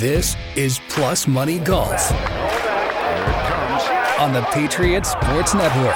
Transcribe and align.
This 0.00 0.34
is 0.56 0.80
Plus 0.88 1.28
Money 1.28 1.58
Golf 1.58 2.10
on 4.18 4.32
the 4.32 4.40
Patriot 4.50 5.04
Sports 5.04 5.52
Network. 5.52 5.94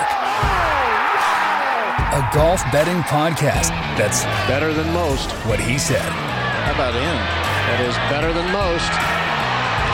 A 2.12 2.28
golf 2.34 2.62
betting 2.70 3.00
podcast 3.04 3.70
that's 3.96 4.24
better 4.46 4.74
than 4.74 4.92
most. 4.92 5.30
what 5.46 5.58
he 5.58 5.78
said. 5.78 6.02
How 6.02 6.74
about 6.74 6.92
him? 6.92 7.16
That 7.64 7.80
is 7.80 7.96
better 8.12 8.30
than 8.34 8.52
most. 8.52 8.92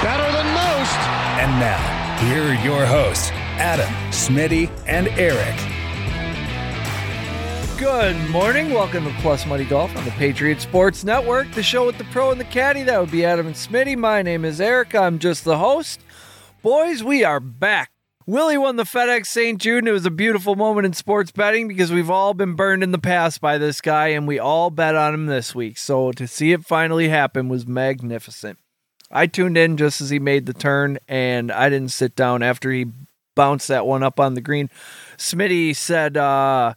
Better 0.03 0.27
than 0.33 0.47
most. 0.59 0.99
And 1.39 1.61
now, 1.61 1.79
here 2.27 2.43
are 2.43 2.65
your 2.65 2.87
hosts, 2.87 3.31
Adam, 3.61 3.95
Smitty, 4.11 4.69
and 4.89 5.07
Eric. 5.21 5.70
Good 7.81 8.29
morning. 8.29 8.75
Welcome 8.75 9.05
to 9.05 9.15
Plus 9.23 9.47
Money 9.47 9.65
Golf 9.65 9.97
on 9.97 10.05
the 10.05 10.11
Patriot 10.11 10.61
Sports 10.61 11.03
Network, 11.03 11.51
the 11.53 11.63
show 11.63 11.87
with 11.87 11.97
the 11.97 12.05
pro 12.05 12.31
and 12.31 12.39
the 12.39 12.45
caddy. 12.45 12.83
That 12.83 13.01
would 13.01 13.11
be 13.11 13.25
Adam 13.25 13.47
and 13.47 13.57
Smitty. 13.57 13.97
My 13.97 14.21
name 14.21 14.45
is 14.45 14.61
Eric. 14.61 14.95
I'm 14.95 15.19
just 15.19 15.45
the 15.45 15.57
host. 15.57 16.03
Boys, 16.61 17.03
we 17.03 17.25
are 17.25 17.41
back. 17.41 17.91
Willie 18.27 18.59
won 18.59 18.77
the 18.77 18.83
FedEx 18.83 19.29
St. 19.29 19.59
Jude, 19.59 19.79
and 19.79 19.89
it 19.89 19.93
was 19.93 20.05
a 20.05 20.11
beautiful 20.11 20.57
moment 20.57 20.85
in 20.85 20.93
sports 20.93 21.33
betting 21.33 21.69
because 21.69 21.91
we've 21.91 22.11
all 22.11 22.35
been 22.35 22.53
burned 22.53 22.83
in 22.83 22.93
the 22.93 22.99
past 22.99 23.41
by 23.41 23.57
this 23.57 23.81
guy, 23.81 24.09
and 24.09 24.29
we 24.29 24.39
all 24.39 24.69
bet 24.69 24.95
on 24.95 25.15
him 25.15 25.25
this 25.25 25.55
week. 25.55 25.79
So 25.79 26.13
to 26.13 26.29
see 26.29 26.53
it 26.53 26.67
finally 26.67 27.09
happen 27.09 27.49
was 27.49 27.67
magnificent. 27.67 28.59
I 29.11 29.27
tuned 29.27 29.57
in 29.57 29.79
just 29.79 30.03
as 30.03 30.11
he 30.11 30.19
made 30.19 30.45
the 30.45 30.53
turn, 30.53 30.99
and 31.09 31.51
I 31.51 31.71
didn't 31.71 31.93
sit 31.93 32.15
down 32.15 32.43
after 32.43 32.71
he 32.71 32.89
bounced 33.35 33.69
that 33.69 33.87
one 33.87 34.03
up 34.03 34.21
on 34.21 34.35
the 34.35 34.43
green. 34.43 34.69
Smitty 35.17 35.75
said, 35.75 36.19
uh, 36.19 36.75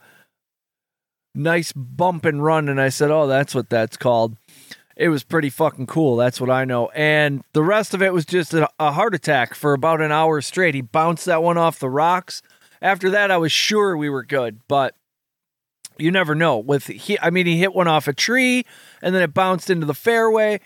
nice 1.36 1.72
bump 1.74 2.26
and 2.26 2.44
run. 2.44 2.70
And 2.70 2.80
I 2.80 2.90
said, 2.90 3.12
Oh, 3.12 3.28
that's 3.28 3.56
what 3.56 3.70
that's 3.70 3.98
called. 3.98 4.38
It 4.96 5.10
was 5.10 5.24
pretty 5.24 5.50
fucking 5.50 5.88
cool. 5.88 6.16
That's 6.16 6.40
what 6.40 6.52
I 6.52 6.66
know. 6.66 6.90
And 6.90 7.44
the 7.54 7.64
rest 7.64 7.94
of 7.94 8.04
it 8.04 8.14
was 8.14 8.26
just 8.26 8.54
a, 8.54 8.68
heart 8.80 9.16
attack 9.16 9.56
for 9.56 9.74
about 9.74 10.02
an 10.02 10.12
hour 10.12 10.40
straight. 10.42 10.76
He 10.76 10.82
bounced 10.82 11.26
that 11.26 11.42
one 11.42 11.58
off 11.58 11.80
the 11.80 11.90
rocks. 11.90 12.44
After 12.82 13.10
that, 13.10 13.32
I 13.32 13.38
was 13.38 13.52
sure 13.52 13.98
we 13.98 14.10
were 14.10 14.24
good, 14.24 14.60
but 14.68 14.96
you 15.98 16.12
never 16.12 16.36
know. 16.36 16.60
With 16.60 16.88
he, 16.88 17.18
I 17.20 17.32
mean, 17.32 17.48
he 17.48 17.58
hit 17.58 17.74
one 17.74 17.88
off 17.88 18.08
a 18.08 18.14
tree, 18.14 18.66
and 19.02 19.16
then 19.16 19.22
it 19.22 19.34
bounced 19.34 19.70
into 19.70 19.86
the 19.86 19.94
fairway. 19.94 20.60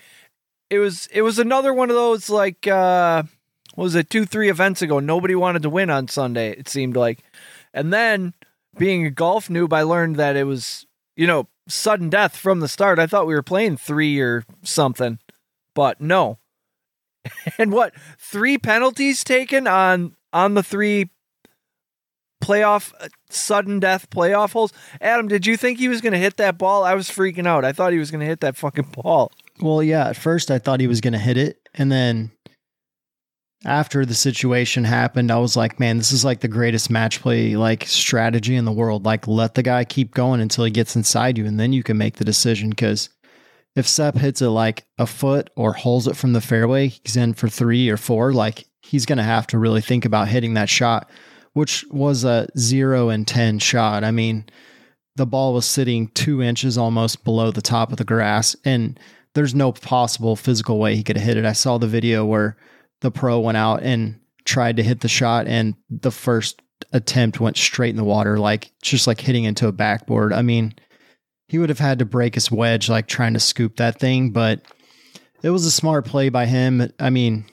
It 0.68 0.78
was 0.78 1.08
it 1.12 1.22
was 1.22 1.38
another 1.38 1.72
one 1.72 1.88
of 1.88 1.96
those 1.96 2.28
like 2.28 2.66
uh, 2.66 3.22
what 3.74 3.84
was 3.84 3.94
it 3.94 4.10
two 4.10 4.26
three 4.26 4.50
events 4.50 4.82
ago? 4.82 5.00
Nobody 5.00 5.34
wanted 5.34 5.62
to 5.62 5.70
win 5.70 5.90
on 5.90 6.08
Sunday. 6.08 6.50
It 6.50 6.68
seemed 6.68 6.96
like, 6.96 7.20
and 7.72 7.92
then 7.92 8.34
being 8.78 9.06
a 9.06 9.10
golf 9.10 9.48
noob, 9.48 9.72
I 9.72 9.82
learned 9.82 10.16
that 10.16 10.36
it 10.36 10.44
was, 10.44 10.86
you 11.16 11.26
know, 11.26 11.48
sudden 11.68 12.08
death 12.08 12.36
from 12.36 12.60
the 12.60 12.68
start. 12.68 12.98
I 12.98 13.06
thought 13.06 13.26
we 13.26 13.34
were 13.34 13.42
playing 13.42 13.76
three 13.76 14.18
or 14.20 14.44
something, 14.62 15.18
but 15.74 16.00
no. 16.00 16.38
And 17.58 17.72
what 17.72 17.94
three 18.18 18.56
penalties 18.56 19.22
taken 19.24 19.66
on 19.66 20.16
on 20.32 20.54
the 20.54 20.62
three 20.62 21.10
playoff 22.42 22.94
uh, 23.00 23.08
sudden 23.28 23.80
death 23.80 24.08
playoff 24.10 24.52
holes? 24.52 24.72
Adam, 25.00 25.28
did 25.28 25.46
you 25.46 25.56
think 25.56 25.78
he 25.78 25.88
was 25.88 26.00
going 26.00 26.12
to 26.12 26.18
hit 26.18 26.36
that 26.38 26.56
ball? 26.56 26.84
I 26.84 26.94
was 26.94 27.08
freaking 27.08 27.46
out. 27.46 27.64
I 27.64 27.72
thought 27.72 27.92
he 27.92 27.98
was 27.98 28.10
going 28.10 28.20
to 28.20 28.26
hit 28.26 28.40
that 28.40 28.56
fucking 28.56 28.92
ball. 28.92 29.32
Well, 29.60 29.82
yeah, 29.82 30.08
at 30.08 30.16
first 30.16 30.50
I 30.50 30.58
thought 30.58 30.80
he 30.80 30.86
was 30.86 31.00
going 31.00 31.12
to 31.12 31.18
hit 31.18 31.36
it. 31.36 31.68
And 31.74 31.92
then 31.92 32.30
after 33.64 34.06
the 34.06 34.14
situation 34.14 34.84
happened, 34.84 35.32
I 35.32 35.38
was 35.38 35.56
like, 35.56 35.80
man, 35.80 35.98
this 35.98 36.12
is 36.12 36.24
like 36.24 36.40
the 36.40 36.48
greatest 36.48 36.90
match 36.90 37.20
play 37.20 37.56
like 37.56 37.86
strategy 37.86 38.54
in 38.54 38.64
the 38.64 38.72
world. 38.72 39.04
Like, 39.04 39.26
let 39.26 39.54
the 39.54 39.62
guy 39.62 39.84
keep 39.84 40.14
going 40.14 40.40
until 40.40 40.64
he 40.64 40.70
gets 40.70 40.94
inside 40.94 41.36
you, 41.36 41.44
and 41.44 41.58
then 41.58 41.72
you 41.72 41.82
can 41.82 41.98
make 41.98 42.16
the 42.16 42.24
decision. 42.24 42.70
Because 42.70 43.08
if 43.74 43.86
Sepp 43.88 44.16
hits 44.16 44.42
it 44.42 44.48
like 44.48 44.86
a 44.98 45.06
foot 45.06 45.50
or 45.56 45.72
holds 45.72 46.06
it 46.06 46.16
from 46.16 46.34
the 46.34 46.40
fairway, 46.40 46.88
he's 46.88 47.16
in 47.16 47.34
for 47.34 47.48
three 47.48 47.88
or 47.88 47.96
four. 47.96 48.32
Like, 48.32 48.66
he's 48.82 49.06
going 49.06 49.18
to 49.18 49.24
have 49.24 49.46
to 49.48 49.58
really 49.58 49.80
think 49.80 50.04
about 50.04 50.28
hitting 50.28 50.54
that 50.54 50.68
shot, 50.68 51.10
which 51.52 51.84
was 51.90 52.24
a 52.24 52.48
zero 52.56 53.08
and 53.08 53.26
10 53.26 53.58
shot. 53.58 54.04
I 54.04 54.12
mean, 54.12 54.44
the 55.16 55.26
ball 55.26 55.52
was 55.52 55.66
sitting 55.66 56.08
two 56.08 56.40
inches 56.40 56.78
almost 56.78 57.24
below 57.24 57.50
the 57.50 57.60
top 57.60 57.90
of 57.90 57.98
the 57.98 58.04
grass, 58.04 58.54
and 58.64 58.98
there's 59.34 59.54
no 59.54 59.72
possible 59.72 60.36
physical 60.36 60.78
way 60.78 60.94
he 60.94 61.02
could 61.02 61.16
have 61.16 61.26
hit 61.26 61.36
it. 61.36 61.44
I 61.44 61.52
saw 61.52 61.76
the 61.76 61.88
video 61.88 62.24
where 62.24 62.56
the 63.00 63.10
pro 63.10 63.38
went 63.40 63.56
out 63.56 63.82
and 63.82 64.20
tried 64.44 64.76
to 64.76 64.82
hit 64.82 65.00
the 65.00 65.08
shot, 65.08 65.46
and 65.46 65.74
the 65.90 66.10
first 66.10 66.62
attempt 66.92 67.40
went 67.40 67.56
straight 67.56 67.90
in 67.90 67.96
the 67.96 68.04
water, 68.04 68.38
like 68.38 68.70
just 68.82 69.06
like 69.06 69.20
hitting 69.20 69.44
into 69.44 69.68
a 69.68 69.72
backboard. 69.72 70.32
I 70.32 70.42
mean, 70.42 70.74
he 71.48 71.58
would 71.58 71.68
have 71.68 71.78
had 71.78 71.98
to 71.98 72.04
break 72.04 72.34
his 72.34 72.50
wedge, 72.50 72.88
like 72.88 73.06
trying 73.06 73.34
to 73.34 73.40
scoop 73.40 73.76
that 73.76 73.98
thing, 73.98 74.30
but 74.30 74.62
it 75.42 75.50
was 75.50 75.64
a 75.64 75.70
smart 75.70 76.04
play 76.04 76.28
by 76.28 76.46
him. 76.46 76.90
I 76.98 77.10
mean, 77.10 77.46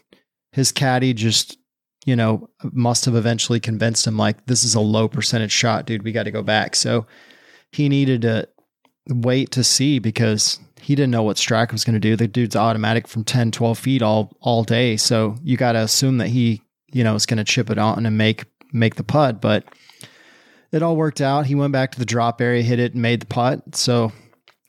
his 0.52 0.72
caddy 0.72 1.14
just, 1.14 1.58
you 2.06 2.16
know, 2.16 2.50
must 2.64 3.06
have 3.06 3.16
eventually 3.16 3.60
convinced 3.60 4.08
him, 4.08 4.18
like, 4.18 4.46
this 4.46 4.64
is 4.64 4.76
a 4.76 4.80
low 4.80 5.08
percentage 5.08 5.52
shot, 5.52 5.86
dude. 5.86 6.04
We 6.04 6.12
got 6.12 6.24
to 6.24 6.32
go 6.32 6.44
back. 6.44 6.76
So 6.76 7.08
he 7.72 7.90
needed 7.90 8.22
to 8.24 8.48
wait 9.08 9.52
to 9.52 9.64
see 9.64 10.00
because 10.00 10.60
he 10.86 10.94
didn't 10.94 11.10
know 11.10 11.24
what 11.24 11.38
Straka 11.38 11.72
was 11.72 11.84
going 11.84 11.96
to 11.96 12.00
do. 12.00 12.16
The 12.16 12.28
dude's 12.28 12.56
automatic 12.56 13.08
from 13.08 13.24
10, 13.24 13.50
12 13.50 13.80
feet 13.80 14.02
all 14.04 14.38
all 14.40 14.64
day. 14.64 14.98
So 14.98 15.36
you 15.42 15.58
got 15.58 15.72
to 15.72 15.80
assume 15.80 16.20
that 16.20 16.28
he, 16.28 16.62
you 16.94 17.04
know, 17.04 17.16
is 17.16 17.26
going 17.26 17.40
to 17.40 17.44
chip 17.44 17.72
it 17.72 17.80
on 17.80 18.06
and 18.06 18.16
make 18.20 18.46
make 18.72 18.94
the 18.94 19.04
putt. 19.04 19.42
But 19.42 19.66
it 20.72 20.84
all 20.84 20.96
worked 20.96 21.22
out. 21.22 21.48
He 21.48 21.56
went 21.56 21.74
back 21.74 21.92
to 21.94 22.00
the 22.00 22.06
drop 22.06 22.40
area, 22.40 22.62
hit 22.62 22.78
it, 22.78 22.94
and 22.94 23.02
made 23.02 23.22
the 23.22 23.26
putt. 23.26 23.76
So 23.76 24.12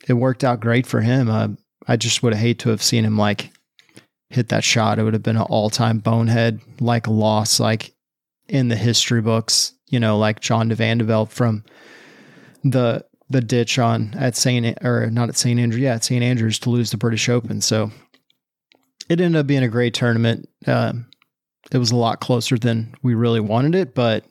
it 0.08 0.14
worked 0.14 0.42
out 0.42 0.60
great 0.60 0.86
for 0.86 1.02
him. 1.02 1.28
Uh, 1.28 1.48
I 1.86 1.96
just 1.98 2.22
would 2.22 2.32
have 2.32 2.40
hate 2.40 2.60
to 2.60 2.70
have 2.70 2.82
seen 2.82 3.04
him 3.04 3.18
like 3.18 3.52
hit 4.30 4.48
that 4.48 4.64
shot. 4.64 4.98
It 4.98 5.02
would 5.02 5.12
have 5.12 5.22
been 5.22 5.36
an 5.36 5.42
all 5.42 5.68
time 5.68 5.98
bonehead 5.98 6.62
like 6.80 7.06
loss, 7.06 7.60
like 7.60 7.94
in 8.48 8.68
the 8.68 8.76
history 8.76 9.20
books. 9.20 9.74
You 9.90 10.00
know, 10.00 10.16
like 10.16 10.40
John 10.40 10.70
de 10.70 10.76
Vandeveld 10.76 11.28
from 11.28 11.62
the 12.64 13.04
the 13.28 13.40
ditch 13.40 13.78
on 13.78 14.14
at 14.16 14.36
St. 14.36 14.78
or 14.84 15.10
not 15.10 15.28
at 15.28 15.36
St. 15.36 15.58
Andrews, 15.58 15.82
yeah, 15.82 15.94
at 15.94 16.04
St. 16.04 16.22
Andrews 16.22 16.58
to 16.60 16.70
lose 16.70 16.90
the 16.90 16.96
British 16.96 17.28
Open. 17.28 17.60
So 17.60 17.90
it 19.08 19.20
ended 19.20 19.36
up 19.36 19.46
being 19.46 19.64
a 19.64 19.68
great 19.68 19.94
tournament. 19.94 20.48
Um, 20.66 21.06
it 21.72 21.78
was 21.78 21.90
a 21.90 21.96
lot 21.96 22.20
closer 22.20 22.56
than 22.56 22.94
we 23.02 23.14
really 23.14 23.40
wanted 23.40 23.74
it, 23.74 23.94
but 23.94 24.24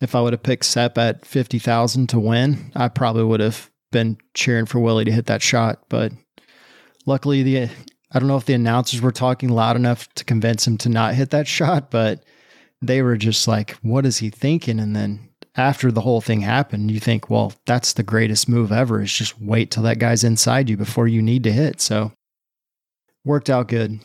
if 0.00 0.14
I 0.14 0.20
would 0.20 0.32
have 0.32 0.42
picked 0.42 0.64
Sepp 0.64 0.98
at 0.98 1.24
50,000 1.24 2.08
to 2.08 2.18
win, 2.18 2.72
I 2.74 2.88
probably 2.88 3.24
would 3.24 3.40
have 3.40 3.70
been 3.92 4.16
cheering 4.34 4.66
for 4.66 4.80
Willie 4.80 5.04
to 5.04 5.12
hit 5.12 5.26
that 5.26 5.42
shot. 5.42 5.84
But 5.88 6.12
luckily, 7.06 7.42
the 7.42 7.68
I 8.12 8.18
don't 8.18 8.28
know 8.28 8.36
if 8.36 8.46
the 8.46 8.54
announcers 8.54 9.00
were 9.00 9.12
talking 9.12 9.50
loud 9.50 9.76
enough 9.76 10.12
to 10.14 10.24
convince 10.24 10.66
him 10.66 10.78
to 10.78 10.88
not 10.88 11.14
hit 11.14 11.30
that 11.30 11.46
shot, 11.48 11.90
but 11.90 12.24
they 12.82 13.02
were 13.02 13.16
just 13.16 13.46
like, 13.46 13.72
what 13.82 14.06
is 14.06 14.18
he 14.18 14.30
thinking? 14.30 14.80
And 14.80 14.96
then 14.96 15.29
after 15.56 15.90
the 15.90 16.00
whole 16.00 16.20
thing 16.20 16.40
happened, 16.40 16.90
you 16.90 17.00
think, 17.00 17.28
well, 17.28 17.52
that's 17.66 17.92
the 17.92 18.02
greatest 18.02 18.48
move 18.48 18.70
ever 18.70 19.02
is 19.02 19.12
just 19.12 19.40
wait 19.40 19.70
till 19.70 19.82
that 19.82 19.98
guy's 19.98 20.24
inside 20.24 20.70
you 20.70 20.76
before 20.76 21.08
you 21.08 21.20
need 21.20 21.42
to 21.44 21.52
hit. 21.52 21.80
So 21.80 22.12
worked 23.24 23.50
out 23.50 23.68
good. 23.68 24.00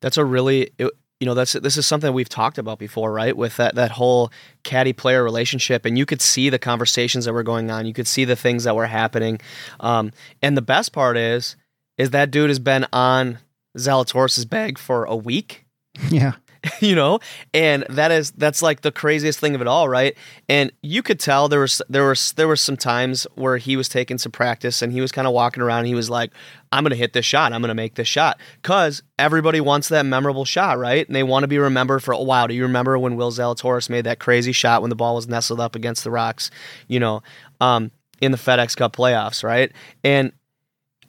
That's 0.00 0.16
a 0.16 0.24
really 0.24 0.70
it, 0.78 0.90
you 1.20 1.26
know 1.26 1.34
that's 1.34 1.52
this 1.52 1.76
is 1.76 1.84
something 1.84 2.12
we've 2.14 2.28
talked 2.28 2.56
about 2.56 2.78
before, 2.78 3.12
right? 3.12 3.36
With 3.36 3.56
that 3.58 3.74
that 3.74 3.92
whole 3.92 4.32
caddy 4.62 4.94
player 4.94 5.22
relationship, 5.22 5.84
and 5.84 5.98
you 5.98 6.06
could 6.06 6.22
see 6.22 6.48
the 6.48 6.58
conversations 6.58 7.26
that 7.26 7.34
were 7.34 7.42
going 7.42 7.70
on. 7.70 7.86
You 7.86 7.92
could 7.92 8.06
see 8.06 8.24
the 8.24 8.36
things 8.36 8.64
that 8.64 8.74
were 8.74 8.86
happening, 8.86 9.38
um, 9.80 10.12
and 10.40 10.56
the 10.56 10.62
best 10.62 10.92
part 10.92 11.18
is 11.18 11.56
is 11.98 12.10
that 12.10 12.30
dude 12.30 12.48
has 12.48 12.58
been 12.58 12.86
on 12.94 13.38
Zalatoris' 13.76 14.48
bag 14.48 14.78
for 14.78 15.04
a 15.04 15.16
week. 15.16 15.66
Yeah. 16.08 16.34
you 16.80 16.94
know? 16.94 17.20
And 17.54 17.84
that 17.88 18.10
is 18.10 18.30
that's 18.32 18.62
like 18.62 18.82
the 18.82 18.92
craziest 18.92 19.38
thing 19.38 19.54
of 19.54 19.60
it 19.60 19.66
all 19.66 19.88
right? 19.88 20.16
And 20.48 20.72
you 20.82 21.02
could 21.02 21.18
tell 21.18 21.48
there 21.48 21.60
was 21.60 21.80
there 21.88 22.08
was 22.08 22.32
there 22.32 22.48
were 22.48 22.56
some 22.56 22.76
times 22.76 23.26
where 23.34 23.56
he 23.56 23.76
was 23.76 23.88
taking 23.88 24.18
some 24.18 24.32
practice 24.32 24.82
and 24.82 24.92
he 24.92 25.00
was 25.00 25.12
kind 25.12 25.26
of 25.26 25.32
walking 25.32 25.62
around 25.62 25.86
he 25.86 25.94
was 25.94 26.10
like 26.10 26.32
i'm 26.72 26.84
gonna 26.84 26.94
hit 26.94 27.12
this 27.12 27.24
shot. 27.24 27.52
I'm 27.52 27.60
gonna 27.60 27.74
make 27.74 27.94
this 27.94 28.08
shot. 28.08 28.38
Because 28.62 29.02
everybody 29.18 29.60
wants 29.60 29.88
that 29.88 30.04
memorable 30.06 30.44
shot 30.44 30.78
right? 30.78 31.06
And 31.06 31.16
they 31.16 31.22
want 31.22 31.44
to 31.44 31.48
be 31.48 31.58
remembered 31.58 32.02
for 32.02 32.12
a 32.12 32.22
while. 32.22 32.48
Do 32.48 32.54
you 32.54 32.62
remember 32.62 32.98
when 32.98 33.16
will 33.16 33.32
zalatoris 33.32 33.88
made 33.88 34.04
that 34.04 34.18
crazy 34.18 34.52
shot 34.52 34.82
when 34.82 34.90
the 34.90 34.96
ball 34.96 35.14
was 35.14 35.28
nestled 35.28 35.60
up 35.60 35.74
against 35.74 36.04
the 36.04 36.10
rocks 36.10 36.50
you 36.88 37.00
know 37.00 37.22
um 37.60 37.90
in 38.20 38.32
the 38.32 38.38
fedex 38.38 38.76
cup 38.76 38.94
playoffs 38.94 39.42
right? 39.42 39.72
And 40.04 40.32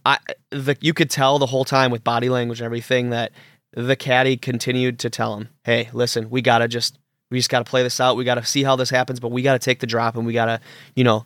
I, 0.05 0.17
the, 0.49 0.75
you 0.81 0.93
could 0.93 1.09
tell 1.09 1.37
the 1.37 1.45
whole 1.45 1.65
time 1.65 1.91
with 1.91 2.03
body 2.03 2.29
language 2.29 2.59
and 2.59 2.65
everything 2.65 3.11
that 3.11 3.31
the 3.73 3.95
caddy 3.95 4.37
continued 4.37 4.99
to 4.99 5.09
tell 5.09 5.37
him, 5.37 5.49
"Hey, 5.63 5.89
listen, 5.93 6.29
we 6.29 6.41
gotta 6.41 6.67
just 6.67 6.97
we 7.29 7.39
just 7.39 7.49
gotta 7.49 7.65
play 7.65 7.83
this 7.83 7.99
out. 7.99 8.17
We 8.17 8.23
gotta 8.23 8.45
see 8.45 8.63
how 8.63 8.75
this 8.75 8.89
happens, 8.89 9.19
but 9.19 9.31
we 9.31 9.41
gotta 9.41 9.59
take 9.59 9.79
the 9.79 9.87
drop 9.87 10.15
and 10.15 10.25
we 10.25 10.33
gotta, 10.33 10.59
you 10.95 11.03
know, 11.03 11.25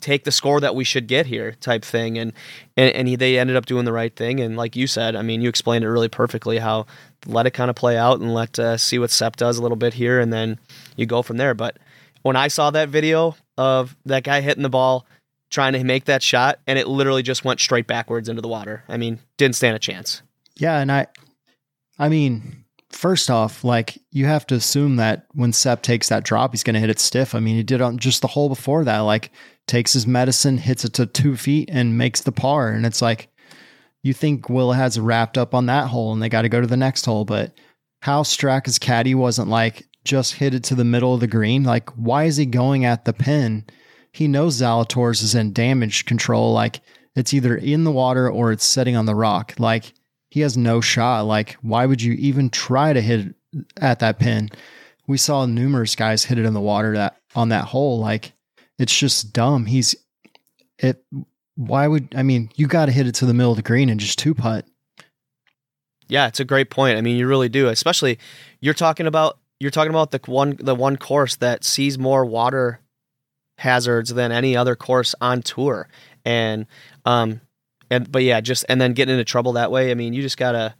take 0.00 0.24
the 0.24 0.32
score 0.32 0.60
that 0.60 0.74
we 0.74 0.84
should 0.84 1.06
get 1.06 1.26
here, 1.26 1.52
type 1.60 1.84
thing." 1.84 2.18
And 2.18 2.32
and, 2.76 2.94
and 2.94 3.08
he, 3.08 3.16
they 3.16 3.38
ended 3.38 3.56
up 3.56 3.66
doing 3.66 3.84
the 3.84 3.92
right 3.92 4.14
thing. 4.14 4.40
And 4.40 4.56
like 4.56 4.76
you 4.76 4.86
said, 4.86 5.16
I 5.16 5.22
mean, 5.22 5.42
you 5.42 5.48
explained 5.48 5.84
it 5.84 5.90
really 5.90 6.08
perfectly 6.08 6.58
how 6.58 6.86
let 7.26 7.46
it 7.46 7.52
kind 7.52 7.70
of 7.70 7.76
play 7.76 7.96
out 7.96 8.20
and 8.20 8.32
let 8.32 8.58
uh, 8.58 8.76
see 8.76 8.98
what 8.98 9.10
Sepp 9.10 9.36
does 9.36 9.58
a 9.58 9.62
little 9.62 9.76
bit 9.76 9.94
here, 9.94 10.20
and 10.20 10.32
then 10.32 10.58
you 10.96 11.06
go 11.06 11.22
from 11.22 11.36
there. 11.36 11.54
But 11.54 11.78
when 12.22 12.36
I 12.36 12.48
saw 12.48 12.70
that 12.70 12.88
video 12.88 13.36
of 13.56 13.96
that 14.06 14.24
guy 14.24 14.40
hitting 14.40 14.62
the 14.62 14.70
ball 14.70 15.06
trying 15.50 15.72
to 15.72 15.84
make 15.84 16.06
that 16.06 16.22
shot 16.22 16.60
and 16.66 16.78
it 16.78 16.88
literally 16.88 17.22
just 17.22 17.44
went 17.44 17.60
straight 17.60 17.86
backwards 17.86 18.28
into 18.28 18.40
the 18.40 18.48
water. 18.48 18.84
I 18.88 18.96
mean, 18.96 19.18
didn't 19.36 19.56
stand 19.56 19.76
a 19.76 19.80
chance. 19.80 20.22
Yeah, 20.60 20.78
and 20.78 20.92
I 20.92 21.06
I 21.98 22.08
mean, 22.08 22.64
first 22.90 23.30
off, 23.30 23.64
like 23.64 23.98
you 24.10 24.26
have 24.26 24.46
to 24.48 24.54
assume 24.54 24.96
that 24.96 25.26
when 25.32 25.52
Sepp 25.52 25.82
takes 25.82 26.08
that 26.08 26.24
drop, 26.24 26.52
he's 26.52 26.62
gonna 26.62 26.80
hit 26.80 26.90
it 26.90 27.00
stiff. 27.00 27.34
I 27.34 27.40
mean, 27.40 27.56
he 27.56 27.62
did 27.62 27.80
on 27.80 27.98
just 27.98 28.20
the 28.20 28.28
hole 28.28 28.48
before 28.48 28.84
that, 28.84 29.00
like 29.00 29.32
takes 29.66 29.92
his 29.92 30.06
medicine, 30.06 30.58
hits 30.58 30.84
it 30.84 30.92
to 30.94 31.06
two 31.06 31.36
feet, 31.36 31.70
and 31.72 31.96
makes 31.96 32.20
the 32.20 32.32
par. 32.32 32.70
And 32.70 32.84
it's 32.84 33.00
like 33.00 33.28
you 34.02 34.12
think 34.12 34.48
Will 34.48 34.72
has 34.72 35.00
wrapped 35.00 35.38
up 35.38 35.54
on 35.54 35.66
that 35.66 35.88
hole 35.88 36.12
and 36.12 36.22
they 36.22 36.28
got 36.28 36.42
to 36.42 36.48
go 36.48 36.60
to 36.60 36.66
the 36.66 36.76
next 36.76 37.04
hole, 37.06 37.24
but 37.24 37.52
how 38.02 38.22
Straka's 38.22 38.78
caddy 38.78 39.14
wasn't 39.14 39.48
like 39.48 39.86
just 40.04 40.34
hit 40.34 40.54
it 40.54 40.64
to 40.64 40.74
the 40.74 40.84
middle 40.84 41.14
of 41.14 41.20
the 41.20 41.26
green. 41.26 41.64
Like, 41.64 41.90
why 41.90 42.24
is 42.24 42.36
he 42.36 42.46
going 42.46 42.84
at 42.84 43.04
the 43.04 43.12
pin? 43.12 43.64
He 44.12 44.28
knows 44.28 44.60
Zalatoris 44.60 45.22
is 45.22 45.34
in 45.34 45.52
damage 45.52 46.06
control. 46.06 46.52
Like, 46.52 46.80
it's 47.14 47.34
either 47.34 47.56
in 47.56 47.84
the 47.84 47.92
water 47.92 48.28
or 48.30 48.52
it's 48.52 48.64
sitting 48.64 48.96
on 48.96 49.06
the 49.06 49.14
rock. 49.14 49.54
Like, 49.58 49.92
he 50.30 50.40
has 50.40 50.56
no 50.56 50.80
shot. 50.80 51.22
Like, 51.22 51.54
why 51.60 51.86
would 51.86 52.00
you 52.00 52.14
even 52.14 52.50
try 52.50 52.92
to 52.92 53.00
hit 53.00 53.34
at 53.76 53.98
that 53.98 54.18
pin? 54.18 54.48
We 55.06 55.18
saw 55.18 55.44
numerous 55.44 55.96
guys 55.96 56.24
hit 56.24 56.38
it 56.38 56.44
in 56.44 56.54
the 56.54 56.60
water 56.60 56.94
that 56.94 57.16
on 57.34 57.48
that 57.48 57.64
hole. 57.66 57.98
Like, 57.98 58.32
it's 58.78 58.96
just 58.96 59.32
dumb. 59.32 59.66
He's 59.66 59.94
it. 60.78 61.04
Why 61.56 61.86
would 61.86 62.14
I 62.16 62.22
mean? 62.22 62.50
You 62.56 62.66
got 62.66 62.86
to 62.86 62.92
hit 62.92 63.06
it 63.06 63.16
to 63.16 63.26
the 63.26 63.34
middle 63.34 63.52
of 63.52 63.56
the 63.56 63.62
green 63.62 63.90
and 63.90 64.00
just 64.00 64.18
two 64.18 64.34
putt. 64.34 64.66
Yeah, 66.08 66.26
it's 66.26 66.40
a 66.40 66.44
great 66.44 66.70
point. 66.70 66.96
I 66.96 67.02
mean, 67.02 67.16
you 67.16 67.26
really 67.26 67.48
do. 67.48 67.68
Especially 67.68 68.18
you're 68.60 68.74
talking 68.74 69.06
about 69.06 69.38
you're 69.58 69.70
talking 69.70 69.90
about 69.90 70.10
the 70.10 70.20
one 70.26 70.56
the 70.58 70.74
one 70.74 70.96
course 70.96 71.36
that 71.36 71.64
sees 71.64 71.98
more 71.98 72.24
water 72.24 72.80
hazards 73.58 74.14
than 74.14 74.32
any 74.32 74.56
other 74.56 74.74
course 74.74 75.14
on 75.20 75.42
tour. 75.42 75.88
And 76.24 76.66
um 77.04 77.40
and 77.90 78.10
but 78.10 78.22
yeah, 78.22 78.40
just 78.40 78.64
and 78.68 78.80
then 78.80 78.92
getting 78.92 79.14
into 79.14 79.24
trouble 79.24 79.52
that 79.54 79.70
way. 79.70 79.90
I 79.90 79.94
mean, 79.94 80.12
you 80.12 80.22
just 80.22 80.36
gotta 80.36 80.74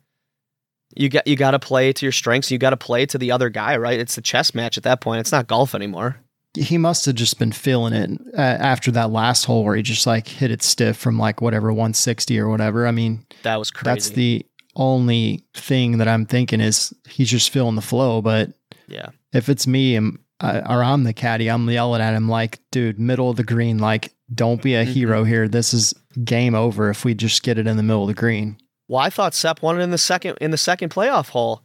you 0.97 1.09
got 1.09 1.27
you 1.27 1.37
got 1.37 1.53
to 1.53 1.59
play 1.59 1.93
to 1.93 2.07
your 2.07 2.13
strengths. 2.13 2.51
You 2.51 2.59
got 2.59 2.71
to 2.71 2.77
play 2.77 3.07
to 3.07 3.19
the 3.19 3.33
other 3.33 3.49
guy, 3.49 3.77
right? 3.77 3.99
It's 3.99 4.19
a 4.19 4.23
chess 4.23 4.55
match 4.55 4.77
at 4.77 4.83
that 4.85 5.01
point. 5.01 5.21
It's 5.21 5.33
not 5.33 5.47
golf 5.47 5.75
anymore. 5.75 6.17
He 6.55 6.79
must 6.79 7.07
have 7.07 7.15
just 7.15 7.39
been 7.39 7.53
feeling 7.53 7.93
it 7.93 8.11
uh, 8.37 8.41
after 8.41 8.91
that 8.93 9.11
last 9.11 9.45
hole 9.45 9.65
where 9.65 9.77
he 9.77 9.83
just 9.83 10.07
like 10.07 10.27
hit 10.27 10.51
it 10.51 10.63
stiff 10.63 10.97
from 10.97 11.17
like 11.17 11.41
whatever 11.41 11.69
160 11.69 12.39
or 12.41 12.49
whatever. 12.49 12.89
I 12.89 12.91
mean, 12.91 13.25
that 13.45 13.57
was 13.57 13.71
crazy. 13.71 13.85
That's 13.85 14.09
the 14.11 14.47
only 14.75 15.45
thing 15.55 15.99
that 15.99 16.09
I'm 16.09 16.27
thinking 16.27 16.61
is 16.61 16.93
he's 17.09 17.31
just 17.31 17.51
feeling 17.51 17.77
the 17.77 17.83
flow. 17.83 18.21
But 18.21 18.53
yeah, 18.89 19.11
if 19.33 19.49
it's 19.49 19.69
me 19.69 19.95
and 19.95 20.19
uh, 20.41 20.63
or 20.69 20.83
I'm 20.83 21.05
the 21.05 21.13
caddy, 21.13 21.49
I'm 21.49 21.69
yelling 21.69 22.01
at 22.01 22.15
him 22.15 22.29
like, 22.29 22.59
dude, 22.73 22.99
middle 22.99 23.31
of 23.31 23.37
the 23.37 23.45
green, 23.45 23.79
like, 23.79 24.13
don't 24.35 24.63
be 24.63 24.75
a 24.75 24.85
mm-hmm. 24.85 24.93
hero 24.93 25.25
here. 25.25 25.49
This 25.49 25.75
is 25.75 25.95
game 26.25 26.55
over 26.55 26.91
if 26.91 27.05
we 27.05 27.15
just 27.15 27.43
get 27.43 27.59
it 27.59 27.67
in 27.67 27.77
the 27.77 27.83
middle 27.83 28.03
of 28.03 28.09
the 28.09 28.15
green. 28.15 28.57
Well, 28.89 29.01
I 29.01 29.11
thought 29.11 29.35
Sepp 29.35 29.63
won 29.63 29.79
it 29.79 29.83
in 29.83 29.91
the 29.91 29.99
second 29.99 30.39
in 30.41 30.51
the 30.51 30.59
second 30.59 30.91
playoff 30.91 31.31
hole. 31.31 31.63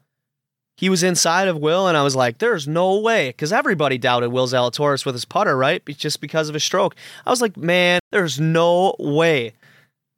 He 0.78 0.90
was 0.90 1.04
inside 1.04 1.48
of 1.48 1.58
Will, 1.58 1.88
and 1.88 1.96
I 1.96 2.04
was 2.04 2.16
like, 2.16 2.38
"There's 2.40 2.68
no 2.68 3.00
way," 3.00 3.30
because 3.30 3.54
everybody 3.54 3.98
doubted 3.98 4.32
Will 4.32 4.48
Zalatoris 4.48 5.06
with 5.06 5.16
his 5.16 5.26
putter, 5.26 5.58
right? 5.58 5.84
Just 5.86 6.20
because 6.22 6.50
of 6.50 6.54
his 6.54 6.64
stroke. 6.64 6.96
I 7.26 7.30
was 7.30 7.42
like, 7.42 7.56
"Man, 7.56 8.00
there's 8.12 8.40
no 8.40 8.96
way 9.00 9.54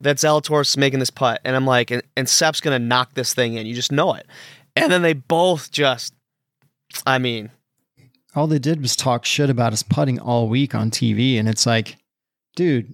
that 0.00 0.16
Zalatoris 0.16 0.70
is 0.70 0.76
making 0.76 0.98
this 0.98 1.10
putt," 1.10 1.40
and 1.44 1.54
I'm 1.54 1.66
like, 1.66 1.90
"And, 1.90 2.02
and 2.16 2.28
Sepp's 2.28 2.60
gonna 2.60 2.78
knock 2.78 3.14
this 3.14 3.34
thing 3.34 3.54
in. 3.54 3.66
You 3.66 3.74
just 3.74 3.92
know 3.92 4.14
it." 4.14 4.26
And 4.74 4.92
then 4.92 5.02
they 5.02 5.12
both 5.12 5.70
just, 5.72 6.14
I 7.06 7.18
mean, 7.18 7.50
all 8.34 8.46
they 8.46 8.58
did 8.58 8.80
was 8.80 8.94
talk 8.94 9.24
shit 9.24 9.50
about 9.50 9.72
his 9.72 9.82
putting 9.82 10.18
all 10.18 10.48
week 10.48 10.74
on 10.74 10.90
TV, 10.90 11.38
and 11.38 11.48
it's 11.48 11.66
like, 11.66 11.96
dude, 12.58 12.92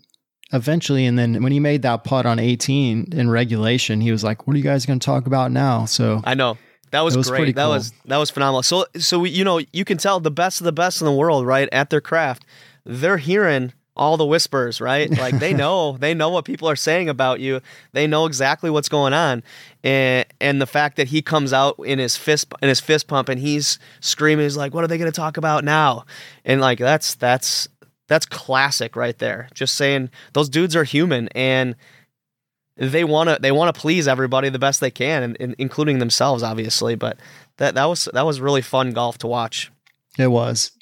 eventually, 0.52 1.06
and 1.06 1.18
then 1.18 1.42
when 1.42 1.50
he 1.50 1.58
made 1.58 1.80
that 1.82 2.04
putt 2.04 2.26
on 2.26 2.38
18 2.38 3.08
in 3.12 3.30
regulation, 3.30 4.02
he 4.02 4.12
was 4.12 4.22
like, 4.22 4.46
"What 4.46 4.54
are 4.54 4.58
you 4.58 4.62
guys 4.62 4.84
going 4.84 4.98
to 4.98 5.04
talk 5.04 5.26
about 5.26 5.50
now?" 5.50 5.86
So 5.86 6.20
I 6.22 6.34
know 6.34 6.58
that 6.90 7.00
was, 7.00 7.16
was 7.16 7.30
great. 7.30 7.56
That 7.56 7.62
cool. 7.62 7.70
was 7.70 7.92
that 8.04 8.18
was 8.18 8.30
phenomenal. 8.30 8.62
So 8.62 8.84
so 8.98 9.20
we, 9.20 9.30
you 9.30 9.42
know 9.42 9.60
you 9.72 9.86
can 9.86 9.96
tell 9.96 10.20
the 10.20 10.30
best 10.30 10.60
of 10.60 10.66
the 10.66 10.72
best 10.72 11.00
in 11.00 11.06
the 11.06 11.12
world, 11.12 11.46
right? 11.46 11.66
At 11.72 11.88
their 11.88 12.02
craft, 12.02 12.44
they're 12.84 13.16
hearing 13.16 13.72
all 13.96 14.16
the 14.16 14.26
whispers, 14.26 14.80
right? 14.80 15.10
Like 15.24 15.38
they 15.38 15.54
know 15.54 15.96
they 15.96 16.12
know 16.12 16.28
what 16.28 16.44
people 16.44 16.68
are 16.68 16.76
saying 16.76 17.08
about 17.08 17.40
you. 17.40 17.62
They 17.92 18.06
know 18.06 18.26
exactly 18.26 18.68
what's 18.68 18.90
going 18.90 19.14
on, 19.14 19.42
and 19.82 20.26
and 20.40 20.60
the 20.60 20.66
fact 20.66 20.96
that 20.98 21.08
he 21.08 21.22
comes 21.22 21.54
out 21.54 21.76
in 21.78 21.98
his 21.98 22.14
fist 22.16 22.52
in 22.60 22.68
his 22.68 22.80
fist 22.80 23.08
pump 23.08 23.30
and 23.30 23.40
he's 23.40 23.78
screaming, 24.00 24.44
he's 24.44 24.56
like, 24.56 24.74
"What 24.74 24.84
are 24.84 24.88
they 24.88 24.98
going 24.98 25.10
to 25.10 25.16
talk 25.16 25.38
about 25.38 25.64
now?" 25.64 26.04
And 26.44 26.60
like 26.60 26.78
that's 26.78 27.14
that's 27.14 27.68
that's 28.08 28.26
classic 28.26 28.96
right 28.96 29.18
there. 29.18 29.48
Just 29.54 29.74
saying 29.74 30.10
those 30.32 30.48
dudes 30.48 30.76
are 30.76 30.84
human 30.84 31.28
and 31.28 31.74
they 32.76 33.04
want 33.04 33.28
to 33.30 33.38
they 33.40 33.52
want 33.52 33.74
to 33.74 33.80
please 33.80 34.08
everybody 34.08 34.48
the 34.48 34.58
best 34.58 34.80
they 34.80 34.90
can, 34.90 35.22
and, 35.22 35.36
and, 35.40 35.54
including 35.58 35.98
themselves, 35.98 36.42
obviously. 36.42 36.94
But 36.96 37.18
that 37.58 37.74
that 37.74 37.84
was 37.84 38.08
that 38.12 38.26
was 38.26 38.40
really 38.40 38.62
fun 38.62 38.92
golf 38.92 39.18
to 39.18 39.26
watch. 39.26 39.70
It 40.18 40.28
was. 40.28 40.72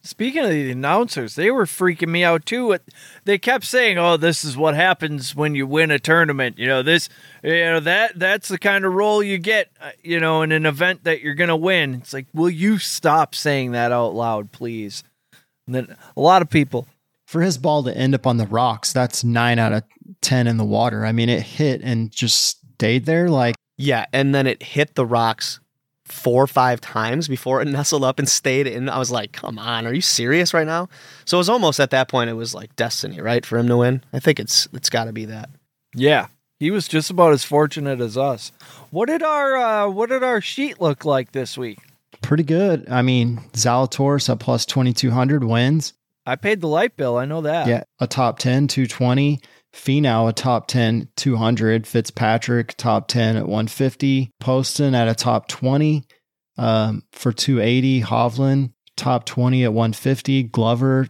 Speaking 0.00 0.44
of 0.44 0.50
the 0.50 0.70
announcers, 0.70 1.34
they 1.34 1.50
were 1.50 1.66
freaking 1.66 2.08
me 2.08 2.22
out 2.24 2.46
too. 2.46 2.78
They 3.24 3.36
kept 3.36 3.64
saying, 3.64 3.98
"Oh, 3.98 4.16
this 4.16 4.44
is 4.44 4.56
what 4.56 4.74
happens 4.74 5.34
when 5.34 5.54
you 5.54 5.66
win 5.66 5.90
a 5.90 5.98
tournament." 5.98 6.58
You 6.58 6.66
know, 6.66 6.82
this, 6.82 7.08
you 7.42 7.50
know 7.50 7.80
that 7.80 8.18
that's 8.18 8.48
the 8.48 8.58
kind 8.58 8.84
of 8.84 8.94
role 8.94 9.22
you 9.22 9.38
get. 9.38 9.70
Uh, 9.80 9.90
you 10.02 10.20
know, 10.20 10.40
in 10.42 10.52
an 10.52 10.64
event 10.64 11.04
that 11.04 11.20
you're 11.20 11.34
gonna 11.34 11.56
win. 11.56 11.94
It's 11.94 12.14
like, 12.14 12.26
will 12.32 12.48
you 12.48 12.78
stop 12.78 13.34
saying 13.34 13.72
that 13.72 13.92
out 13.92 14.14
loud, 14.14 14.52
please? 14.52 15.02
And 15.68 15.74
then 15.74 15.96
a 16.16 16.20
lot 16.20 16.40
of 16.40 16.48
people 16.48 16.88
for 17.26 17.42
his 17.42 17.58
ball 17.58 17.82
to 17.82 17.94
end 17.94 18.14
up 18.14 18.26
on 18.26 18.38
the 18.38 18.46
rocks, 18.46 18.90
that's 18.90 19.22
nine 19.22 19.58
out 19.58 19.74
of 19.74 19.82
10 20.22 20.46
in 20.46 20.56
the 20.56 20.64
water. 20.64 21.04
I 21.04 21.12
mean, 21.12 21.28
it 21.28 21.42
hit 21.42 21.82
and 21.82 22.10
just 22.10 22.62
stayed 22.74 23.04
there. 23.04 23.28
Like, 23.28 23.54
yeah. 23.76 24.06
And 24.14 24.34
then 24.34 24.46
it 24.46 24.62
hit 24.62 24.94
the 24.94 25.04
rocks 25.04 25.60
four 26.06 26.42
or 26.42 26.46
five 26.46 26.80
times 26.80 27.28
before 27.28 27.60
it 27.60 27.66
nestled 27.68 28.02
up 28.02 28.18
and 28.18 28.26
stayed 28.26 28.66
in. 28.66 28.88
I 28.88 28.98
was 28.98 29.10
like, 29.10 29.32
come 29.32 29.58
on, 29.58 29.86
are 29.86 29.92
you 29.92 30.00
serious 30.00 30.54
right 30.54 30.66
now? 30.66 30.88
So 31.26 31.36
it 31.36 31.40
was 31.40 31.50
almost 31.50 31.78
at 31.80 31.90
that 31.90 32.08
point, 32.08 32.30
it 32.30 32.32
was 32.32 32.54
like 32.54 32.74
destiny, 32.76 33.20
right? 33.20 33.44
For 33.44 33.58
him 33.58 33.68
to 33.68 33.76
win. 33.76 34.02
I 34.10 34.20
think 34.20 34.40
it's, 34.40 34.66
it's 34.72 34.88
got 34.88 35.04
to 35.04 35.12
be 35.12 35.26
that. 35.26 35.50
Yeah. 35.94 36.28
He 36.58 36.70
was 36.70 36.88
just 36.88 37.10
about 37.10 37.34
as 37.34 37.44
fortunate 37.44 38.00
as 38.00 38.16
us. 38.16 38.52
What 38.90 39.08
did 39.08 39.22
our, 39.22 39.56
uh, 39.56 39.88
what 39.90 40.08
did 40.08 40.24
our 40.24 40.40
sheet 40.40 40.80
look 40.80 41.04
like 41.04 41.32
this 41.32 41.58
week? 41.58 41.78
Pretty 42.22 42.42
good. 42.42 42.88
I 42.88 43.02
mean, 43.02 43.38
Zalatoris 43.52 44.28
at 44.28 44.40
plus 44.40 44.66
2200 44.66 45.44
wins. 45.44 45.94
I 46.26 46.36
paid 46.36 46.60
the 46.60 46.68
light 46.68 46.96
bill. 46.96 47.16
I 47.16 47.24
know 47.24 47.40
that. 47.42 47.68
Yeah, 47.68 47.84
a 48.00 48.06
top 48.06 48.38
10, 48.38 48.68
220. 48.68 49.40
Finau, 49.74 50.28
a 50.28 50.32
top 50.32 50.66
10, 50.68 51.08
200. 51.16 51.86
Fitzpatrick, 51.86 52.76
top 52.76 53.08
10 53.08 53.36
at 53.36 53.46
150. 53.46 54.30
Poston 54.40 54.94
at 54.94 55.08
a 55.08 55.14
top 55.14 55.48
20 55.48 56.04
um, 56.58 57.02
for 57.12 57.32
280. 57.32 58.02
Hovland, 58.02 58.72
top 58.96 59.24
20 59.24 59.64
at 59.64 59.72
150. 59.72 60.42
Glover, 60.44 61.08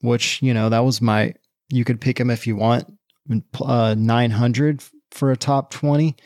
which, 0.00 0.42
you 0.42 0.54
know, 0.54 0.68
that 0.68 0.84
was 0.84 1.00
my, 1.00 1.34
you 1.68 1.84
could 1.84 2.00
pick 2.00 2.18
him 2.18 2.30
if 2.30 2.46
you 2.46 2.56
want, 2.56 2.92
uh, 3.60 3.94
900 3.96 4.82
for 5.12 5.30
a 5.30 5.36
top 5.36 5.70
20. 5.70 6.16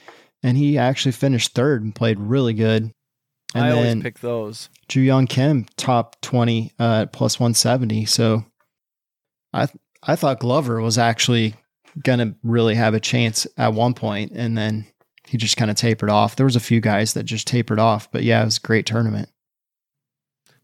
And 0.42 0.56
he 0.56 0.78
actually 0.78 1.12
finished 1.12 1.52
third 1.52 1.82
and 1.82 1.94
played 1.94 2.18
really 2.18 2.54
good. 2.54 2.92
And 3.54 3.64
I 3.64 3.70
always 3.70 4.02
pick 4.02 4.20
those. 4.20 4.68
Joohyung 4.88 5.28
Kim 5.28 5.66
top 5.76 6.20
twenty 6.20 6.72
uh, 6.78 7.06
plus 7.06 7.38
one 7.38 7.54
seventy. 7.54 8.06
So 8.06 8.44
I 9.52 9.68
I 10.02 10.16
thought 10.16 10.40
Glover 10.40 10.80
was 10.80 10.98
actually 10.98 11.54
gonna 12.02 12.34
really 12.42 12.74
have 12.74 12.94
a 12.94 13.00
chance 13.00 13.46
at 13.58 13.74
one 13.74 13.94
point, 13.94 14.32
and 14.34 14.56
then 14.56 14.86
he 15.26 15.36
just 15.36 15.56
kind 15.56 15.70
of 15.70 15.76
tapered 15.76 16.10
off. 16.10 16.36
There 16.36 16.46
was 16.46 16.56
a 16.56 16.60
few 16.60 16.80
guys 16.80 17.14
that 17.14 17.24
just 17.24 17.46
tapered 17.46 17.78
off, 17.78 18.10
but 18.10 18.22
yeah, 18.22 18.42
it 18.42 18.46
was 18.46 18.58
a 18.58 18.66
great 18.66 18.86
tournament. 18.86 19.28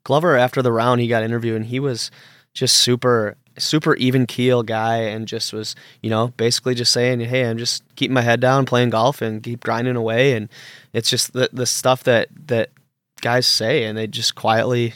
Glover 0.04 0.36
after 0.36 0.62
the 0.62 0.72
round 0.72 1.00
he 1.00 1.08
got 1.08 1.22
interviewed 1.22 1.56
and 1.56 1.66
he 1.66 1.80
was 1.80 2.10
just 2.54 2.76
super 2.76 3.36
super 3.58 3.94
even 3.96 4.26
keel 4.26 4.62
guy 4.62 4.98
and 4.98 5.26
just 5.26 5.52
was 5.52 5.74
you 6.00 6.08
know 6.08 6.28
basically 6.36 6.74
just 6.74 6.92
saying 6.92 7.20
hey 7.20 7.44
i'm 7.44 7.58
just 7.58 7.82
keeping 7.96 8.14
my 8.14 8.22
head 8.22 8.40
down 8.40 8.64
playing 8.64 8.90
golf 8.90 9.20
and 9.20 9.42
keep 9.42 9.64
grinding 9.64 9.96
away 9.96 10.32
and 10.32 10.48
it's 10.92 11.10
just 11.10 11.32
the, 11.32 11.50
the 11.52 11.66
stuff 11.66 12.04
that 12.04 12.28
that 12.46 12.70
guys 13.20 13.46
say, 13.46 13.84
and 13.84 13.96
they 13.96 14.06
just 14.06 14.34
quietly 14.34 14.94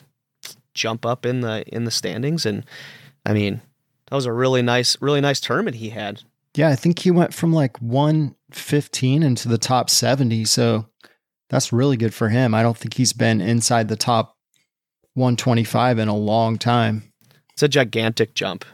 jump 0.75 1.05
up 1.05 1.27
in 1.27 1.41
the 1.41 1.65
in 1.69 1.85
the 1.85 1.91
standings. 1.91 2.47
And 2.47 2.65
I 3.27 3.33
mean, 3.33 3.61
that 4.07 4.17
was 4.17 4.27
a 4.27 4.33
really 4.33 4.63
nice, 4.63 4.97
really 5.01 5.21
nice 5.21 5.41
tournament 5.41 5.77
he 5.77 5.91
had. 5.91 6.23
Yeah, 6.55 6.69
I 6.69 6.77
think 6.77 6.99
he 6.99 7.11
went 7.11 7.33
from 7.33 7.53
like 7.53 7.79
115 7.81 9.23
into 9.23 9.49
the 9.49 9.59
top 9.59 9.89
70. 9.89 10.45
So 10.45 10.87
that's 11.49 11.73
really 11.73 11.97
good 11.97 12.13
for 12.13 12.29
him. 12.29 12.55
I 12.55 12.63
don't 12.63 12.77
think 12.77 12.95
he's 12.95 13.13
been 13.13 13.41
inside 13.41 13.89
the 13.89 13.97
top 13.97 14.37
125 15.15 15.99
in 15.99 16.09
a 16.09 16.17
long 16.17 16.59
time. 16.59 17.13
It's 17.53 17.63
a 17.63 17.69
gigantic 17.69 18.35
jump. 18.35 18.65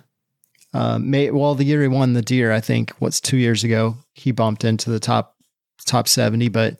Uh, 0.74 0.98
may, 0.98 1.30
well, 1.30 1.54
the 1.54 1.64
year 1.64 1.82
he 1.82 1.88
won 1.88 2.12
the 2.12 2.22
Deere, 2.22 2.52
I 2.52 2.60
think, 2.60 2.90
what's 2.98 3.20
two 3.20 3.36
years 3.36 3.64
ago, 3.64 3.96
he 4.14 4.32
bumped 4.32 4.64
into 4.64 4.90
the 4.90 5.00
top 5.00 5.36
top 5.86 6.08
70. 6.08 6.48
But 6.48 6.78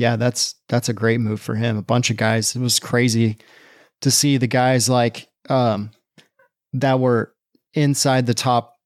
yeah, 0.00 0.16
that's 0.16 0.54
that's 0.68 0.88
a 0.88 0.94
great 0.94 1.20
move 1.20 1.40
for 1.40 1.54
him. 1.54 1.76
A 1.76 1.82
bunch 1.82 2.10
of 2.10 2.16
guys. 2.16 2.56
It 2.56 2.60
was 2.60 2.80
crazy 2.80 3.36
to 4.00 4.10
see 4.10 4.36
the 4.36 4.46
guys 4.46 4.88
like 4.88 5.28
um, 5.48 5.90
that 6.72 7.00
were 7.00 7.34
inside 7.74 8.26
the 8.26 8.34
top 8.34 8.78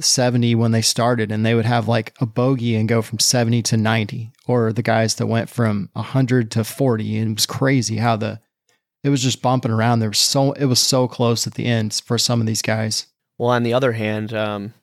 70 0.00 0.56
when 0.56 0.72
they 0.72 0.82
started 0.82 1.30
and 1.30 1.46
they 1.46 1.54
would 1.54 1.66
have 1.66 1.86
like 1.86 2.14
a 2.20 2.26
bogey 2.26 2.74
and 2.74 2.88
go 2.88 3.00
from 3.00 3.20
70 3.20 3.62
to 3.62 3.76
90 3.76 4.32
or 4.48 4.72
the 4.72 4.82
guys 4.82 5.14
that 5.16 5.28
went 5.28 5.48
from 5.48 5.88
100 5.92 6.50
to 6.50 6.64
40 6.64 7.18
and 7.18 7.30
it 7.30 7.34
was 7.34 7.46
crazy 7.46 7.98
how 7.98 8.16
the 8.16 8.40
it 9.04 9.08
was 9.08 9.22
just 9.22 9.40
bumping 9.40 9.70
around 9.70 10.00
there 10.00 10.08
was 10.08 10.18
so 10.18 10.50
it 10.54 10.64
was 10.64 10.80
so 10.80 11.06
close 11.06 11.46
at 11.46 11.54
the 11.54 11.66
end 11.66 12.02
for 12.04 12.18
some 12.18 12.40
of 12.40 12.48
these 12.48 12.60
guys 12.62 13.06
Well, 13.38 13.50
on 13.50 13.64
the 13.64 13.74
other 13.74 13.90
hand, 13.90 14.32
um, 14.32 14.74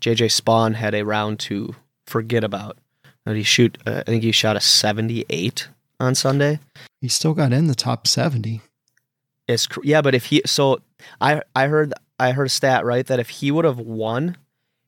JJ 0.00 0.40
Spaun 0.40 0.74
had 0.74 0.94
a 0.94 1.04
round 1.04 1.38
to 1.40 1.74
forget 2.06 2.42
about. 2.42 2.78
Did 3.28 3.36
he 3.36 3.42
shoot? 3.44 3.78
Uh, 3.86 4.00
I 4.06 4.10
think 4.10 4.22
he 4.24 4.32
shot 4.32 4.56
a 4.56 4.60
78 4.60 5.68
on 6.00 6.14
Sunday. 6.14 6.60
he 7.00 7.08
still 7.08 7.34
got 7.34 7.52
in 7.52 7.66
the 7.66 7.74
top 7.74 8.06
70 8.06 8.60
It's 9.46 9.66
cr- 9.66 9.80
yeah, 9.84 10.00
but 10.02 10.14
if 10.14 10.26
he 10.26 10.42
so 10.46 10.80
I 11.20 11.42
I 11.54 11.66
heard 11.68 11.92
I 12.18 12.32
heard 12.32 12.46
a 12.46 12.50
stat 12.50 12.84
right 12.84 13.06
that 13.06 13.20
if 13.20 13.28
he 13.28 13.50
would 13.50 13.64
have 13.64 13.78
won, 13.78 14.36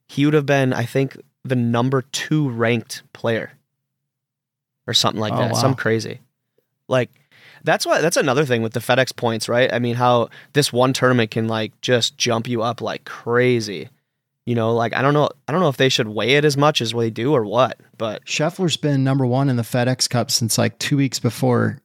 he 0.09 0.25
would 0.25 0.35
have 0.35 0.47
been 0.47 0.73
I 0.73 0.85
think 0.85 1.17
the 1.45 1.57
number 1.57 2.03
two 2.03 2.49
ranked 2.51 3.03
player 3.13 3.53
or 4.87 4.95
something 4.95 5.21
like 5.21 5.33
Oh, 5.33 5.39
that. 5.39 5.53
wow. 5.53 5.59
Some 5.61 5.75
crazy. 5.75 6.21
Like 6.89 7.11
that's 7.63 7.85
why 7.87 8.01
that's 8.01 8.17
another 8.17 8.45
thing 8.45 8.63
with 8.63 8.73
the 8.73 8.81
FedEx 8.81 9.15
points, 9.15 9.49
right? 9.49 9.73
I 9.73 9.79
mean, 9.79 9.97
how 9.97 10.31
this 10.55 10.73
one 10.73 10.93
tournament 10.93 11.31
can 11.31 11.47
like 11.47 11.79
just 11.83 12.17
jump 12.17 12.49
you 12.49 12.63
up 12.63 12.81
like 12.81 13.05
crazy. 13.05 13.89
You 14.47 14.55
know, 14.55 14.75
like 14.75 14.95
I 14.95 15.03
don't 15.03 15.15
know 15.15 15.29
I 15.47 15.53
don't 15.53 15.61
know 15.61 15.69
if 15.69 15.77
they 15.77 15.89
should 15.89 16.09
weigh 16.09 16.37
it 16.37 16.45
as 16.45 16.57
much 16.57 16.81
as 16.81 16.93
they 16.93 17.11
do 17.11 17.33
or 17.33 17.45
what, 17.45 17.79
but 17.97 18.25
Scheffler's 18.25 18.77
been 18.77 19.05
number 19.05 19.27
one 19.27 19.49
in 19.49 19.57
the 19.57 19.63
FedEx 19.63 20.09
Cup 20.09 20.31
since 20.31 20.59
like 20.59 20.79
two 20.79 20.97
weeks 20.97 21.19
before 21.19 21.81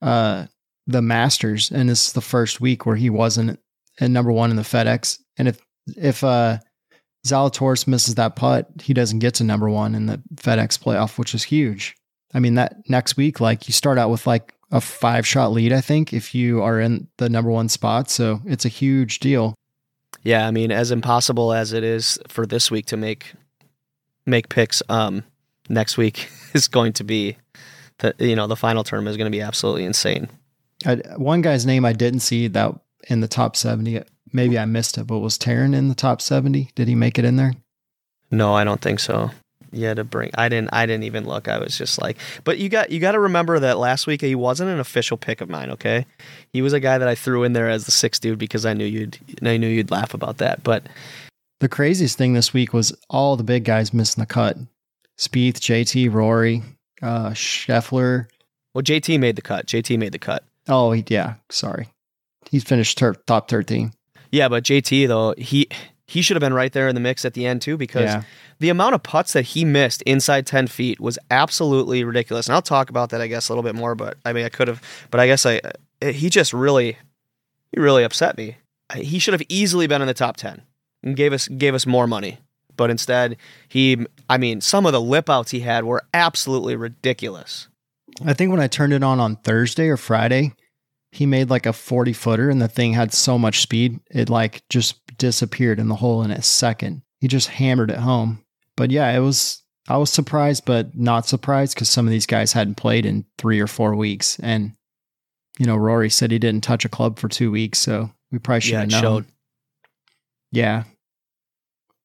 uh, 0.00 0.46
the 0.86 1.02
Masters, 1.02 1.70
and 1.70 1.88
this 1.88 2.08
is 2.08 2.12
the 2.12 2.20
first 2.20 2.60
week 2.60 2.86
where 2.86 2.96
he 2.96 3.10
wasn't 3.10 3.58
at 4.00 4.10
number 4.10 4.32
one 4.32 4.50
in 4.50 4.56
the 4.56 4.62
FedEx. 4.62 5.18
And 5.36 5.48
if 5.48 5.60
if 5.96 6.22
uh, 6.24 6.58
Zalatoris 7.26 7.86
misses 7.86 8.14
that 8.16 8.36
putt, 8.36 8.68
he 8.80 8.94
doesn't 8.94 9.20
get 9.20 9.34
to 9.34 9.44
number 9.44 9.68
one 9.68 9.94
in 9.94 10.06
the 10.06 10.20
FedEx 10.34 10.78
playoff, 10.78 11.18
which 11.18 11.34
is 11.34 11.44
huge. 11.44 11.94
I 12.34 12.40
mean, 12.40 12.54
that 12.54 12.76
next 12.88 13.16
week, 13.16 13.40
like 13.40 13.68
you 13.68 13.72
start 13.72 13.98
out 13.98 14.10
with 14.10 14.26
like 14.26 14.54
a 14.70 14.80
five 14.80 15.26
shot 15.26 15.52
lead, 15.52 15.72
I 15.72 15.80
think, 15.80 16.12
if 16.12 16.34
you 16.34 16.62
are 16.62 16.80
in 16.80 17.08
the 17.18 17.28
number 17.28 17.50
one 17.50 17.68
spot. 17.68 18.10
So 18.10 18.40
it's 18.46 18.64
a 18.64 18.70
huge 18.70 19.20
deal. 19.20 19.54
Yeah, 20.22 20.46
I 20.46 20.50
mean, 20.50 20.70
as 20.70 20.90
impossible 20.90 21.52
as 21.52 21.72
it 21.72 21.82
is 21.82 22.18
for 22.28 22.46
this 22.46 22.70
week 22.70 22.86
to 22.86 22.96
make 22.96 23.32
make 24.24 24.48
picks, 24.48 24.82
um, 24.88 25.24
next 25.68 25.96
week 25.96 26.28
is 26.54 26.68
going 26.68 26.92
to 26.94 27.04
be 27.04 27.36
the 27.98 28.14
you 28.18 28.36
know 28.36 28.46
the 28.46 28.56
final 28.56 28.84
term 28.84 29.06
is 29.08 29.16
going 29.16 29.30
to 29.30 29.36
be 29.36 29.42
absolutely 29.42 29.84
insane. 29.84 30.28
I, 30.86 30.96
one 31.16 31.42
guy's 31.42 31.66
name 31.66 31.84
I 31.84 31.92
didn't 31.92 32.20
see 32.20 32.48
that 32.48 32.74
in 33.08 33.20
the 33.20 33.28
top 33.28 33.56
70. 33.56 34.02
Maybe 34.32 34.58
I 34.58 34.64
missed 34.64 34.98
it, 34.98 35.06
but 35.06 35.18
was 35.18 35.38
Taryn 35.38 35.74
in 35.74 35.88
the 35.88 35.94
top 35.94 36.20
70? 36.20 36.70
Did 36.74 36.88
he 36.88 36.94
make 36.94 37.18
it 37.18 37.24
in 37.24 37.36
there? 37.36 37.52
No, 38.30 38.54
I 38.54 38.64
don't 38.64 38.80
think 38.80 38.98
so. 38.98 39.30
Yeah, 39.72 39.94
to 39.94 40.04
bring 40.04 40.30
I 40.34 40.48
didn't 40.48 40.70
I 40.72 40.84
didn't 40.86 41.04
even 41.04 41.24
look. 41.26 41.48
I 41.48 41.58
was 41.58 41.76
just 41.78 42.00
like, 42.00 42.18
but 42.44 42.58
you 42.58 42.68
got 42.68 42.90
you 42.90 43.00
got 43.00 43.12
to 43.12 43.20
remember 43.20 43.58
that 43.58 43.78
last 43.78 44.06
week 44.06 44.20
he 44.20 44.34
wasn't 44.34 44.70
an 44.70 44.78
official 44.80 45.16
pick 45.16 45.40
of 45.40 45.48
mine. 45.48 45.70
Okay, 45.70 46.04
he 46.52 46.60
was 46.62 46.72
a 46.74 46.80
guy 46.80 46.98
that 46.98 47.08
I 47.08 47.14
threw 47.14 47.42
in 47.42 47.54
there 47.54 47.68
as 47.70 47.86
the 47.86 47.90
sixth 47.90 48.20
dude 48.20 48.38
because 48.38 48.66
I 48.66 48.74
knew 48.74 48.84
you'd 48.84 49.18
I 49.42 49.56
knew 49.56 49.68
you'd 49.68 49.90
laugh 49.90 50.12
about 50.14 50.38
that. 50.38 50.62
But 50.62 50.84
The 51.60 51.68
craziest 51.68 52.18
thing 52.18 52.34
this 52.34 52.52
week 52.52 52.72
was 52.74 52.92
all 53.08 53.36
the 53.36 53.44
big 53.44 53.64
guys 53.64 53.94
missing 53.94 54.20
the 54.22 54.26
cut. 54.26 54.56
Spieth, 55.18 55.54
JT, 55.60 56.12
Rory, 56.12 56.62
uh, 57.00 57.30
Scheffler. 57.30 58.26
well, 58.74 58.82
JT 58.82 59.18
made 59.20 59.36
the 59.36 59.42
cut. 59.42 59.66
JT 59.66 59.98
made 59.98 60.12
the 60.12 60.18
cut. 60.18 60.44
Oh, 60.68 60.92
he, 60.92 61.04
yeah. 61.08 61.34
Sorry. 61.50 61.88
He's 62.50 62.64
finished 62.64 62.98
ter- 62.98 63.14
top 63.14 63.48
13. 63.48 63.92
Yeah, 64.30 64.48
but 64.48 64.64
JT 64.64 65.08
though 65.08 65.34
he 65.38 65.68
he 66.06 66.20
should 66.22 66.34
have 66.36 66.40
been 66.40 66.52
right 66.54 66.72
there 66.72 66.88
in 66.88 66.94
the 66.94 67.00
mix 67.00 67.24
at 67.24 67.34
the 67.34 67.46
end 67.46 67.62
too 67.62 67.76
because 67.76 68.02
Yeah. 68.10 68.22
the 68.58 68.68
amount 68.68 68.94
of 68.94 69.02
putts 69.02 69.32
that 69.34 69.42
he 69.42 69.64
missed 69.64 70.02
inside 70.02 70.46
10 70.46 70.66
feet 70.66 71.00
was 71.00 71.18
absolutely 71.30 72.04
ridiculous. 72.04 72.46
And 72.46 72.54
I'll 72.54 72.62
talk 72.62 72.90
about 72.90 73.10
that, 73.10 73.20
I 73.20 73.26
guess, 73.28 73.48
a 73.48 73.52
little 73.52 73.62
bit 73.62 73.74
more, 73.74 73.94
but 73.94 74.18
I 74.24 74.32
mean, 74.32 74.44
I 74.44 74.48
could 74.48 74.68
have, 74.68 74.82
but 75.10 75.20
I 75.20 75.26
guess 75.26 75.46
I, 75.46 75.60
uh, 76.02 76.12
he 76.12 76.28
just 76.28 76.52
really, 76.52 76.96
he 77.72 77.80
really 77.80 78.02
upset 78.04 78.36
me. 78.36 78.56
He 78.96 79.18
should 79.18 79.32
have 79.34 79.42
easily 79.48 79.86
been 79.86 80.02
in 80.02 80.08
the 80.08 80.14
top 80.14 80.36
10 80.36 80.62
and 81.02 81.16
gave 81.16 81.32
us, 81.32 81.48
gave 81.48 81.74
us 81.74 81.86
more 81.86 82.06
money. 82.06 82.38
But 82.76 82.90
instead, 82.90 83.36
he, 83.68 84.06
I 84.28 84.38
mean, 84.38 84.60
some 84.60 84.86
of 84.86 84.92
the 84.92 85.00
lip 85.00 85.30
outs 85.30 85.50
he 85.50 85.60
had 85.60 85.84
were 85.84 86.02
absolutely 86.12 86.74
ridiculous. 86.74 87.68
I 88.24 88.34
think 88.34 88.50
when 88.50 88.60
I 88.60 88.66
turned 88.66 88.92
it 88.92 89.02
on 89.02 89.20
on 89.20 89.36
Thursday 89.36 89.88
or 89.88 89.96
Friday, 89.96 90.52
he 91.10 91.26
made 91.26 91.50
like 91.50 91.66
a 91.66 91.72
40 91.74 92.12
footer 92.14 92.48
and 92.50 92.60
the 92.60 92.68
thing 92.68 92.94
had 92.94 93.12
so 93.12 93.38
much 93.38 93.60
speed, 93.60 94.00
it 94.10 94.28
like 94.30 94.62
just 94.70 95.01
disappeared 95.18 95.78
in 95.78 95.88
the 95.88 95.96
hole 95.96 96.22
in 96.22 96.30
a 96.30 96.42
second. 96.42 97.02
He 97.20 97.28
just 97.28 97.48
hammered 97.48 97.90
it 97.90 97.98
home. 97.98 98.44
But 98.76 98.90
yeah, 98.90 99.10
it 99.10 99.20
was, 99.20 99.62
I 99.88 99.96
was 99.96 100.10
surprised, 100.10 100.64
but 100.64 100.96
not 100.96 101.26
surprised 101.26 101.74
because 101.74 101.88
some 101.88 102.06
of 102.06 102.10
these 102.10 102.26
guys 102.26 102.52
hadn't 102.52 102.76
played 102.76 103.06
in 103.06 103.24
three 103.38 103.60
or 103.60 103.66
four 103.66 103.94
weeks. 103.94 104.38
And, 104.40 104.72
you 105.58 105.66
know, 105.66 105.76
Rory 105.76 106.10
said 106.10 106.30
he 106.30 106.38
didn't 106.38 106.64
touch 106.64 106.84
a 106.84 106.88
club 106.88 107.18
for 107.18 107.28
two 107.28 107.50
weeks. 107.50 107.78
So 107.78 108.10
we 108.30 108.38
probably 108.38 108.60
should 108.60 108.72
Yeah, 108.72 108.80
have 108.80 108.90
known. 108.90 109.02
showed. 109.02 109.24
Yeah. 110.50 110.84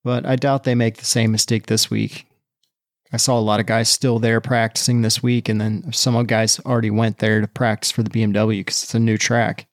But 0.04 0.26
I 0.26 0.36
doubt 0.36 0.64
they 0.64 0.76
make 0.76 0.98
the 0.98 1.06
same 1.06 1.32
mistake 1.32 1.66
this 1.66 1.90
week. 1.90 2.26
I 3.12 3.18
saw 3.18 3.40
a 3.40 3.42
lot 3.42 3.62
of 3.62 3.66
guys 3.66 3.90
still 3.90 4.20
there 4.20 4.42
practicing 4.42 5.02
this 5.02 5.24
week, 5.24 5.48
and 5.48 5.62
then 5.62 5.94
some 5.94 6.14
of 6.16 6.24
the 6.24 6.28
guys 6.30 6.60
already 6.60 6.90
went 6.90 7.20
there 7.20 7.40
to 7.40 7.48
practice 7.48 7.90
for 7.90 8.04
the 8.04 8.10
BMW 8.10 8.60
because 8.60 8.84
it's 8.84 8.96
a 8.96 9.00
new 9.00 9.18
track. 9.18 9.66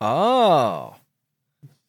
Oh. 0.00 0.96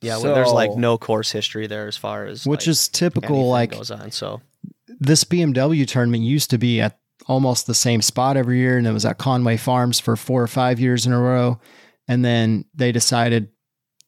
Yeah, 0.05 0.17
well, 0.17 0.35
there's 0.35 0.51
like 0.51 0.75
no 0.75 0.97
course 0.97 1.31
history 1.31 1.67
there 1.67 1.87
as 1.87 1.97
far 1.97 2.25
as 2.25 2.45
Which 2.45 2.67
like, 2.67 2.71
is 2.71 2.87
typical. 2.87 3.49
Like 3.49 3.71
goes 3.71 3.91
on. 3.91 4.11
So 4.11 4.41
this 4.87 5.23
BMW 5.23 5.87
tournament 5.87 6.23
used 6.23 6.49
to 6.51 6.57
be 6.57 6.81
at 6.81 6.99
almost 7.27 7.67
the 7.67 7.73
same 7.73 8.01
spot 8.01 8.37
every 8.37 8.59
year, 8.59 8.77
and 8.77 8.87
it 8.87 8.91
was 8.91 9.05
at 9.05 9.17
Conway 9.17 9.57
Farms 9.57 9.99
for 9.99 10.15
four 10.15 10.41
or 10.41 10.47
five 10.47 10.79
years 10.79 11.05
in 11.05 11.13
a 11.13 11.19
row. 11.19 11.59
And 12.07 12.23
then 12.23 12.65
they 12.75 12.91
decided 12.91 13.49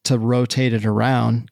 to 0.04 0.18
rotate 0.18 0.72
it 0.72 0.84
around. 0.84 1.50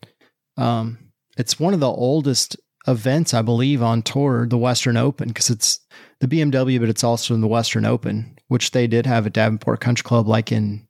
Um, 0.56 0.98
it's 1.36 1.58
one 1.58 1.74
of 1.74 1.80
the 1.80 1.90
oldest 1.90 2.56
events, 2.86 3.34
I 3.34 3.42
believe, 3.42 3.82
on 3.82 4.02
tour, 4.02 4.46
the 4.46 4.58
Western 4.58 4.96
Open, 4.96 5.28
because 5.28 5.50
it's 5.50 5.80
the 6.20 6.28
BMW, 6.28 6.78
but 6.78 6.88
it's 6.88 7.04
also 7.04 7.34
in 7.34 7.40
the 7.40 7.48
Western 7.48 7.84
Open, 7.84 8.38
which 8.48 8.70
they 8.70 8.86
did 8.86 9.06
have 9.06 9.26
at 9.26 9.32
Davenport 9.32 9.80
Country 9.80 10.04
Club, 10.04 10.28
like 10.28 10.52
in, 10.52 10.86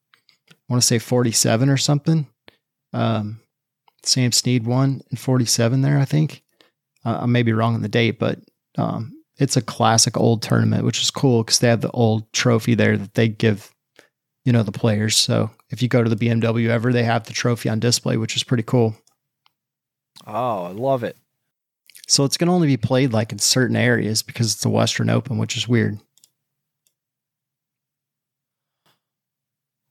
I 0.51 0.55
want 0.69 0.83
to 0.83 0.87
say 0.87 0.99
47 0.99 1.69
or 1.69 1.77
something. 1.77 2.27
Um, 2.93 3.41
Sam 4.09 4.33
Snead 4.33 4.65
won 4.65 5.03
in 5.11 5.17
47 5.17 5.83
there, 5.83 5.99
I 5.99 6.05
think. 6.05 6.43
Uh, 7.05 7.19
I 7.23 7.27
may 7.27 7.43
be 7.43 7.53
wrong 7.53 7.75
on 7.75 7.83
the 7.83 7.89
date, 7.89 8.19
but 8.19 8.41
um, 8.79 9.13
it's 9.39 9.57
a 9.57 9.63
classic 9.63 10.17
old 10.17 10.43
tournament, 10.43 10.85
which 10.85 11.01
is 11.01 11.11
cool 11.11 11.43
because 11.43 11.59
they 11.59 11.69
have 11.69 11.81
the 11.81 11.91
old 11.91 12.33
trophy 12.33 12.75
there 12.75 12.97
that 12.97 13.15
they 13.15 13.29
give, 13.29 13.73
you 14.45 14.53
know, 14.53 14.63
the 14.63 14.73
players. 14.73 15.17
So 15.17 15.51
if 15.71 15.83
you 15.83 15.89
go 15.89 16.03
to 16.03 16.11
the 16.11 16.17
BMW 16.17 16.69
ever, 16.69 16.93
they 16.93 17.05
have 17.05 17.25
the 17.25 17.33
trophy 17.33 17.69
on 17.69 17.81
display, 17.81 18.17
which 18.17 18.37
is 18.37 18.45
pretty 18.45 18.63
cool. 18.63 18.97
Oh, 20.27 20.65
I 20.65 20.71
love 20.71 21.05
it. 21.05 21.17
So 22.09 22.25
it's 22.25 22.37
going 22.37 22.49
to 22.49 22.55
only 22.55 22.69
be 22.69 22.77
played 22.77 23.13
like 23.13 23.33
in 23.33 23.39
certain 23.39 23.77
areas 23.77 24.23
because 24.23 24.53
it's 24.53 24.63
the 24.63 24.69
Western 24.69 25.11
Open, 25.11 25.39
which 25.39 25.57
is 25.57 25.69
weird. 25.69 25.99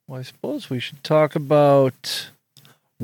Well, 0.08 0.20
I 0.20 0.24
suppose 0.24 0.70
we 0.70 0.80
should 0.80 1.04
talk 1.04 1.36
about 1.36 2.30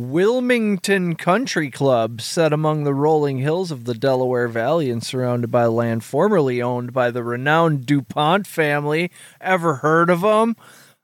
Wilmington 0.10 1.16
Country 1.16 1.70
Club, 1.70 2.22
set 2.22 2.52
among 2.52 2.84
the 2.84 2.94
rolling 2.94 3.38
hills 3.38 3.70
of 3.70 3.86
the 3.86 3.94
Delaware 3.94 4.48
Valley 4.48 4.90
and 4.90 5.04
surrounded 5.04 5.52
by 5.52 5.68
land 5.68 6.04
formerly 6.04 6.60
owned 6.60 6.92
by 6.92 7.12
the 7.12 7.24
renowned 7.24 7.86
DuPont 7.86 8.48
family. 8.48 9.12
Ever 9.40 9.76
heard 9.76 10.10
of 10.10 10.22
them? 10.22 10.56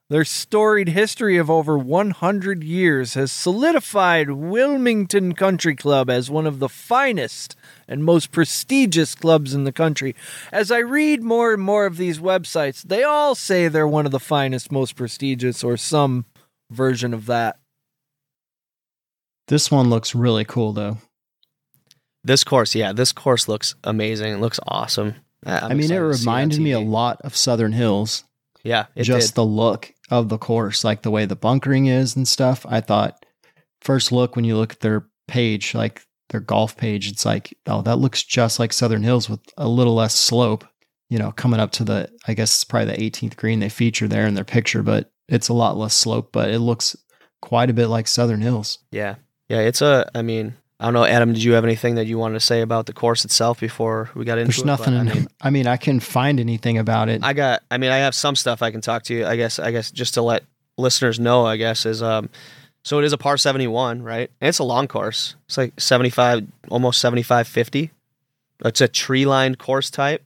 Their 0.09 0.25
storied 0.25 0.89
history 0.89 1.37
of 1.37 1.47
over 1.47 1.77
100 1.77 2.63
years 2.63 3.13
has 3.13 3.31
solidified 3.31 4.31
Wilmington 4.31 5.33
Country 5.33 5.75
Club 5.75 6.09
as 6.09 6.31
one 6.31 6.47
of 6.47 6.57
the 6.57 6.69
finest 6.69 7.55
and 7.87 8.03
most 8.03 8.31
prestigious 8.31 9.13
clubs 9.13 9.53
in 9.53 9.63
the 9.63 9.71
country. 9.71 10.15
As 10.51 10.71
I 10.71 10.79
read 10.79 11.21
more 11.21 11.53
and 11.53 11.61
more 11.61 11.85
of 11.85 11.97
these 11.97 12.17
websites, 12.17 12.81
they 12.81 13.03
all 13.03 13.35
say 13.35 13.67
they're 13.67 13.87
one 13.87 14.07
of 14.07 14.11
the 14.11 14.19
finest, 14.19 14.71
most 14.71 14.95
prestigious, 14.95 15.63
or 15.63 15.77
some 15.77 16.25
version 16.71 17.13
of 17.13 17.27
that. 17.27 17.59
This 19.47 19.71
one 19.71 19.89
looks 19.89 20.13
really 20.15 20.45
cool, 20.45 20.73
though. 20.73 20.97
this 22.23 22.43
course, 22.43 22.75
yeah, 22.75 22.91
this 22.93 23.11
course 23.11 23.47
looks 23.47 23.75
amazing. 23.83 24.33
It 24.33 24.39
looks 24.41 24.59
awesome. 24.67 25.15
I'm 25.45 25.71
i 25.71 25.73
mean, 25.73 25.91
it 25.91 25.95
excited 25.95 26.11
to 26.11 26.17
see 26.17 26.29
on 26.29 26.33
reminded 26.35 26.61
me 26.61 26.71
a 26.71 26.79
lot 26.79 27.21
of 27.21 27.35
Southern 27.35 27.71
Hills, 27.71 28.23
Yeah, 28.63 28.87
it 28.95 29.03
just 29.03 29.29
did. 29.29 29.35
the 29.35 29.45
look 29.45 29.93
of 30.09 30.29
the 30.29 30.37
course, 30.37 30.83
like 30.83 31.03
the 31.03 31.11
way 31.11 31.25
the 31.25 31.35
bunkering 31.35 31.85
is 31.87 32.15
and 32.15 32.27
stuff. 32.27 32.65
I 32.67 32.81
thought, 32.81 33.25
first 33.81 34.11
look, 34.11 34.35
when 34.35 34.45
you 34.45 34.57
look 34.57 34.73
at 34.73 34.79
their 34.81 35.07
page, 35.27 35.73
like 35.75 36.01
their 36.29 36.39
golf 36.41 36.75
page, 36.75 37.09
it's 37.09 37.25
like, 37.25 37.55
oh, 37.67 37.81
that 37.83 37.97
looks 37.97 38.23
just 38.23 38.59
like 38.59 38.73
Southern 38.73 39.03
Hills 39.03 39.29
with 39.29 39.39
a 39.57 39.67
little 39.67 39.95
less 39.95 40.15
slope, 40.15 40.65
you 41.09 41.17
know, 41.19 41.31
coming 41.31 41.59
up 41.59 41.71
to 41.73 41.83
the, 41.85 42.09
I 42.27 42.33
guess 42.33 42.51
it's 42.53 42.63
probably 42.65 42.93
the 42.95 43.09
18th 43.11 43.37
green 43.37 43.59
they 43.59 43.69
feature 43.69 44.07
there 44.07 44.25
in 44.27 44.33
their 44.33 44.43
picture, 44.43 44.83
but 44.83 45.11
it's 45.29 45.47
a 45.49 45.53
lot 45.53 45.77
less 45.77 45.93
slope, 45.93 46.31
but 46.33 46.49
it 46.49 46.59
looks 46.59 46.95
quite 47.41 47.69
a 47.69 47.73
bit 47.73 47.87
like 47.87 48.07
Southern 48.07 48.41
Hills. 48.41 48.79
Yeah. 48.91 49.15
Yeah, 49.49 49.59
it's 49.59 49.81
a. 49.81 50.09
I 50.13 50.21
mean, 50.21 50.55
I 50.79 50.85
don't 50.85 50.93
know, 50.93 51.05
Adam. 51.05 51.33
Did 51.33 51.43
you 51.43 51.53
have 51.53 51.63
anything 51.63 51.95
that 51.95 52.05
you 52.07 52.17
wanted 52.17 52.35
to 52.35 52.39
say 52.39 52.61
about 52.61 52.85
the 52.85 52.93
course 52.93 53.25
itself 53.25 53.59
before 53.59 54.09
we 54.13 54.25
got 54.25 54.37
into 54.37 54.51
There's 54.51 54.61
it? 54.61 54.65
nothing. 54.65 54.93
But, 54.93 54.99
I 55.11 55.13
mean, 55.15 55.27
I 55.41 55.49
mean, 55.49 55.67
I 55.67 55.77
can 55.77 55.99
find 55.99 56.39
anything 56.39 56.77
about 56.77 57.09
it. 57.09 57.23
I 57.23 57.33
got. 57.33 57.63
I 57.71 57.77
mean, 57.77 57.91
I 57.91 57.97
have 57.97 58.13
some 58.15 58.35
stuff 58.35 58.61
I 58.61 58.71
can 58.71 58.81
talk 58.81 59.03
to 59.03 59.13
you. 59.13 59.25
I 59.25 59.35
guess. 59.35 59.59
I 59.59 59.71
guess 59.71 59.91
just 59.91 60.15
to 60.15 60.21
let 60.21 60.43
listeners 60.77 61.19
know. 61.19 61.45
I 61.45 61.57
guess 61.57 61.85
is 61.85 62.03
um. 62.03 62.29
So 62.83 62.99
it 62.99 63.05
is 63.05 63.11
a 63.13 63.17
par 63.17 63.37
seventy 63.37 63.67
one, 63.67 64.01
right? 64.01 64.29
And 64.39 64.47
it's 64.49 64.59
a 64.59 64.63
long 64.63 64.87
course. 64.87 65.35
It's 65.47 65.57
like 65.57 65.73
seventy 65.79 66.09
five, 66.09 66.45
almost 66.69 67.01
75, 67.01 67.47
50. 67.47 67.91
It's 68.65 68.81
a 68.81 68.87
tree 68.87 69.25
lined 69.25 69.59
course 69.59 69.89
type. 69.89 70.23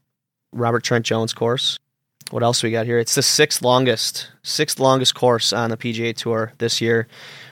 Robert 0.54 0.84
Trent 0.84 1.06
Jones 1.06 1.34
course. 1.34 1.78
What 2.30 2.44
else 2.44 2.64
we 2.64 2.72
got 2.72 2.86
here? 2.86 2.98
It's 3.00 3.16
the 3.16 3.24
sixth 3.24 3.62
longest, 3.62 4.32
sixth 4.44 4.80
longest 4.80 5.16
course 5.16 5.52
on 5.52 5.70
the 5.70 5.78
PGA 5.78 6.16
Tour 6.16 6.54
this 6.60 6.80
year. 6.82 7.08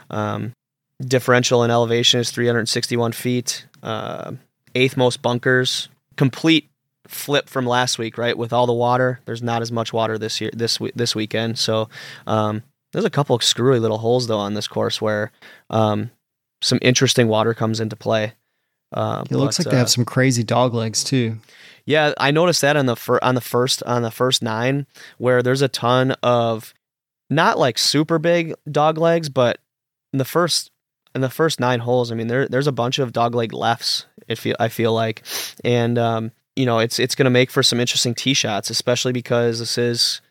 Um, 0.09 0.53
differential 1.01 1.63
in 1.63 1.72
elevation 1.72 2.20
is 2.20 2.32
361 2.32 3.12
feet. 3.13 3.65
Uh, 3.82 4.34
eighth 4.75 4.98
most 4.98 5.22
bunkers. 5.22 5.89
Complete 6.18 6.70
flip 7.08 7.50
from 7.50 7.65
last 7.65 7.98
week, 7.98 8.18
right? 8.18 8.38
With 8.38 8.53
all 8.53 8.68
the 8.68 8.74
water, 8.74 9.20
there's 9.25 9.41
not 9.41 9.62
as 9.62 9.72
much 9.72 9.94
water 9.94 10.18
this 10.18 10.39
year 10.39 10.51
this 10.53 10.77
this 10.96 11.15
weekend. 11.15 11.58
So 11.58 11.89
um, 12.27 12.63
there's 12.91 13.06
a 13.06 13.10
couple 13.10 13.36
of 13.36 13.44
screwy 13.44 13.79
little 13.79 13.98
holes 13.98 14.27
though 14.27 14.38
on 14.38 14.53
this 14.53 14.68
course 14.68 15.01
where 15.01 15.32
um, 15.70 16.12
some 16.62 16.79
interesting 16.82 17.27
water 17.27 17.53
comes 17.53 17.79
into 17.79 17.96
play. 17.96 18.34
Uh, 18.91 19.24
it 19.29 19.36
looks 19.36 19.58
but, 19.58 19.65
like 19.65 19.72
they 19.72 19.77
uh, 19.77 19.79
have 19.79 19.89
some 19.89 20.06
crazy 20.06 20.44
dog 20.44 20.74
legs 20.74 21.03
too. 21.03 21.38
yeah, 21.86 22.13
I 22.18 22.32
noticed 22.32 22.62
that 22.62 22.75
on 22.75 22.86
the 22.86 22.96
fir- 22.96 23.20
on 23.22 23.36
the 23.36 23.41
first 23.41 23.84
on 23.84 24.01
the 24.01 24.12
first 24.12 24.41
nine 24.41 24.86
where 25.18 25.41
there's 25.41 25.62
a 25.62 25.68
ton 25.68 26.12
of 26.24 26.74
not 27.29 27.58
like 27.58 27.77
super 27.77 28.20
big 28.20 28.53
dog 28.70 28.98
legs, 28.98 29.29
but 29.29 29.60
in 30.12 30.18
the 30.18 30.25
first 30.25 30.72
in 31.19 31.21
the 31.21 31.29
first 31.29 31.59
nine 31.59 31.81
holes, 31.81 32.11
I 32.11 32.15
mean 32.15 32.27
there 32.27 32.47
there's 32.47 32.67
a 32.67 32.71
bunch 32.71 32.99
of 32.99 33.13
dog 33.13 33.35
leg 33.35 33.53
lefts. 33.53 34.05
It 34.27 34.38
feel 34.38 34.55
I 34.59 34.69
feel 34.69 34.93
like, 34.93 35.23
and 35.63 35.97
um, 35.97 36.31
you 36.55 36.65
know 36.65 36.79
it's 36.79 36.99
it's 36.99 37.15
going 37.15 37.25
to 37.25 37.31
make 37.31 37.51
for 37.51 37.61
some 37.61 37.79
interesting 37.79 38.15
tee 38.15 38.33
shots, 38.33 38.69
especially 38.69 39.11
because 39.11 39.59
this 39.59 39.77
is 39.77 40.21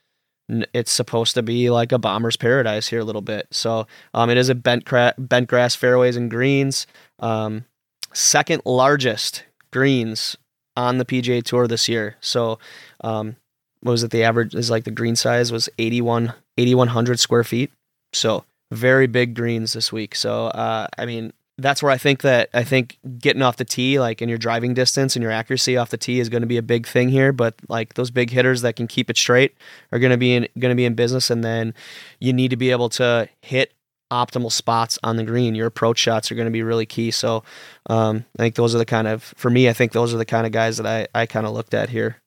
it's 0.73 0.91
supposed 0.91 1.35
to 1.35 1.43
be 1.43 1.69
like 1.69 1.93
a 1.93 1.99
bomber's 1.99 2.37
paradise 2.37 2.89
here 2.89 3.01
a 3.01 3.05
little 3.05 3.21
bit. 3.23 3.47
So 3.51 3.87
um, 4.15 4.31
it 4.31 4.39
is 4.39 4.49
a 4.49 4.55
bent 4.55 4.87
cra- 4.87 5.15
bent 5.19 5.49
grass 5.49 5.75
fairways 5.75 6.17
and 6.17 6.31
greens. 6.31 6.87
Um, 7.19 7.67
second 8.15 8.63
largest 8.65 9.45
greens 9.71 10.37
on 10.77 10.99
the 10.99 11.05
PGA 11.05 11.43
Tour 11.43 11.67
this 11.67 11.89
year. 11.89 12.17
So, 12.21 12.59
um, 13.03 13.37
what 13.81 13.93
was 13.93 14.03
it? 14.03 14.11
The 14.11 14.25
average 14.25 14.55
is 14.55 14.71
like 14.71 14.85
the 14.85 14.91
green 14.91 15.17
size 15.17 15.53
was 15.53 15.69
81, 15.79 16.33
8,100 16.57 17.21
square 17.21 17.45
feet. 17.45 17.71
So, 18.13 18.45
very 18.71 19.07
big 19.07 19.35
greens 19.35 19.73
this 19.73 19.93
week. 19.93 20.15
So, 20.15 20.47
uh, 20.49 20.87
I 20.97 21.07
mean, 21.07 21.33
that's 21.59 21.83
where 21.83 21.91
I 21.91 21.99
think 21.99 22.23
that 22.23 22.49
I 22.55 22.63
think 22.63 22.99
getting 23.19 23.43
off 23.43 23.57
the 23.57 23.65
tee, 23.65 23.99
like 23.99 24.23
in 24.23 24.29
your 24.29 24.39
driving 24.39 24.75
distance 24.75 25.17
and 25.17 25.23
your 25.23 25.33
accuracy 25.33 25.77
off 25.77 25.91
the 25.91 25.97
tee, 25.97 26.21
is 26.21 26.29
going 26.29 26.43
to 26.43 26.47
be 26.47 26.57
a 26.57 26.63
big 26.63 26.87
thing 26.87 27.09
here. 27.09 27.33
But 27.33 27.57
like 27.69 27.95
those 27.95 28.11
big 28.11 28.31
hitters 28.31 28.63
that 28.63 28.77
can 28.77 28.87
keep 28.87 29.11
it 29.11 29.17
straight 29.17 29.57
are 29.91 29.99
going 29.99 30.13
to 30.13 30.17
be 30.17 30.35
in 30.35 30.49
going 30.59 30.71
to 30.71 30.77
be 30.77 30.85
in 30.85 30.95
business, 30.95 31.31
and 31.31 31.43
then 31.43 31.75
you 32.21 32.33
need 32.33 32.51
to 32.51 32.57
be 32.57 32.71
able 32.71 32.89
to 32.91 33.29
hit 33.43 33.75
optimal 34.11 34.53
spots 34.53 34.99
on 35.03 35.17
the 35.17 35.25
green. 35.25 35.55
Your 35.55 35.67
approach 35.67 35.99
shots 35.99 36.31
are 36.31 36.35
going 36.35 36.47
to 36.47 36.53
be 36.53 36.63
really 36.63 36.87
key. 36.87 37.11
So 37.11 37.43
um, 37.91 38.25
I 38.39 38.43
think 38.43 38.55
those 38.55 38.75
are 38.75 38.79
the 38.79 38.87
kind 38.87 39.09
of 39.09 39.23
for 39.37 39.51
me. 39.51 39.69
I 39.69 39.73
think 39.73 39.93
those 39.93 40.15
are 40.15 40.19
the 40.19 40.25
kind 40.25 40.47
of 40.47 40.53
guys 40.53 40.77
that 40.77 40.87
I 40.87 41.09
I 41.13 41.27
kind 41.27 41.47
of 41.47 41.53
looked 41.53 41.75
at 41.75 41.89
here. 41.89 42.19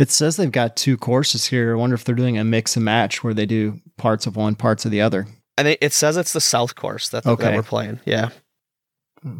It 0.00 0.10
says 0.10 0.36
they've 0.36 0.50
got 0.50 0.76
two 0.76 0.96
courses 0.96 1.46
here. 1.46 1.72
I 1.72 1.76
wonder 1.76 1.94
if 1.94 2.02
they're 2.02 2.16
doing 2.16 2.36
a 2.36 2.42
mix 2.42 2.74
and 2.74 2.84
match 2.84 3.22
where 3.22 3.34
they 3.34 3.46
do 3.46 3.80
parts 3.96 4.26
of 4.26 4.34
one, 4.34 4.56
parts 4.56 4.84
of 4.84 4.90
the 4.90 5.00
other. 5.00 5.28
I 5.56 5.62
think 5.62 5.78
it 5.80 5.92
says 5.92 6.16
it's 6.16 6.32
the 6.32 6.40
South 6.40 6.74
course 6.74 7.08
that, 7.10 7.24
that 7.24 7.38
we're 7.56 7.62
playing. 7.62 8.00
Yeah, 8.04 8.30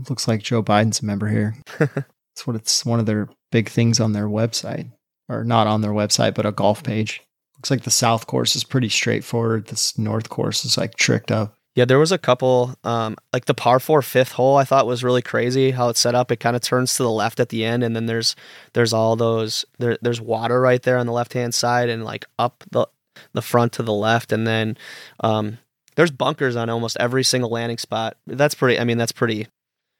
looks 0.09 0.28
like 0.28 0.42
Joe 0.42 0.62
Biden's 0.62 1.00
a 1.00 1.04
member 1.04 1.28
here. 1.28 1.56
That's 1.78 2.47
what 2.47 2.56
it's 2.56 2.85
one 2.85 3.00
of 3.00 3.06
their 3.06 3.28
big 3.52 3.68
things 3.68 4.00
on 4.00 4.12
their 4.12 4.26
website, 4.28 4.90
or 5.28 5.44
not 5.44 5.66
on 5.66 5.80
their 5.80 5.92
website, 5.92 6.35
but 6.35 6.47
a 6.47 6.52
golf 6.52 6.83
page. 6.83 7.23
Looks 7.56 7.71
like 7.71 7.82
the 7.82 7.91
South 7.91 8.26
course 8.26 8.56
is 8.56 8.65
pretty 8.65 8.89
straightforward. 8.89 9.67
This 9.69 9.97
North 9.99 10.28
course 10.28 10.65
is 10.65 10.76
like 10.76 10.97
tricked 10.97 11.30
up. 11.32 11.54
yeah. 11.76 11.84
There 11.84 11.99
was 11.99 12.12
a 12.12 12.19
couple 12.19 12.75
um, 12.84 13.17
like 13.32 13.47
the 13.47 13.54
par 13.54 13.80
four 13.80 14.02
fifth 14.02 14.32
hole. 14.32 14.56
I 14.56 14.65
thought 14.65 14.86
was 14.86 15.02
really 15.04 15.23
crazy 15.23 15.71
how 15.71 15.89
it's 15.89 16.00
set 16.00 16.15
up. 16.15 16.30
It 16.30 16.41
kind 16.41 16.56
of 16.56 16.62
turns 16.62 16.95
to 16.97 17.02
the 17.02 17.10
left 17.10 17.41
at 17.41 17.49
the 17.49 17.65
end, 17.65 17.82
and 17.82 17.95
then 17.97 18.06
there's 18.06 18.36
there's 18.75 18.93
all 18.93 19.17
those 19.17 19.65
there 19.78 19.97
there's 20.02 20.21
water 20.21 20.60
right 20.60 20.82
there 20.82 20.99
on 20.99 21.06
the 21.06 21.12
left 21.12 21.32
hand 21.32 21.54
side, 21.54 21.89
and 21.89 22.04
like 22.04 22.25
up 22.39 22.65
the 22.71 22.86
the 23.32 23.43
front 23.43 23.73
to 23.75 23.82
the 23.82 23.93
left, 23.93 24.32
and 24.32 24.47
then 24.47 24.76
um, 25.21 25.58
there's 25.97 26.11
bunkers 26.11 26.57
on 26.57 26.69
almost 26.69 26.97
every 27.00 27.25
single 27.25 27.50
landing 27.50 27.78
spot. 27.78 28.17
That's 28.26 28.54
pretty. 28.54 28.78
I 28.78 28.85
mean, 28.85 28.99
that's 28.99 29.13
pretty 29.13 29.49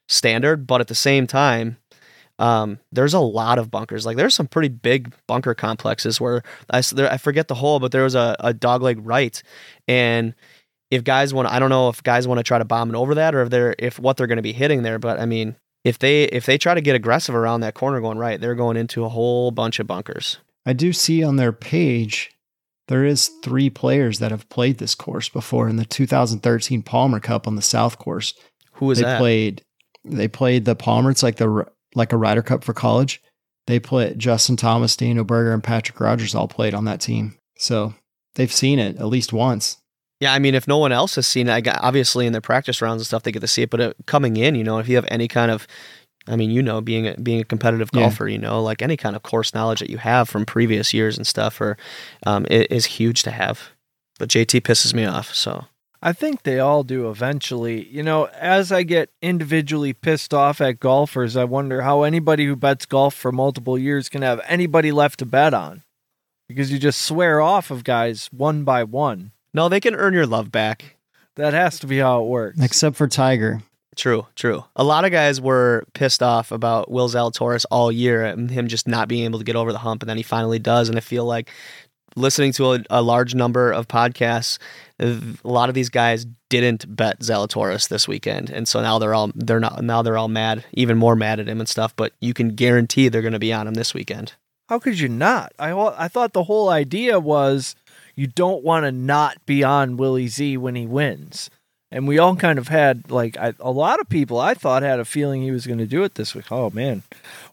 standard, 0.07 0.67
but 0.67 0.81
at 0.81 0.87
the 0.87 0.95
same 0.95 1.27
time, 1.27 1.77
um, 2.37 2.79
there's 2.91 3.13
a 3.13 3.19
lot 3.19 3.59
of 3.59 3.71
bunkers. 3.71 4.05
Like 4.05 4.17
there's 4.17 4.35
some 4.35 4.47
pretty 4.47 4.69
big 4.69 5.13
bunker 5.27 5.53
complexes 5.53 6.19
where 6.19 6.43
I, 6.69 6.81
there, 6.81 7.11
I 7.11 7.17
forget 7.17 7.47
the 7.47 7.55
hole, 7.55 7.79
but 7.79 7.91
there 7.91 8.03
was 8.03 8.15
a, 8.15 8.35
a 8.39 8.53
dog 8.53 8.81
leg 8.81 8.99
right, 9.01 9.41
and 9.87 10.33
if 10.91 11.03
guys 11.03 11.33
want, 11.33 11.47
I 11.47 11.59
don't 11.59 11.69
know 11.69 11.89
if 11.89 12.03
guys 12.03 12.27
want 12.27 12.39
to 12.39 12.43
try 12.43 12.57
to 12.57 12.65
bomb 12.65 12.89
it 12.89 12.95
over 12.95 13.15
that 13.15 13.33
or 13.33 13.41
if 13.41 13.49
they're 13.49 13.75
if 13.79 13.99
what 13.99 14.17
they're 14.17 14.27
going 14.27 14.37
to 14.37 14.43
be 14.43 14.53
hitting 14.53 14.83
there. 14.83 14.99
But 14.99 15.19
I 15.19 15.25
mean, 15.25 15.55
if 15.83 15.99
they 15.99 16.23
if 16.25 16.45
they 16.45 16.57
try 16.57 16.73
to 16.73 16.81
get 16.81 16.95
aggressive 16.95 17.35
around 17.35 17.61
that 17.61 17.73
corner 17.73 18.01
going 18.01 18.17
right, 18.17 18.39
they're 18.39 18.55
going 18.55 18.77
into 18.77 19.05
a 19.05 19.09
whole 19.09 19.51
bunch 19.51 19.79
of 19.79 19.87
bunkers. 19.87 20.39
I 20.65 20.73
do 20.73 20.93
see 20.93 21.23
on 21.23 21.35
their 21.35 21.53
page 21.53 22.31
there 22.87 23.05
is 23.05 23.31
three 23.43 23.69
players 23.69 24.19
that 24.19 24.31
have 24.31 24.47
played 24.49 24.77
this 24.77 24.95
course 24.95 25.29
before 25.29 25.67
in 25.67 25.77
the 25.77 25.85
2013 25.85 26.83
Palmer 26.83 27.19
Cup 27.19 27.47
on 27.47 27.55
the 27.55 27.61
South 27.61 27.97
course. 27.97 28.33
Who 28.73 28.91
is 28.91 28.99
they 28.99 29.05
that? 29.05 29.19
played 29.19 29.63
they 30.03 30.27
played 30.27 30.65
the 30.65 30.75
Palmer. 30.75 31.09
It's 31.09 31.23
like 31.23 31.37
the 31.37 31.65
like 31.95 32.13
a 32.13 32.17
Ryder 32.17 32.43
Cup 32.43 32.63
for 32.63 32.73
college. 32.73 33.21
They 33.67 33.79
played 33.79 34.19
Justin 34.19 34.57
Thomas, 34.57 34.95
Daniel 34.95 35.25
Berger, 35.25 35.53
and 35.53 35.63
Patrick 35.63 35.99
Rodgers 35.99 36.35
all 36.35 36.47
played 36.47 36.75
on 36.75 36.85
that 36.85 37.01
team. 37.01 37.37
So 37.57 37.95
they've 38.35 38.51
seen 38.53 38.77
it 38.77 38.97
at 38.97 39.07
least 39.07 39.33
once. 39.33 39.77
Yeah, 40.19 40.33
I 40.33 40.39
mean, 40.39 40.55
if 40.55 40.67
no 40.67 40.77
one 40.77 40.91
else 40.91 41.15
has 41.15 41.27
seen 41.27 41.49
it, 41.49 41.53
I 41.53 41.61
got, 41.61 41.79
obviously 41.81 42.25
in 42.25 42.31
their 42.31 42.41
practice 42.41 42.81
rounds 42.81 43.01
and 43.01 43.07
stuff, 43.07 43.23
they 43.23 43.31
get 43.31 43.41
to 43.41 43.47
see 43.47 43.63
it. 43.63 43.69
But 43.69 43.81
uh, 43.81 43.93
coming 44.05 44.37
in, 44.37 44.55
you 44.55 44.63
know, 44.63 44.79
if 44.79 44.87
you 44.87 44.95
have 44.95 45.05
any 45.09 45.27
kind 45.27 45.51
of, 45.51 45.67
I 46.27 46.35
mean, 46.35 46.49
you 46.51 46.61
know, 46.63 46.81
being 46.81 47.07
a, 47.07 47.15
being 47.15 47.39
a 47.41 47.45
competitive 47.45 47.89
Yeah. 47.93 48.01
golfer, 48.01 48.27
you 48.27 48.37
know, 48.39 48.61
like 48.61 48.81
any 48.81 48.97
kind 48.97 49.15
of 49.15 49.23
course 49.23 49.53
knowledge 49.53 49.79
that 49.79 49.89
you 49.89 49.97
have 49.99 50.27
from 50.27 50.45
previous 50.45 50.93
years 50.93 51.17
and 51.17 51.25
stuff, 51.27 51.61
or 51.61 51.77
um, 52.25 52.45
it 52.49 52.71
is 52.71 52.85
huge 52.85 53.23
to 53.23 53.31
have. 53.31 53.69
But 54.17 54.29
JT 54.29 54.61
pisses 54.61 54.93
me 54.93 55.05
off, 55.05 55.33
so 55.35 55.65
I 56.01 56.13
think 56.13 56.43
they 56.43 56.59
all 56.59 56.83
do 56.83 57.09
eventually. 57.09 57.87
You 57.87 58.01
know, 58.03 58.25
as 58.39 58.71
I 58.71 58.83
get 58.83 59.09
individually 59.21 59.93
pissed 59.93 60.33
off 60.33 60.61
at 60.61 60.79
golfers, 60.79 61.35
I 61.35 61.43
wonder 61.43 61.81
how 61.81 62.03
anybody 62.03 62.45
who 62.45 62.55
bets 62.55 62.85
golf 62.85 63.13
for 63.13 63.31
multiple 63.31 63.77
years 63.77 64.07
can 64.09 64.21
have 64.21 64.39
anybody 64.47 64.91
left 64.91 65.19
to 65.19 65.25
bet 65.25 65.53
on. 65.53 65.83
Because 66.47 66.71
you 66.71 66.77
just 66.79 67.01
swear 67.01 67.41
off 67.41 67.71
of 67.71 67.83
guys 67.83 68.29
one 68.31 68.63
by 68.63 68.83
one. 68.83 69.31
no, 69.53 69.67
they 69.67 69.79
can 69.79 69.95
earn 69.95 70.13
your 70.13 70.27
love 70.27 70.51
back. 70.51 70.95
That 71.37 71.53
has 71.53 71.79
to 71.79 71.87
be 71.87 71.97
how 71.97 72.21
it 72.21 72.27
works. 72.27 72.61
Except 72.61 72.95
for 72.95 73.07
Tiger. 73.07 73.61
True, 73.95 74.27
true. 74.35 74.63
A 74.75 74.83
lot 74.83 75.05
of 75.05 75.11
guys 75.11 75.39
were 75.39 75.85
pissed 75.93 76.21
off 76.21 76.51
about 76.51 76.91
Will 76.91 77.09
Zalatoris 77.09 77.65
all 77.71 77.91
year 77.91 78.25
and 78.25 78.51
him 78.51 78.67
just 78.67 78.87
not 78.87 79.07
being 79.07 79.23
able 79.23 79.39
to 79.39 79.45
get 79.45 79.55
over 79.55 79.71
the 79.71 79.79
hump, 79.79 80.03
and 80.03 80.09
then 80.09 80.17
he 80.17 80.23
finally 80.23 80.59
does. 80.59 80.89
And 80.89 80.97
I 80.97 81.01
feel 81.01 81.25
like 81.25 81.49
listening 82.15 82.51
to 82.53 82.73
a, 82.73 82.83
a 82.89 83.01
large 83.01 83.35
number 83.35 83.71
of 83.71 83.87
podcasts, 83.87 84.57
uh, 84.99 85.17
a 85.43 85.47
lot 85.47 85.69
of 85.69 85.75
these 85.75 85.89
guys 85.89 86.25
didn't 86.49 86.93
bet 86.95 87.19
Zalatoris 87.19 87.87
this 87.87 88.07
weekend, 88.07 88.49
and 88.49 88.67
so 88.67 88.81
now 88.81 88.99
they're 88.99 89.13
all 89.13 89.31
they're 89.35 89.59
not 89.59 89.81
now 89.83 90.01
they're 90.01 90.17
all 90.17 90.27
mad, 90.27 90.65
even 90.73 90.97
more 90.97 91.15
mad 91.15 91.39
at 91.39 91.47
him 91.47 91.59
and 91.59 91.69
stuff. 91.69 91.95
But 91.95 92.13
you 92.19 92.33
can 92.33 92.49
guarantee 92.49 93.07
they're 93.07 93.21
going 93.21 93.33
to 93.33 93.39
be 93.39 93.53
on 93.53 93.67
him 93.67 93.75
this 93.75 93.93
weekend. 93.93 94.33
How 94.67 94.79
could 94.79 94.99
you 94.99 95.07
not? 95.09 95.53
I 95.57 95.71
I 95.71 96.07
thought 96.07 96.33
the 96.33 96.43
whole 96.43 96.69
idea 96.69 97.19
was 97.19 97.75
you 98.15 98.27
don't 98.27 98.63
want 98.63 98.85
to 98.85 98.91
not 98.91 99.45
be 99.45 99.63
on 99.63 99.97
Willie 99.97 100.27
Z 100.27 100.57
when 100.57 100.75
he 100.75 100.85
wins. 100.85 101.49
And 101.95 102.09
we 102.09 102.19
all 102.19 102.35
kind 102.35 102.59
of 102.59 102.67
had 102.67 103.09
like 103.09 103.37
I, 103.37 103.53
a 103.57 103.71
lot 103.71 104.01
of 104.01 104.09
people 104.09 104.37
I 104.37 104.53
thought 104.53 104.83
had 104.83 104.99
a 104.99 105.05
feeling 105.05 105.41
he 105.41 105.51
was 105.51 105.65
going 105.65 105.79
to 105.79 105.85
do 105.85 106.03
it 106.03 106.15
this 106.15 106.35
week. 106.35 106.51
Oh 106.51 106.69
man. 106.69 107.03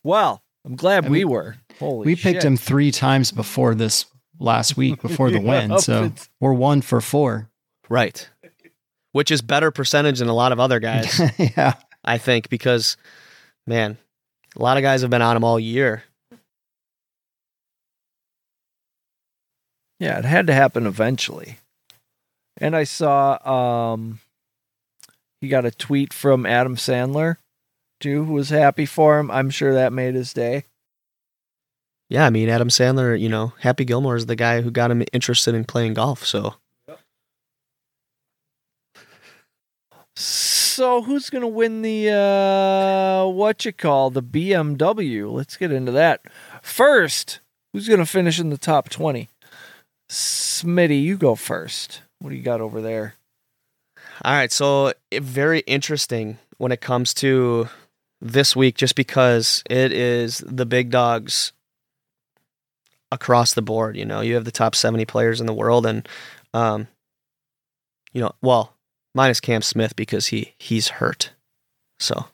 Well, 0.02 0.42
I'm 0.64 0.74
glad 0.74 1.04
I 1.06 1.08
we 1.08 1.20
mean, 1.20 1.28
were. 1.28 1.56
Holy 1.78 2.06
we 2.06 2.16
picked 2.16 2.42
shit. 2.42 2.44
him 2.44 2.56
three 2.56 2.90
times 2.90 3.30
before 3.30 3.76
this 3.76 4.06
last 4.40 4.76
week 4.76 5.00
before 5.00 5.30
the 5.30 5.40
win. 5.40 5.78
So 5.78 6.10
we're 6.40 6.54
one 6.54 6.82
for 6.82 7.00
four. 7.00 7.50
Right. 7.88 8.28
Which 9.12 9.30
is 9.30 9.42
better 9.42 9.70
percentage 9.70 10.18
than 10.18 10.26
a 10.28 10.34
lot 10.34 10.50
of 10.50 10.58
other 10.58 10.80
guys, 10.80 11.20
yeah. 11.38 11.74
I 12.04 12.18
think, 12.18 12.48
because 12.48 12.96
man, 13.64 13.96
a 14.56 14.62
lot 14.62 14.76
of 14.76 14.82
guys 14.82 15.02
have 15.02 15.10
been 15.10 15.22
on 15.22 15.36
him 15.36 15.44
all 15.44 15.60
year. 15.60 16.02
Yeah, 20.00 20.18
it 20.18 20.24
had 20.24 20.48
to 20.48 20.52
happen 20.52 20.84
eventually. 20.84 21.58
And 22.56 22.74
I 22.74 22.82
saw 22.82 23.38
um 23.92 24.18
he 25.42 25.48
got 25.48 25.66
a 25.66 25.72
tweet 25.72 26.14
from 26.14 26.46
Adam 26.46 26.76
Sandler 26.76 27.36
too, 28.00 28.24
who 28.24 28.32
was 28.32 28.50
happy 28.50 28.86
for 28.86 29.18
him. 29.18 29.28
I'm 29.28 29.50
sure 29.50 29.74
that 29.74 29.92
made 29.92 30.14
his 30.14 30.32
day. 30.32 30.64
Yeah, 32.08 32.26
I 32.26 32.30
mean 32.30 32.48
Adam 32.48 32.68
Sandler, 32.68 33.18
you 33.18 33.28
know, 33.28 33.52
Happy 33.60 33.84
Gilmore 33.84 34.14
is 34.14 34.26
the 34.26 34.36
guy 34.36 34.60
who 34.60 34.70
got 34.70 34.92
him 34.92 35.02
interested 35.12 35.54
in 35.54 35.64
playing 35.64 35.94
golf. 35.94 36.24
So 36.24 36.54
So 40.14 41.02
who's 41.02 41.28
gonna 41.28 41.48
win 41.48 41.82
the 41.82 42.10
uh 42.10 43.26
what 43.26 43.64
you 43.64 43.72
call 43.72 44.10
the 44.10 44.22
BMW? 44.22 45.30
Let's 45.30 45.56
get 45.56 45.72
into 45.72 45.90
that. 45.92 46.22
First, 46.62 47.40
who's 47.72 47.88
gonna 47.88 48.06
finish 48.06 48.38
in 48.38 48.50
the 48.50 48.58
top 48.58 48.90
twenty? 48.90 49.28
Smitty, 50.08 51.02
you 51.02 51.16
go 51.16 51.34
first. 51.34 52.02
What 52.20 52.30
do 52.30 52.36
you 52.36 52.42
got 52.42 52.60
over 52.60 52.80
there? 52.80 53.16
All 54.24 54.32
right, 54.32 54.52
so 54.52 54.92
it, 55.10 55.22
very 55.22 55.60
interesting 55.60 56.38
when 56.58 56.72
it 56.72 56.80
comes 56.80 57.14
to 57.14 57.68
this 58.20 58.54
week, 58.54 58.76
just 58.76 58.94
because 58.94 59.62
it 59.68 59.92
is 59.92 60.38
the 60.46 60.66
big 60.66 60.90
dogs 60.90 61.52
across 63.10 63.54
the 63.54 63.62
board. 63.62 63.96
You 63.96 64.04
know, 64.04 64.20
you 64.20 64.34
have 64.34 64.44
the 64.44 64.50
top 64.52 64.74
seventy 64.74 65.04
players 65.04 65.40
in 65.40 65.46
the 65.46 65.54
world, 65.54 65.86
and 65.86 66.08
um, 66.54 66.88
you 68.12 68.20
know, 68.20 68.32
well, 68.42 68.76
minus 69.14 69.40
Cam 69.40 69.62
Smith 69.62 69.96
because 69.96 70.28
he 70.28 70.54
he's 70.58 70.88
hurt, 70.88 71.32
so 71.98 72.26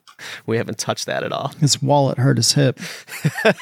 we 0.46 0.56
haven't 0.56 0.78
touched 0.78 1.06
that 1.06 1.22
at 1.22 1.32
all. 1.32 1.52
His 1.60 1.80
wallet 1.82 2.18
hurt 2.18 2.36
his 2.36 2.52
hip. 2.52 2.80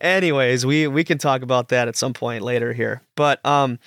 Anyways, 0.00 0.66
we 0.66 0.86
we 0.86 1.04
can 1.04 1.18
talk 1.18 1.42
about 1.42 1.68
that 1.68 1.88
at 1.88 1.96
some 1.96 2.12
point 2.12 2.42
later 2.42 2.72
here. 2.72 3.02
But 3.16 3.44
um 3.44 3.78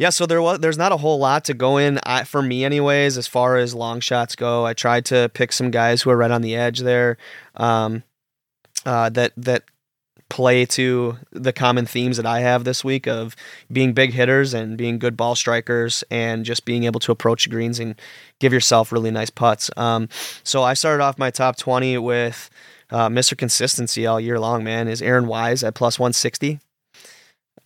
yeah, 0.00 0.08
so 0.08 0.24
there 0.24 0.40
was 0.40 0.60
there's 0.60 0.78
not 0.78 0.92
a 0.92 0.96
whole 0.96 1.18
lot 1.18 1.44
to 1.44 1.52
go 1.52 1.76
in 1.76 2.00
I, 2.06 2.24
for 2.24 2.40
me 2.40 2.64
anyways 2.64 3.18
as 3.18 3.26
far 3.26 3.58
as 3.58 3.74
long 3.74 4.00
shots 4.00 4.34
go. 4.34 4.64
I 4.64 4.72
tried 4.72 5.04
to 5.06 5.30
pick 5.34 5.52
some 5.52 5.70
guys 5.70 6.00
who 6.00 6.08
are 6.08 6.16
right 6.16 6.30
on 6.30 6.40
the 6.40 6.56
edge 6.56 6.78
there. 6.78 7.18
Um 7.54 8.02
uh 8.86 9.10
that 9.10 9.32
that 9.36 9.64
play 10.30 10.64
to 10.64 11.18
the 11.32 11.52
common 11.52 11.84
themes 11.84 12.16
that 12.16 12.24
I 12.24 12.40
have 12.40 12.64
this 12.64 12.82
week 12.82 13.06
of 13.06 13.36
being 13.70 13.92
big 13.92 14.14
hitters 14.14 14.54
and 14.54 14.78
being 14.78 14.98
good 14.98 15.18
ball 15.18 15.34
strikers 15.34 16.02
and 16.10 16.46
just 16.46 16.64
being 16.64 16.84
able 16.84 17.00
to 17.00 17.12
approach 17.12 17.50
greens 17.50 17.78
and 17.78 17.94
give 18.38 18.54
yourself 18.54 18.92
really 18.92 19.10
nice 19.10 19.28
putts. 19.28 19.70
Um, 19.76 20.08
so 20.42 20.62
I 20.62 20.72
started 20.72 21.02
off 21.02 21.18
my 21.18 21.30
top 21.30 21.56
20 21.58 21.98
with 21.98 22.48
uh, 22.88 23.10
Mr. 23.10 23.36
Consistency 23.36 24.06
all 24.06 24.18
year 24.18 24.38
long, 24.38 24.64
man, 24.64 24.88
is 24.88 25.02
Aaron 25.02 25.26
Wise 25.26 25.62
at 25.62 25.74
plus 25.74 25.98
160. 25.98 26.58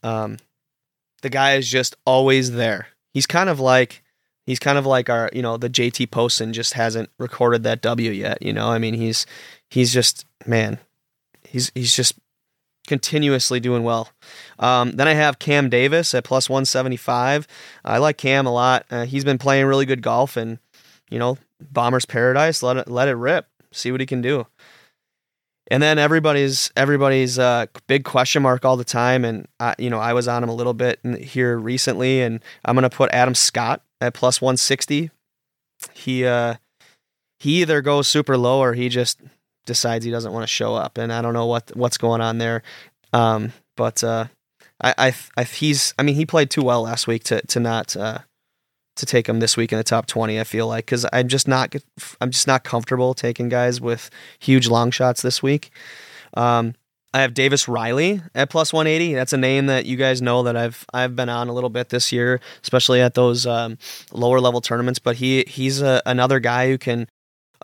Um, 0.03 0.39
the 1.25 1.31
guy 1.31 1.55
is 1.55 1.69
just 1.69 1.97
always 2.05 2.53
there. 2.53 2.89
He's 3.15 3.27
kind 3.27 3.49
of 3.49 3.59
like 3.59 4.05
he's 4.45 4.59
kind 4.59 4.77
of 4.77 4.85
like 4.85 5.09
our, 5.09 5.31
you 5.33 5.41
know, 5.41 5.57
the 5.57 5.71
JT 5.71 6.11
Poston 6.11 6.53
just 6.53 6.75
hasn't 6.75 7.09
recorded 7.19 7.63
that 7.63 7.81
W 7.81 8.11
yet. 8.11 8.43
You 8.43 8.53
know, 8.53 8.69
I 8.69 8.79
mean, 8.79 8.93
he's 8.93 9.25
he's 9.71 9.91
just 9.91 10.27
man, 10.47 10.79
he's 11.49 11.73
he's 11.75 11.97
just 11.97 12.19
continuously 12.87 13.59
doing 13.59 13.85
well. 13.85 14.11
Um, 14.59 14.93
then 14.93 15.09
I 15.09 15.15
have 15.15 15.39
Cam 15.39 15.71
Davis 15.71 16.15
at 16.15 16.25
plus 16.25 16.51
175. 16.51 17.49
I 17.87 17.97
like 17.97 18.19
Cam 18.19 18.45
a 18.45 18.53
lot. 18.53 18.85
Uh, 18.91 19.07
he's 19.07 19.25
been 19.25 19.39
playing 19.39 19.65
really 19.65 19.87
good 19.87 20.03
golf, 20.03 20.37
and 20.37 20.59
you 21.09 21.19
know, 21.19 21.39
Bomber's 21.59 22.05
Paradise. 22.05 22.63
Let 22.63 22.77
it 22.77 22.91
let 22.91 23.09
it 23.09 23.15
rip. 23.15 23.49
See 23.73 23.91
what 23.91 24.01
he 24.01 24.07
can 24.07 24.21
do. 24.21 24.47
And 25.69 25.83
then 25.83 25.99
everybody's 25.99 26.71
everybody's 26.77 27.39
uh, 27.39 27.67
big 27.87 28.05
question 28.05 28.43
mark 28.43 28.65
all 28.65 28.77
the 28.77 28.85
time, 28.85 29.25
and 29.25 29.49
I, 29.59 29.75
you 29.79 29.89
know 29.89 29.99
I 29.99 30.13
was 30.13 30.29
on 30.29 30.43
him 30.43 30.51
a 30.51 30.55
little 30.55 30.75
bit 30.75 31.01
here 31.19 31.57
recently, 31.57 32.21
and 32.21 32.41
I'm 32.65 32.75
gonna 32.75 32.91
put 32.91 33.11
Adam 33.13 33.35
Scott 33.35 33.83
at 34.01 34.13
plus 34.13 34.43
160. 34.43 35.11
He 35.95 36.25
uh, 36.27 36.57
he 37.39 37.63
either 37.63 37.81
goes 37.81 38.09
super 38.09 38.37
low 38.37 38.59
or 38.61 38.75
he 38.75 38.89
just 38.89 39.21
decides 39.67 40.05
he 40.05 40.11
doesn't 40.11 40.33
want 40.33 40.43
to 40.43 40.49
show 40.49 40.75
up, 40.75 40.99
and 40.99 41.13
I 41.13 41.23
don't 41.23 41.35
know 41.35 41.47
what 41.47 41.75
what's 41.75 41.99
going 41.99 42.21
on 42.21 42.39
there. 42.39 42.63
Um, 43.13 43.53
but 43.77 44.05
uh, 44.05 44.27
I, 44.83 44.95
I, 44.99 45.15
I, 45.37 45.45
he's 45.45 45.95
I 45.99 46.03
mean 46.03 46.15
he 46.15 46.27
played 46.27 46.51
too 46.51 46.63
well 46.63 46.83
last 46.83 47.07
week 47.07 47.25
to 47.25 47.41
to 47.41 47.61
not 47.61 47.97
uh, 47.97 48.19
to 48.97 49.07
take 49.07 49.29
him 49.29 49.41
this 49.41 49.57
week 49.57 49.73
in 49.73 49.79
the 49.79 49.85
top 49.85 50.07
20 50.07 50.39
I 50.39 50.45
feel 50.45 50.67
like 50.69 50.87
cuz 50.87 51.05
I'm 51.13 51.29
just 51.29 51.49
not 51.49 51.75
I'm 52.21 52.31
just 52.31 52.47
not 52.47 52.65
comfortable 52.65 53.15
taking 53.15 53.49
guys 53.49 53.81
with 53.81 54.11
huge 54.39 54.69
long 54.69 54.91
shots 54.91 55.23
this 55.23 55.43
week. 55.43 55.71
Um, 56.37 56.75
I 57.15 57.21
have 57.21 57.33
Davis 57.33 57.69
Riley 57.69 58.21
at 58.35 58.51
plus 58.51 58.73
180. 58.73 59.15
That's 59.15 59.33
a 59.33 59.37
name 59.37 59.67
that 59.67 59.87
you 59.87 59.97
guys 59.97 60.21
know 60.21 60.43
that 60.43 60.57
I've 60.57 60.85
I've 60.93 61.15
been 61.15 61.29
on 61.29 61.49
a 61.49 61.53
little 61.53 61.71
bit 61.71 61.91
this 61.91 62.11
year, 62.11 62.41
especially 62.61 63.01
at 63.01 63.15
those 63.15 63.47
um, 63.47 63.79
lower 64.11 64.41
level 64.41 64.61
tournaments. 64.61 64.99
But 64.99 65.17
he 65.17 65.45
he's 65.47 65.81
a, 65.81 66.03
another 66.07 66.41
guy 66.41 66.67
who 66.67 66.77
can 66.77 67.07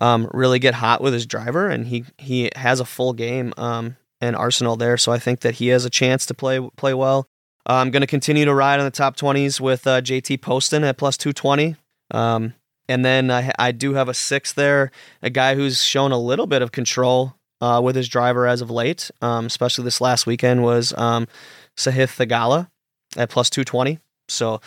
um, 0.00 0.30
really 0.32 0.60
get 0.60 0.74
hot 0.74 1.00
with 1.00 1.12
his 1.12 1.26
driver, 1.26 1.68
and 1.68 1.88
he 1.88 2.04
he 2.16 2.50
has 2.54 2.78
a 2.78 2.84
full 2.84 3.12
game 3.12 3.52
um, 3.56 3.96
and 4.20 4.36
arsenal 4.36 4.76
there. 4.76 4.96
So 4.96 5.10
I 5.10 5.18
think 5.18 5.40
that 5.40 5.56
he 5.56 5.66
has 5.68 5.84
a 5.84 5.90
chance 5.90 6.26
to 6.26 6.34
play 6.34 6.60
play 6.76 6.94
well. 6.94 7.26
Uh, 7.68 7.74
I'm 7.74 7.90
going 7.90 8.00
to 8.00 8.06
continue 8.06 8.44
to 8.44 8.54
ride 8.54 8.80
on 8.80 8.84
the 8.84 8.90
top 8.90 9.16
20s 9.16 9.60
with 9.60 9.86
uh, 9.86 10.00
JT 10.00 10.40
Poston 10.40 10.84
at 10.84 10.96
plus 10.96 11.16
220. 11.16 11.76
Um, 12.10 12.54
and 12.88 13.04
then 13.04 13.30
I, 13.30 13.52
I, 13.58 13.70
do 13.70 13.94
have 13.94 14.08
a 14.08 14.14
six 14.14 14.52
there, 14.52 14.90
a 15.22 15.30
guy 15.30 15.54
who's 15.54 15.82
shown 15.82 16.10
a 16.10 16.18
little 16.18 16.48
bit 16.48 16.60
of 16.60 16.72
control 16.72 17.36
uh, 17.60 17.80
with 17.84 17.94
his 17.94 18.08
driver 18.08 18.46
as 18.46 18.60
of 18.60 18.70
late, 18.70 19.10
um, 19.22 19.46
especially 19.46 19.84
this 19.84 20.00
last 20.00 20.26
weekend, 20.26 20.64
was 20.64 20.92
um, 20.98 21.28
Sahith 21.76 22.16
Theegala 22.16 22.68
at 23.16 23.30
plus 23.30 23.48
220. 23.50 24.00
So 24.28 24.60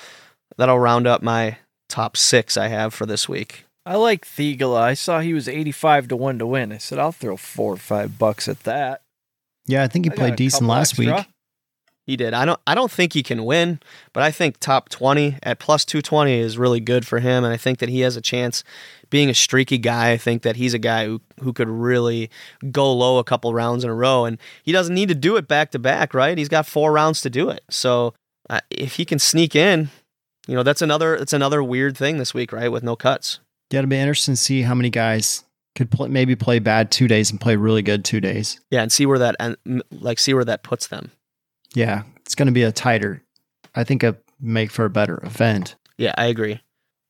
that'll 0.58 0.80
round 0.80 1.06
up 1.06 1.22
my 1.22 1.58
top 1.90 2.16
six 2.16 2.56
I 2.56 2.68
have 2.68 2.94
for 2.94 3.06
this 3.06 3.28
week. 3.28 3.66
I 3.86 3.96
like 3.96 4.26
Theegala. 4.26 4.80
I 4.80 4.94
saw 4.94 5.20
he 5.20 5.34
was 5.34 5.50
85 5.50 6.08
to 6.10 6.16
1 6.16 6.40
to 6.40 6.48
win. 6.48 6.72
I 6.72 6.78
said, 6.78 7.00
I'll 7.00 7.12
throw 7.12 7.36
four 7.36 7.74
or 7.74 7.78
five 7.78 8.18
bucks 8.18 8.48
at 8.48 8.62
that. 8.62 9.02
Yeah, 9.66 9.84
I 9.84 9.88
think 9.88 10.06
he 10.06 10.12
I 10.12 10.16
played 10.16 10.36
decent 10.36 10.68
last 10.68 10.92
extra. 10.92 11.16
week. 11.18 11.26
He 12.06 12.18
did. 12.18 12.34
I 12.34 12.44
don't. 12.44 12.60
I 12.68 12.76
don't 12.76 12.92
think 12.92 13.13
he 13.13 13.24
can 13.24 13.46
win, 13.46 13.80
but 14.12 14.24
I 14.24 14.32
think 14.32 14.60
top 14.60 14.89
twenty 14.89 15.38
at 15.42 15.60
plus 15.60 15.86
two 15.86 16.02
twenty 16.02 16.38
is 16.38 16.58
really 16.58 16.82
good 16.82 17.08
for 17.08 17.20
him, 17.20 17.46
and 17.46 17.54
I 17.54 17.58
think 17.58 17.80
that 17.80 17.88
he 17.88 18.02
has 18.02 18.18
a 18.18 18.22
chance. 18.22 18.63
Being 19.10 19.30
a 19.30 19.34
streaky 19.34 19.78
guy, 19.78 20.12
I 20.12 20.18
think 20.18 20.42
that 20.42 20.58
he's 20.58 20.74
a 20.74 20.80
guy 20.80 21.06
who 21.06 21.22
who 21.39 21.54
could 21.54 21.70
really 21.70 22.30
go 22.72 22.92
low 22.92 23.20
a 23.20 23.24
couple 23.24 23.54
rounds 23.54 23.86
in 23.86 23.89
a 23.89 23.94
row, 23.94 24.26
and 24.26 24.38
he 24.63 24.74
doesn't 24.74 24.94
need 24.94 25.08
to 25.10 25.16
do 25.16 25.38
it 25.38 25.48
back 25.48 25.72
to 25.72 25.80
back, 25.80 26.13
right? 26.13 26.38
He's 26.38 26.50
got 26.50 26.66
four 26.66 26.92
rounds 26.92 27.22
to 27.22 27.30
do 27.30 27.50
it. 27.50 27.63
So 27.70 28.13
uh, 28.50 28.60
if 28.70 28.96
he 28.96 29.06
can 29.06 29.20
sneak 29.20 29.56
in, 29.56 29.89
you 30.46 30.56
know, 30.56 30.63
that's 30.63 30.82
another 30.82 31.18
that's 31.18 31.34
another 31.34 31.63
weird 31.63 31.96
thing 31.96 32.18
this 32.18 32.34
week, 32.34 32.52
right? 32.52 32.70
With 32.70 32.84
no 32.84 32.98
cuts. 32.98 33.39
Yeah, 33.72 33.80
it'll 33.80 33.89
be 33.89 33.98
interesting 33.98 34.34
to 34.34 34.42
see 34.42 34.63
how 34.63 34.76
many 34.76 34.89
guys 34.89 35.46
could 35.76 35.89
play, 35.89 36.10
maybe 36.10 36.36
play 36.36 36.60
bad 36.60 36.92
two 36.92 37.08
days 37.08 37.32
and 37.32 37.39
play 37.39 37.56
really 37.56 37.82
good 37.82 38.04
two 38.04 38.20
days. 38.20 38.60
Yeah, 38.70 38.82
and 38.82 38.92
see 38.92 39.06
where 39.06 39.20
that 39.20 39.38
and 39.39 39.56
like 39.89 40.20
see 40.20 40.34
where 40.34 40.46
that 40.46 40.63
puts 40.63 40.88
them. 40.88 41.12
Yeah, 41.74 42.04
it's 42.18 42.36
going 42.36 42.48
to 42.48 42.52
be 42.52 42.64
a 42.64 42.72
tighter, 42.72 43.22
I 43.76 43.84
think, 43.84 44.04
a 44.04 44.18
make 44.40 44.72
for 44.72 44.86
a 44.86 44.90
better 44.90 45.20
event. 45.24 45.76
Yeah, 45.98 46.14
I 46.18 46.26
agree. 46.26 46.62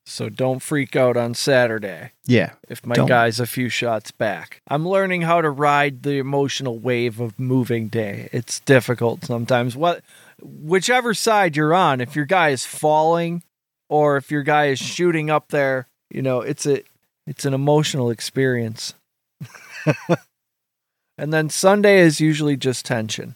So 0.05 0.27
don't 0.27 0.59
freak 0.59 0.97
out 0.97 1.15
on 1.15 1.33
Saturday 1.33 2.11
Yeah, 2.25 2.51
if 2.67 2.85
my 2.85 2.93
Don't. 2.95 3.07
guy's 3.07 3.39
a 3.39 3.45
few 3.47 3.69
shots 3.69 4.11
back. 4.11 4.61
I'm 4.67 4.85
learning 4.85 5.21
how 5.21 5.39
to 5.39 5.49
ride 5.49 6.03
the 6.03 6.17
emotional 6.17 6.77
wave 6.77 7.21
of 7.21 7.39
moving 7.39 7.87
day. 7.87 8.27
It's 8.33 8.59
difficult 8.59 9.23
sometimes. 9.23 9.77
What 9.77 10.01
whichever 10.41 11.13
side 11.13 11.55
you're 11.55 11.73
on, 11.73 12.01
if 12.01 12.17
your 12.17 12.25
guy 12.25 12.49
is 12.49 12.65
falling 12.65 13.43
or 13.89 14.17
if 14.17 14.29
your 14.29 14.43
guy 14.43 14.65
is 14.65 14.79
shooting 14.79 15.29
up 15.29 15.47
there, 15.49 15.87
you 16.09 16.21
know, 16.21 16.41
it's 16.41 16.65
a 16.65 16.83
it's 17.25 17.45
an 17.45 17.53
emotional 17.53 18.09
experience. 18.09 18.95
and 21.17 21.31
then 21.31 21.49
Sunday 21.49 21.99
is 21.99 22.19
usually 22.19 22.57
just 22.57 22.85
tension. 22.85 23.35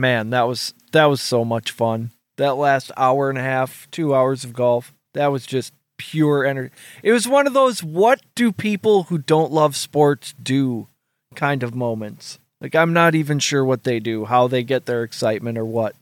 Man, 0.00 0.30
that 0.30 0.48
was 0.48 0.72
that 0.92 1.04
was 1.04 1.20
so 1.20 1.44
much 1.44 1.72
fun. 1.72 2.12
That 2.38 2.56
last 2.56 2.90
hour 2.96 3.28
and 3.28 3.36
a 3.36 3.42
half, 3.42 3.86
2 3.90 4.14
hours 4.14 4.44
of 4.44 4.54
golf, 4.54 4.94
that 5.12 5.26
was 5.26 5.44
just 5.44 5.74
pure 5.98 6.46
energy. 6.46 6.72
It 7.02 7.12
was 7.12 7.28
one 7.28 7.46
of 7.46 7.52
those 7.52 7.82
what 7.82 8.22
do 8.34 8.50
people 8.50 9.04
who 9.04 9.18
don't 9.18 9.52
love 9.52 9.76
sports 9.76 10.34
do 10.42 10.88
kind 11.34 11.62
of 11.62 11.74
moments. 11.74 12.38
Like 12.62 12.74
I'm 12.74 12.94
not 12.94 13.14
even 13.14 13.40
sure 13.40 13.62
what 13.62 13.84
they 13.84 14.00
do, 14.00 14.24
how 14.24 14.48
they 14.48 14.62
get 14.62 14.86
their 14.86 15.02
excitement 15.02 15.58
or 15.58 15.66
what. 15.66 15.94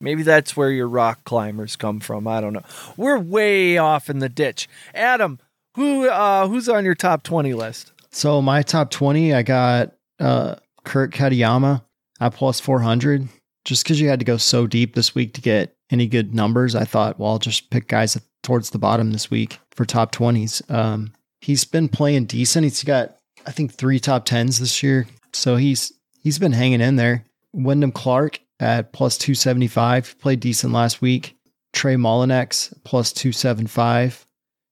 Maybe 0.00 0.22
that's 0.22 0.56
where 0.56 0.70
your 0.70 0.88
rock 0.88 1.24
climbers 1.24 1.74
come 1.74 1.98
from. 1.98 2.28
I 2.28 2.40
don't 2.40 2.52
know. 2.52 2.62
We're 2.96 3.18
way 3.18 3.78
off 3.78 4.08
in 4.08 4.20
the 4.20 4.28
ditch. 4.28 4.68
Adam, 4.94 5.40
who 5.74 6.08
uh 6.08 6.46
who's 6.46 6.68
on 6.68 6.84
your 6.84 6.94
top 6.94 7.24
20 7.24 7.52
list? 7.54 7.90
So 8.12 8.40
my 8.40 8.62
top 8.62 8.92
20, 8.92 9.34
I 9.34 9.42
got 9.42 9.92
uh, 10.20 10.54
Kurt 10.84 11.10
Kitayama 11.10 11.82
at 12.20 12.34
plus 12.34 12.60
400. 12.60 13.28
Just 13.64 13.84
because 13.84 14.00
you 14.00 14.08
had 14.08 14.18
to 14.18 14.24
go 14.24 14.36
so 14.36 14.66
deep 14.66 14.94
this 14.94 15.14
week 15.14 15.34
to 15.34 15.40
get 15.40 15.76
any 15.90 16.06
good 16.06 16.34
numbers, 16.34 16.74
I 16.74 16.84
thought, 16.84 17.18
well, 17.18 17.32
I'll 17.32 17.38
just 17.38 17.70
pick 17.70 17.88
guys 17.88 18.18
towards 18.42 18.70
the 18.70 18.78
bottom 18.78 19.12
this 19.12 19.30
week 19.30 19.58
for 19.70 19.84
top 19.84 20.14
20s. 20.14 20.68
Um, 20.70 21.12
he's 21.40 21.64
been 21.64 21.88
playing 21.88 22.26
decent. 22.26 22.64
He's 22.64 22.84
got, 22.84 23.16
I 23.46 23.52
think, 23.52 23.72
three 23.72 24.00
top 24.00 24.26
10s 24.26 24.58
this 24.58 24.82
year. 24.82 25.06
So 25.32 25.56
he's 25.56 25.92
he's 26.22 26.38
been 26.38 26.52
hanging 26.52 26.80
in 26.80 26.96
there. 26.96 27.24
Wyndham 27.52 27.92
Clark 27.92 28.40
at 28.58 28.92
plus 28.92 29.16
275, 29.18 30.18
played 30.18 30.40
decent 30.40 30.72
last 30.72 31.00
week. 31.00 31.36
Trey 31.72 31.96
Mullinax 31.96 32.74
plus 32.84 33.12
275. 33.12 34.26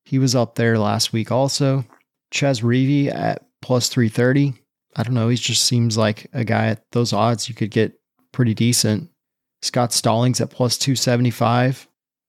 He 0.05 0.19
was 0.19 0.35
up 0.35 0.55
there 0.55 0.79
last 0.79 1.13
week 1.13 1.31
also. 1.31 1.85
Chez 2.31 2.61
Reavie 2.61 3.13
at 3.13 3.47
plus 3.63 3.89
330. 3.89 4.55
I 4.97 5.03
don't 5.03 5.15
know. 5.15 5.29
He 5.29 5.37
just 5.37 5.65
seems 5.65 5.97
like 5.97 6.29
a 6.33 6.45
guy 6.45 6.69
at 6.69 6.91
those 6.93 7.13
odds 7.13 7.49
you 7.49 7.55
could 7.55 7.71
get 7.71 7.98
pretty 8.39 8.55
decent. 8.55 9.11
Scott 9.63 9.93
Stallings 9.93 10.41
at 10.41 10.49
plus 10.49 10.79
275. 10.79 11.89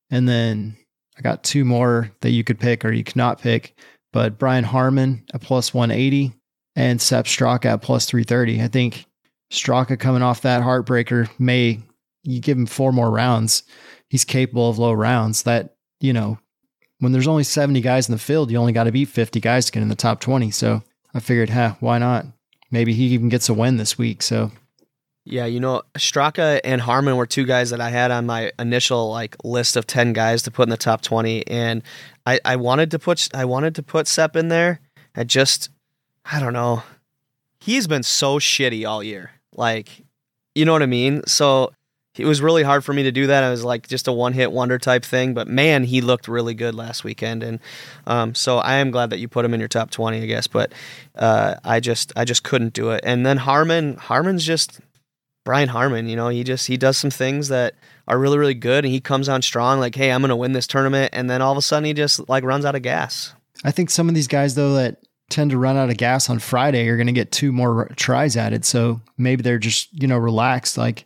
And 0.10 0.28
then 0.28 0.76
I 1.15 1.22
got 1.22 1.43
two 1.43 1.63
more 1.63 2.10
that 2.22 2.32
you 2.32 2.43
could 2.43 2.60
pick 2.60 2.84
or 2.84 2.91
you 2.91 3.04
cannot 3.04 3.39
pick. 3.39 3.78
but 4.12 4.39
Brian 4.39 4.63
Harman 4.63 5.24
at 5.36 5.41
plus 5.41 5.72
180 5.72 6.34
and 6.76 7.00
Sepp 7.00 7.26
Straka 7.26 7.65
at 7.65 7.84
plus 7.84 8.08
330. 8.08 8.60
I 8.60 8.67
think 8.69 9.06
Straka 9.52 10.00
coming 10.00 10.24
off 10.24 10.41
that 10.41 10.63
heartbreaker 10.63 11.30
may 11.38 11.80
you 12.24 12.39
give 12.39 12.58
him 12.58 12.65
four 12.65 12.91
more 12.91 13.12
rounds. 13.12 13.62
He's 14.10 14.26
capable 14.26 14.67
of 14.67 14.80
low 14.80 14.93
rounds. 14.93 15.43
That, 15.43 15.76
you 16.00 16.12
know, 16.12 16.39
when 16.98 17.12
there's 17.12 17.28
only 17.28 17.43
70 17.43 17.82
guys 17.82 18.10
in 18.10 18.13
the 18.13 18.17
field, 18.17 18.50
you 18.50 18.58
only 18.58 18.74
got 18.74 18.86
to 18.86 18.91
beat 18.91 19.10
50 19.10 19.39
guys 19.39 19.67
to 19.67 19.72
get 19.72 19.84
in 19.84 19.89
the 19.89 19.95
top 19.95 20.22
20. 20.22 20.50
So 20.50 20.82
I 21.13 21.19
figured, 21.19 21.52
huh, 21.52 21.76
why 21.82 22.00
not? 22.00 22.26
Maybe 22.72 22.93
he 22.93 23.04
even 23.10 23.30
gets 23.30 23.48
a 23.48 23.54
win 23.54 23.78
this 23.78 23.95
week. 23.95 24.24
So 24.24 24.50
yeah, 25.30 25.46
you 25.46 25.60
know, 25.60 25.84
Straka 25.96 26.60
and 26.63 26.82
Harman 26.82 27.15
were 27.15 27.26
two 27.26 27.46
guys 27.46 27.70
that 27.70 27.80
I 27.80 27.89
had 27.89 28.12
on 28.12 28.26
my 28.26 28.52
initial 28.58 29.10
like 29.10 29.36
list 29.44 29.76
of 29.78 29.86
ten 29.86 30.13
guys 30.13 30.44
to 30.44 30.52
put 30.52 30.63
in 30.63 30.70
the 30.70 30.78
top 30.78 31.02
twenty, 31.02 31.46
and 31.48 31.84
I, 32.26 32.39
I 32.44 32.56
wanted 32.56 32.92
to 32.92 33.00
put 33.00 33.30
I 33.34 33.46
wanted 33.46 33.76
to 33.76 33.84
put 33.84 34.08
Sepp 34.08 34.36
in 34.36 34.50
there. 34.50 34.80
I 35.15 35.24
just 35.24 35.70
I 36.26 36.39
don't 36.39 36.54
know. 36.54 36.84
He's 37.60 37.88
been 37.88 38.04
so 38.04 38.39
shitty 38.39 38.88
all 38.88 39.04
year. 39.04 39.32
Like, 39.56 40.04
you 40.56 40.65
know 40.65 40.74
what 40.74 40.84
I 40.84 40.88
mean? 40.88 41.22
So 41.28 41.74
it 42.18 42.26
was 42.26 42.42
really 42.42 42.63
hard 42.63 42.84
for 42.84 42.94
me 42.94 43.04
to 43.04 43.12
do 43.12 43.28
that. 43.28 43.44
I 43.44 43.50
was 43.50 43.63
like 43.63 43.88
just 43.88 44.08
a 44.08 44.12
one 44.12 44.34
hit 44.34 44.52
wonder 44.52 44.78
type 44.78 45.06
thing. 45.06 45.34
But 45.34 45.48
man, 45.48 45.84
he 45.84 46.02
looked 46.02 46.28
really 46.28 46.54
good 46.54 46.76
last 46.76 47.04
weekend, 47.04 47.44
and 47.44 47.60
um, 48.08 48.34
so 48.36 48.58
I 48.58 48.76
am 48.76 48.92
glad 48.92 49.12
that 49.12 49.20
you 49.20 49.28
put 49.28 49.46
him 49.46 49.54
in 49.54 49.60
your 49.60 49.70
top 49.70 49.92
twenty, 49.92 50.22
I 50.22 50.26
guess. 50.26 50.48
But 50.48 50.74
uh, 51.15 51.56
I 51.63 51.80
just 51.80 52.12
I 52.15 52.26
just 52.26 52.44
couldn't 52.44 52.74
do 52.74 52.92
it. 52.92 53.02
And 53.04 53.26
then 53.26 53.38
Harman 53.38 53.98
Harman's 53.98 54.46
just 54.46 54.80
Brian 55.50 55.70
Harman, 55.70 56.08
you 56.08 56.16
know, 56.16 56.28
he 56.30 56.44
just 56.44 56.68
he 56.68 56.78
does 56.78 56.96
some 56.96 57.10
things 57.10 57.48
that 57.48 57.74
are 58.08 58.20
really 58.20 58.38
really 58.38 58.54
good, 58.54 58.86
and 58.86 58.94
he 58.94 59.02
comes 59.02 59.28
on 59.28 59.42
strong, 59.42 59.80
like, 59.80 59.96
hey, 59.96 60.12
I'm 60.12 60.22
going 60.22 60.30
to 60.30 60.36
win 60.36 60.52
this 60.52 60.68
tournament, 60.68 61.10
and 61.12 61.28
then 61.28 61.42
all 61.42 61.52
of 61.52 61.58
a 61.58 61.62
sudden 61.64 61.86
he 61.86 61.94
just 61.96 62.30
like 62.30 62.44
runs 62.44 62.66
out 62.66 62.76
of 62.76 62.84
gas. 62.84 63.34
I 63.64 63.72
think 63.72 63.90
some 63.90 64.08
of 64.08 64.14
these 64.14 64.28
guys 64.28 64.54
though 64.54 64.76
that 64.76 64.98
tend 65.32 65.50
to 65.50 65.58
run 65.58 65.76
out 65.76 65.90
of 65.90 65.98
gas 65.98 66.30
on 66.30 66.38
Friday 66.38 66.88
are 66.88 66.98
going 66.98 67.08
to 67.08 67.14
get 67.14 67.32
two 67.32 67.52
more 67.52 67.90
tries 67.96 68.38
at 68.38 68.54
it, 68.54 68.64
so 68.64 69.02
maybe 69.18 69.42
they're 69.42 69.58
just 69.58 69.90
you 70.00 70.08
know 70.08 70.20
relaxed. 70.20 70.78
Like 70.78 71.06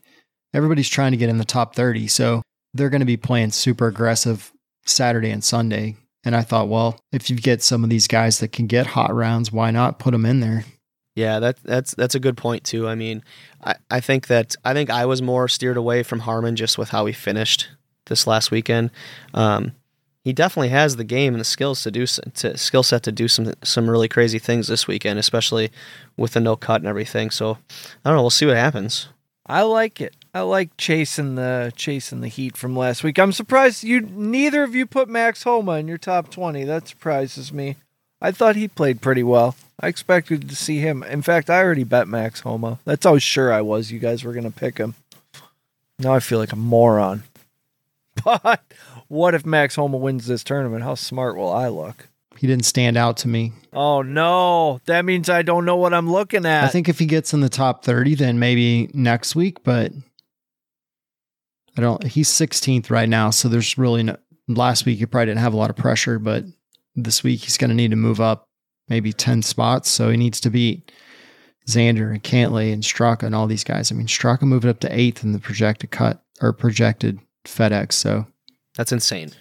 everybody's 0.53 0.89
trying 0.89 1.11
to 1.11 1.17
get 1.17 1.29
in 1.29 1.37
the 1.37 1.45
top 1.45 1.73
thirty, 1.73 2.09
so 2.09 2.41
they're 2.73 2.89
going 2.89 2.99
to 2.99 3.05
be 3.05 3.15
playing 3.15 3.51
super 3.51 3.87
aggressive 3.87 4.51
Saturday 4.85 5.31
and 5.31 5.41
Sunday. 5.41 5.95
And 6.25 6.35
I 6.35 6.41
thought, 6.41 6.67
well, 6.67 6.99
if 7.13 7.29
you 7.29 7.37
get 7.37 7.63
some 7.63 7.85
of 7.85 7.89
these 7.89 8.09
guys 8.09 8.39
that 8.39 8.51
can 8.51 8.67
get 8.67 8.87
hot 8.87 9.15
rounds, 9.15 9.53
why 9.53 9.71
not 9.71 9.99
put 9.99 10.11
them 10.11 10.25
in 10.25 10.41
there? 10.41 10.65
Yeah, 11.15 11.39
that 11.39 11.57
that's 11.63 11.93
that's 11.93 12.15
a 12.15 12.19
good 12.19 12.37
point 12.37 12.63
too. 12.63 12.87
I 12.87 12.95
mean, 12.95 13.23
I, 13.63 13.75
I 13.91 13.99
think 13.99 14.27
that 14.27 14.55
I 14.65 14.73
think 14.73 14.89
I 14.89 15.05
was 15.05 15.21
more 15.21 15.47
steered 15.47 15.77
away 15.77 16.01
from 16.03 16.19
Harman 16.19 16.55
just 16.55 16.77
with 16.77 16.89
how 16.89 17.05
he 17.05 17.13
finished 17.13 17.69
this 18.07 18.25
last 18.25 18.49
weekend. 18.49 18.89
Um, 19.33 19.73
he 20.23 20.33
definitely 20.33 20.69
has 20.69 20.95
the 20.95 21.03
game 21.03 21.33
and 21.33 21.41
the 21.41 21.45
skills 21.45 21.83
to 21.83 21.91
do 21.91 22.07
to 22.07 22.57
skill 22.57 22.83
set 22.83 23.03
to 23.03 23.11
do 23.11 23.27
some 23.27 23.53
some 23.63 23.89
really 23.89 24.07
crazy 24.07 24.39
things 24.39 24.67
this 24.67 24.87
weekend, 24.87 25.19
especially 25.19 25.71
with 26.17 26.33
the 26.33 26.39
no 26.39 26.55
cut 26.55 26.81
and 26.81 26.87
everything. 26.87 27.29
So 27.29 27.57
I 28.03 28.09
don't 28.09 28.15
know. 28.15 28.23
We'll 28.23 28.29
see 28.29 28.45
what 28.45 28.57
happens. 28.57 29.09
I 29.45 29.63
like 29.63 29.99
it. 29.99 30.15
I 30.33 30.41
like 30.41 30.77
chasing 30.77 31.35
the 31.35 31.73
chasing 31.75 32.21
the 32.21 32.27
heat 32.27 32.57
from 32.57 32.75
last 32.75 33.03
week. 33.03 33.19
I'm 33.19 33.33
surprised 33.33 33.83
you 33.83 34.01
neither 34.01 34.63
of 34.63 34.73
you 34.73 34.85
put 34.85 35.09
Max 35.09 35.43
Homa 35.43 35.73
in 35.73 35.87
your 35.87 35.97
top 35.97 36.31
twenty. 36.31 36.63
That 36.63 36.87
surprises 36.87 37.51
me. 37.53 37.75
I 38.23 38.31
thought 38.31 38.55
he 38.55 38.69
played 38.69 39.01
pretty 39.01 39.21
well. 39.21 39.55
I 39.81 39.89
expected 39.89 40.47
to 40.47 40.55
see 40.55 40.79
him. 40.79 41.03
In 41.03 41.21
fact, 41.21 41.49
I 41.49 41.61
already 41.61 41.83
bet 41.83 42.07
Max 42.07 42.39
Homa. 42.39 42.79
That's 42.85 43.05
how 43.05 43.17
sure 43.17 43.51
I 43.51 43.59
was 43.61 43.91
you 43.91 43.99
guys 43.99 44.23
were 44.23 44.31
going 44.31 44.49
to 44.49 44.59
pick 44.59 44.77
him. 44.77 44.95
Now 45.99 46.13
I 46.13 46.21
feel 46.21 46.39
like 46.39 46.53
a 46.53 46.57
moron. 46.57 47.23
But 48.23 48.61
what 49.07 49.33
if 49.33 49.43
Max 49.43 49.75
Homa 49.75 49.97
wins 49.97 50.27
this 50.27 50.43
tournament? 50.43 50.83
How 50.83 50.93
smart 50.93 51.35
will 51.35 51.51
I 51.51 51.67
look? 51.67 52.09
He 52.37 52.45
didn't 52.45 52.65
stand 52.65 52.95
out 52.95 53.17
to 53.17 53.27
me. 53.27 53.53
Oh 53.73 54.03
no, 54.03 54.81
that 54.85 55.03
means 55.03 55.29
I 55.29 55.41
don't 55.41 55.65
know 55.65 55.77
what 55.77 55.95
I'm 55.95 56.09
looking 56.09 56.45
at. 56.45 56.63
I 56.63 56.67
think 56.67 56.87
if 56.87 56.99
he 56.99 57.07
gets 57.07 57.33
in 57.33 57.41
the 57.41 57.49
top 57.49 57.83
30 57.83 58.13
then 58.15 58.37
maybe 58.37 58.89
next 58.93 59.35
week, 59.35 59.63
but 59.63 59.91
I 61.75 61.81
don't 61.81 62.03
he's 62.03 62.29
16th 62.29 62.91
right 62.91 63.09
now, 63.09 63.31
so 63.31 63.49
there's 63.49 63.79
really 63.79 64.03
no 64.03 64.17
last 64.47 64.85
week 64.85 64.99
he 64.99 65.07
probably 65.07 65.25
didn't 65.27 65.39
have 65.39 65.53
a 65.53 65.57
lot 65.57 65.71
of 65.71 65.75
pressure, 65.75 66.19
but 66.19 66.45
this 66.95 67.23
week 67.23 67.41
he's 67.41 67.57
going 67.57 67.69
to 67.69 67.75
need 67.75 67.91
to 67.91 67.97
move 67.97 68.21
up 68.21 68.45
maybe 68.87 69.13
10 69.13 69.41
spots. 69.41 69.89
So 69.89 70.09
he 70.09 70.17
needs 70.17 70.39
to 70.41 70.49
beat 70.49 70.91
Xander 71.67 72.11
and 72.11 72.23
Cantlay 72.23 72.73
and 72.73 72.83
Straka 72.83 73.23
and 73.23 73.35
all 73.35 73.47
these 73.47 73.63
guys. 73.63 73.91
I 73.91 73.95
mean, 73.95 74.07
Straka 74.07 74.43
moved 74.43 74.65
up 74.65 74.79
to 74.81 74.97
eighth 74.97 75.23
in 75.23 75.31
the 75.31 75.39
projected 75.39 75.91
cut 75.91 76.21
or 76.41 76.53
projected 76.53 77.19
FedEx. 77.45 77.93
So 77.93 78.27
that's 78.75 78.91
insane. 78.91 79.31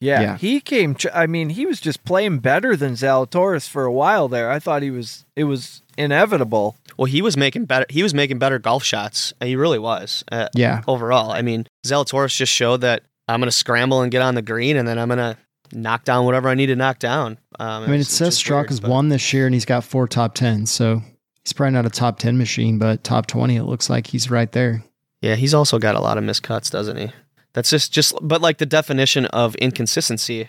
Yeah, 0.00 0.20
yeah, 0.20 0.36
he 0.36 0.60
came. 0.60 0.96
I 1.12 1.26
mean, 1.26 1.48
he 1.50 1.66
was 1.66 1.80
just 1.80 2.04
playing 2.04 2.38
better 2.38 2.76
than 2.76 2.92
Zalatoris 2.92 3.68
for 3.68 3.84
a 3.84 3.92
while 3.92 4.28
there. 4.28 4.48
I 4.48 4.60
thought 4.60 4.82
he 4.82 4.92
was. 4.92 5.24
It 5.34 5.44
was 5.44 5.82
inevitable. 5.96 6.76
Well, 6.96 7.06
he 7.06 7.20
was 7.20 7.36
making 7.36 7.64
better. 7.64 7.84
He 7.88 8.04
was 8.04 8.14
making 8.14 8.38
better 8.38 8.60
golf 8.60 8.84
shots. 8.84 9.32
He 9.42 9.56
really 9.56 9.80
was. 9.80 10.22
Uh, 10.30 10.48
yeah. 10.54 10.82
Overall, 10.86 11.32
I 11.32 11.42
mean, 11.42 11.66
Zalatoris 11.84 12.36
just 12.36 12.52
showed 12.52 12.82
that 12.82 13.02
I'm 13.26 13.40
going 13.40 13.48
to 13.48 13.56
scramble 13.56 14.00
and 14.00 14.12
get 14.12 14.22
on 14.22 14.36
the 14.36 14.42
green, 14.42 14.76
and 14.76 14.86
then 14.86 15.00
I'm 15.00 15.08
going 15.08 15.18
to 15.18 15.36
knock 15.72 16.04
down 16.04 16.24
whatever 16.24 16.48
I 16.48 16.54
need 16.54 16.66
to 16.66 16.76
knock 16.76 16.98
down. 16.98 17.38
Um, 17.58 17.84
I 17.84 17.86
mean, 17.86 18.00
it 18.00 18.06
says 18.06 18.38
Straka's 18.38 18.80
won 18.80 19.08
this 19.08 19.32
year 19.32 19.46
and 19.46 19.54
he's 19.54 19.64
got 19.64 19.84
four 19.84 20.06
top 20.08 20.34
tens, 20.34 20.70
so 20.70 21.02
he's 21.44 21.52
probably 21.52 21.72
not 21.72 21.86
a 21.86 21.90
top 21.90 22.18
ten 22.18 22.38
machine, 22.38 22.78
but 22.78 23.04
top 23.04 23.26
twenty, 23.26 23.56
it 23.56 23.64
looks 23.64 23.88
like 23.90 24.06
he's 24.08 24.30
right 24.30 24.50
there. 24.52 24.82
Yeah, 25.20 25.34
he's 25.34 25.54
also 25.54 25.78
got 25.78 25.94
a 25.96 26.00
lot 26.00 26.18
of 26.18 26.24
miscuts, 26.24 26.70
doesn't 26.70 26.96
he? 26.96 27.10
That's 27.52 27.70
just 27.70 27.92
just, 27.92 28.14
but 28.22 28.40
like 28.40 28.58
the 28.58 28.66
definition 28.66 29.26
of 29.26 29.54
inconsistency. 29.56 30.48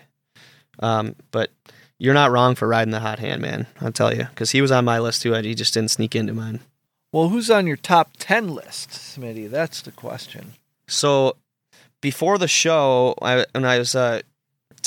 Um, 0.80 1.16
but 1.32 1.50
you're 1.98 2.14
not 2.14 2.32
wrong 2.32 2.56
for 2.56 2.68
riding 2.68 2.92
the 2.92 3.00
hot 3.00 3.20
hand, 3.20 3.42
man. 3.42 3.68
I'll 3.82 3.92
tell 3.92 4.14
you, 4.14 4.26
because 4.26 4.52
he 4.52 4.62
was 4.62 4.72
on 4.72 4.86
my 4.86 5.00
list 5.00 5.22
too. 5.22 5.34
and 5.34 5.46
He 5.46 5.56
just 5.56 5.74
didn't 5.74 5.92
sneak 5.92 6.16
into 6.16 6.34
mine. 6.34 6.60
Well, 7.12 7.30
who's 7.30 7.50
on 7.50 7.66
your 7.66 7.76
top 7.78 8.12
ten 8.20 8.54
list, 8.54 8.92
Smitty? 8.92 9.50
That's 9.50 9.82
the 9.82 9.92
question. 9.92 10.54
So 10.88 11.36
before 12.02 12.38
the 12.38 12.48
show, 12.48 13.16
I, 13.22 13.46
when 13.54 13.66
I 13.66 13.80
was 13.80 13.96
uh, 13.96 14.22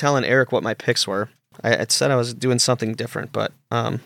telling 0.03 0.25
Eric 0.25 0.51
what 0.51 0.65
my 0.65 0.75
picks 0.75 1.07
were. 1.07 1.29
I, 1.63 1.77
I 1.77 1.87
said 1.89 2.11
I 2.11 2.17
was 2.17 2.35
doing 2.35 2.59
something 2.59 2.95
different, 2.95 3.31
but 3.31 3.53
um, 3.71 4.01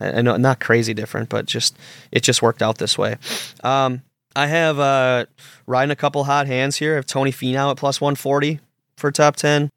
I, 0.00 0.12
I, 0.12 0.22
know 0.22 0.34
not 0.38 0.60
crazy 0.60 0.94
different, 0.94 1.28
but 1.28 1.44
just 1.44 1.76
it 2.10 2.22
just 2.22 2.40
worked 2.40 2.62
out 2.62 2.78
this 2.78 2.96
way. 2.96 3.16
Um, 3.62 4.00
I 4.34 4.46
have 4.46 4.78
uh, 4.78 5.26
riding 5.66 5.90
a 5.90 5.96
couple 5.96 6.24
hot 6.24 6.46
hands 6.46 6.76
here. 6.76 6.92
I 6.92 6.96
have 6.96 7.04
Tony 7.04 7.32
Finau 7.32 7.70
at 7.70 7.76
plus 7.76 8.00
140 8.00 8.60
for 8.96 9.12
top 9.12 9.36
10. 9.36 9.68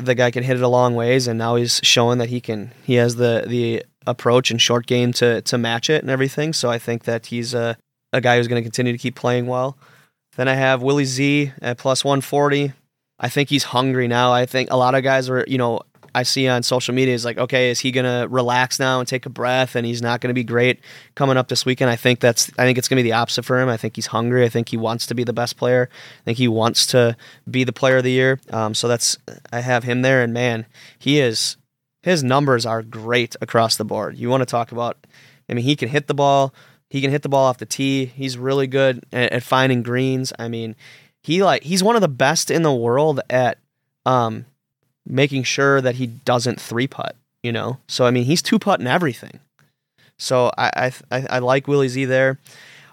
The 0.00 0.16
guy 0.16 0.32
can 0.32 0.42
hit 0.42 0.56
it 0.56 0.62
a 0.62 0.68
long 0.68 0.96
ways, 0.96 1.28
and 1.28 1.38
now 1.38 1.54
he's 1.54 1.80
showing 1.84 2.18
that 2.18 2.28
he 2.28 2.40
can. 2.40 2.72
He 2.82 2.94
has 2.94 3.14
the 3.14 3.44
the 3.46 3.84
approach 4.06 4.50
and 4.50 4.60
short 4.60 4.86
game 4.86 5.12
to 5.12 5.42
to 5.42 5.58
match 5.58 5.88
it 5.88 6.02
and 6.02 6.10
everything. 6.10 6.52
So 6.52 6.70
I 6.70 6.78
think 6.78 7.04
that 7.04 7.26
he's 7.26 7.54
a 7.54 7.76
a 8.12 8.20
guy 8.20 8.36
who's 8.36 8.48
going 8.48 8.60
to 8.60 8.68
continue 8.68 8.92
to 8.92 8.98
keep 8.98 9.14
playing 9.14 9.46
well. 9.46 9.78
Then 10.36 10.48
I 10.48 10.54
have 10.54 10.82
Willie 10.82 11.04
Z 11.04 11.52
at 11.62 11.78
plus 11.78 12.04
140. 12.04 12.72
I 13.20 13.28
think 13.28 13.50
he's 13.50 13.64
hungry 13.64 14.08
now. 14.08 14.32
I 14.32 14.46
think 14.46 14.70
a 14.70 14.76
lot 14.76 14.94
of 14.94 15.04
guys 15.04 15.28
are, 15.28 15.44
you 15.46 15.58
know, 15.58 15.80
I 16.12 16.24
see 16.24 16.48
on 16.48 16.64
social 16.64 16.92
media 16.92 17.14
is 17.14 17.24
like, 17.24 17.38
okay, 17.38 17.70
is 17.70 17.78
he 17.78 17.92
gonna 17.92 18.26
relax 18.28 18.80
now 18.80 18.98
and 18.98 19.06
take 19.06 19.26
a 19.26 19.30
breath, 19.30 19.76
and 19.76 19.86
he's 19.86 20.02
not 20.02 20.20
gonna 20.20 20.34
be 20.34 20.42
great 20.42 20.80
coming 21.14 21.36
up 21.36 21.46
this 21.46 21.64
weekend? 21.64 21.90
I 21.90 21.96
think 21.96 22.18
that's, 22.18 22.50
I 22.58 22.64
think 22.64 22.78
it's 22.78 22.88
gonna 22.88 22.98
be 22.98 23.08
the 23.08 23.12
opposite 23.12 23.44
for 23.44 23.60
him. 23.60 23.68
I 23.68 23.76
think 23.76 23.94
he's 23.94 24.06
hungry. 24.06 24.44
I 24.44 24.48
think 24.48 24.70
he 24.70 24.76
wants 24.76 25.06
to 25.06 25.14
be 25.14 25.22
the 25.22 25.32
best 25.32 25.56
player. 25.56 25.88
I 25.92 26.24
think 26.24 26.38
he 26.38 26.48
wants 26.48 26.86
to 26.88 27.16
be 27.48 27.62
the 27.62 27.72
player 27.72 27.98
of 27.98 28.04
the 28.04 28.10
year. 28.10 28.40
Um, 28.50 28.74
so 28.74 28.88
that's, 28.88 29.18
I 29.52 29.60
have 29.60 29.84
him 29.84 30.02
there, 30.02 30.22
and 30.22 30.32
man, 30.32 30.66
he 30.98 31.20
is, 31.20 31.56
his 32.02 32.24
numbers 32.24 32.66
are 32.66 32.82
great 32.82 33.36
across 33.40 33.76
the 33.76 33.84
board. 33.84 34.16
You 34.16 34.30
want 34.30 34.40
to 34.40 34.46
talk 34.46 34.72
about, 34.72 35.06
I 35.48 35.54
mean, 35.54 35.64
he 35.64 35.76
can 35.76 35.90
hit 35.90 36.08
the 36.08 36.14
ball. 36.14 36.54
He 36.88 37.00
can 37.00 37.12
hit 37.12 37.22
the 37.22 37.28
ball 37.28 37.44
off 37.44 37.58
the 37.58 37.66
tee. 37.66 38.06
He's 38.06 38.36
really 38.36 38.66
good 38.66 39.04
at, 39.12 39.30
at 39.30 39.42
finding 39.44 39.84
greens. 39.84 40.32
I 40.40 40.48
mean, 40.48 40.74
he 41.22 41.42
like 41.42 41.62
he's 41.62 41.82
one 41.82 41.96
of 41.96 42.02
the 42.02 42.08
best 42.08 42.50
in 42.50 42.62
the 42.62 42.72
world 42.72 43.20
at 43.28 43.58
um 44.06 44.46
making 45.06 45.42
sure 45.42 45.80
that 45.80 45.96
he 45.96 46.06
doesn't 46.06 46.60
three 46.60 46.86
putt. 46.86 47.16
You 47.42 47.52
know, 47.52 47.78
so 47.88 48.04
I 48.04 48.10
mean 48.10 48.24
he's 48.24 48.42
two 48.42 48.58
putting 48.58 48.86
everything. 48.86 49.40
So 50.18 50.50
I 50.58 50.92
I 51.10 51.26
I 51.30 51.38
like 51.38 51.68
Willie 51.68 51.88
Z 51.88 52.04
there. 52.04 52.38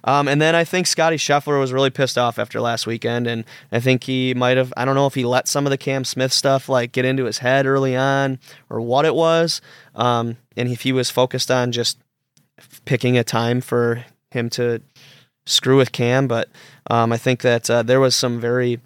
Um, 0.03 0.29
and 0.29 0.41
then 0.41 0.55
I 0.55 0.63
think 0.63 0.87
Scotty 0.87 1.17
Scheffler 1.17 1.59
was 1.59 1.73
really 1.73 1.89
pissed 1.89 2.17
off 2.17 2.39
after 2.39 2.61
last 2.61 2.87
weekend, 2.87 3.27
and 3.27 3.43
I 3.73 3.81
think 3.81 4.05
he 4.05 4.33
might 4.33 4.55
have. 4.55 4.73
I 4.77 4.85
don't 4.85 4.95
know 4.95 5.05
if 5.05 5.15
he 5.15 5.25
let 5.25 5.49
some 5.49 5.65
of 5.65 5.69
the 5.69 5.77
Cam 5.77 6.05
Smith 6.05 6.31
stuff 6.31 6.69
like 6.69 6.93
get 6.93 7.03
into 7.03 7.25
his 7.25 7.39
head 7.39 7.65
early 7.65 7.93
on, 7.93 8.39
or 8.69 8.79
what 8.79 9.03
it 9.03 9.13
was. 9.13 9.59
Um, 9.95 10.37
and 10.55 10.69
if 10.69 10.83
he 10.83 10.93
was 10.93 11.09
focused 11.09 11.51
on 11.51 11.73
just 11.73 11.97
picking 12.85 13.17
a 13.17 13.23
time 13.23 13.59
for 13.59 14.05
him 14.31 14.49
to 14.51 14.81
screw 15.47 15.77
with 15.77 15.91
Cam, 15.91 16.27
but 16.27 16.49
um, 16.89 17.11
I 17.11 17.17
think 17.17 17.41
that 17.41 17.69
uh, 17.69 17.83
there 17.83 17.99
was 17.99 18.15
some 18.15 18.39
very 18.39 18.79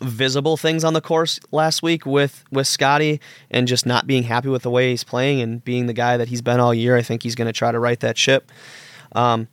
visible 0.00 0.56
things 0.56 0.84
on 0.84 0.92
the 0.92 1.00
course 1.00 1.40
last 1.52 1.82
week 1.82 2.04
with 2.04 2.44
with 2.50 2.66
Scotty 2.66 3.20
and 3.50 3.66
just 3.66 3.86
not 3.86 4.06
being 4.06 4.24
happy 4.24 4.48
with 4.48 4.62
the 4.62 4.70
way 4.70 4.90
he's 4.90 5.04
playing 5.04 5.40
and 5.40 5.64
being 5.64 5.86
the 5.86 5.92
guy 5.92 6.16
that 6.16 6.28
he's 6.28 6.42
been 6.42 6.60
all 6.60 6.74
year. 6.74 6.96
I 6.96 7.02
think 7.02 7.22
he's 7.22 7.34
going 7.34 7.46
to 7.46 7.52
try 7.52 7.72
to 7.72 7.78
right 7.78 7.98
that 8.00 8.18
ship. 8.18 8.50
Um, 9.12 9.48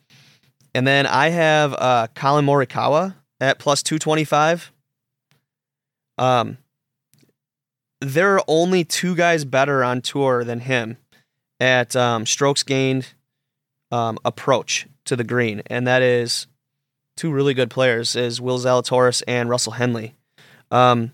and 0.76 0.86
then 0.88 1.06
I 1.06 1.30
have 1.30 1.74
uh, 1.78 2.08
Collin 2.16 2.46
Morikawa 2.46 3.16
at 3.40 3.60
plus 3.60 3.84
two 3.84 4.00
twenty 4.00 4.24
five. 4.24 4.72
Um, 6.18 6.58
there 8.02 8.36
are 8.36 8.44
only 8.48 8.84
two 8.84 9.16
guys 9.16 9.46
better 9.46 9.84
on 9.84 10.02
tour 10.02 10.44
than 10.44 10.60
him 10.60 10.98
at 11.60 11.96
um, 11.96 12.26
strokes 12.26 12.64
gained 12.64 13.14
um, 13.92 14.18
approach 14.26 14.88
to 15.06 15.16
the 15.16 15.24
green, 15.24 15.62
and 15.68 15.88
that 15.88 16.02
is 16.02 16.48
two 17.16 17.32
really 17.32 17.54
good 17.54 17.70
players 17.70 18.16
is 18.16 18.42
Will 18.42 18.60
Zalatoris 18.60 19.22
and 19.28 19.50
Russell 19.50 19.74
Henley. 19.74 20.16
Um, 20.72 21.12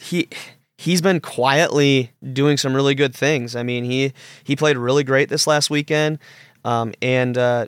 he 0.00 0.28
he's 0.76 1.00
been 1.00 1.20
quietly 1.20 2.12
doing 2.32 2.56
some 2.56 2.74
really 2.74 2.94
good 2.94 3.14
things. 3.14 3.56
I 3.56 3.62
mean, 3.62 3.84
he 3.84 4.12
he 4.44 4.56
played 4.56 4.76
really 4.76 5.04
great 5.04 5.28
this 5.28 5.46
last 5.46 5.70
weekend, 5.70 6.18
um, 6.64 6.94
and 7.02 7.36
uh, 7.36 7.66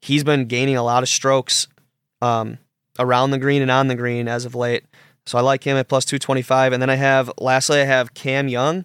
he's 0.00 0.24
been 0.24 0.46
gaining 0.46 0.76
a 0.76 0.82
lot 0.82 1.02
of 1.02 1.08
strokes 1.08 1.68
um, 2.22 2.58
around 2.98 3.30
the 3.30 3.38
green 3.38 3.62
and 3.62 3.70
on 3.70 3.88
the 3.88 3.94
green 3.94 4.28
as 4.28 4.44
of 4.44 4.54
late. 4.54 4.84
So 5.26 5.38
I 5.38 5.40
like 5.40 5.64
him 5.64 5.76
at 5.76 5.88
plus 5.88 6.04
two 6.04 6.18
twenty 6.18 6.42
five, 6.42 6.72
and 6.72 6.80
then 6.80 6.90
I 6.90 6.94
have 6.94 7.30
lastly 7.38 7.80
I 7.80 7.84
have 7.84 8.14
Cam 8.14 8.48
Young 8.48 8.84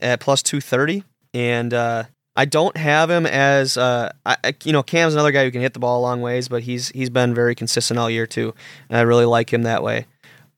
at 0.00 0.20
plus 0.20 0.42
two 0.42 0.60
thirty, 0.60 1.04
and 1.32 1.74
uh, 1.74 2.04
I 2.36 2.44
don't 2.44 2.76
have 2.76 3.10
him 3.10 3.26
as 3.26 3.76
uh, 3.76 4.12
I, 4.26 4.54
you 4.64 4.72
know 4.72 4.82
Cam's 4.82 5.14
another 5.14 5.30
guy 5.30 5.44
who 5.44 5.50
can 5.50 5.60
hit 5.60 5.72
the 5.72 5.78
ball 5.78 6.00
a 6.00 6.02
long 6.02 6.20
ways, 6.20 6.48
but 6.48 6.62
he's 6.64 6.88
he's 6.88 7.10
been 7.10 7.34
very 7.34 7.54
consistent 7.54 7.98
all 7.98 8.10
year 8.10 8.26
too, 8.26 8.54
and 8.88 8.98
I 8.98 9.02
really 9.02 9.24
like 9.24 9.52
him 9.52 9.62
that 9.62 9.82
way. 9.82 10.06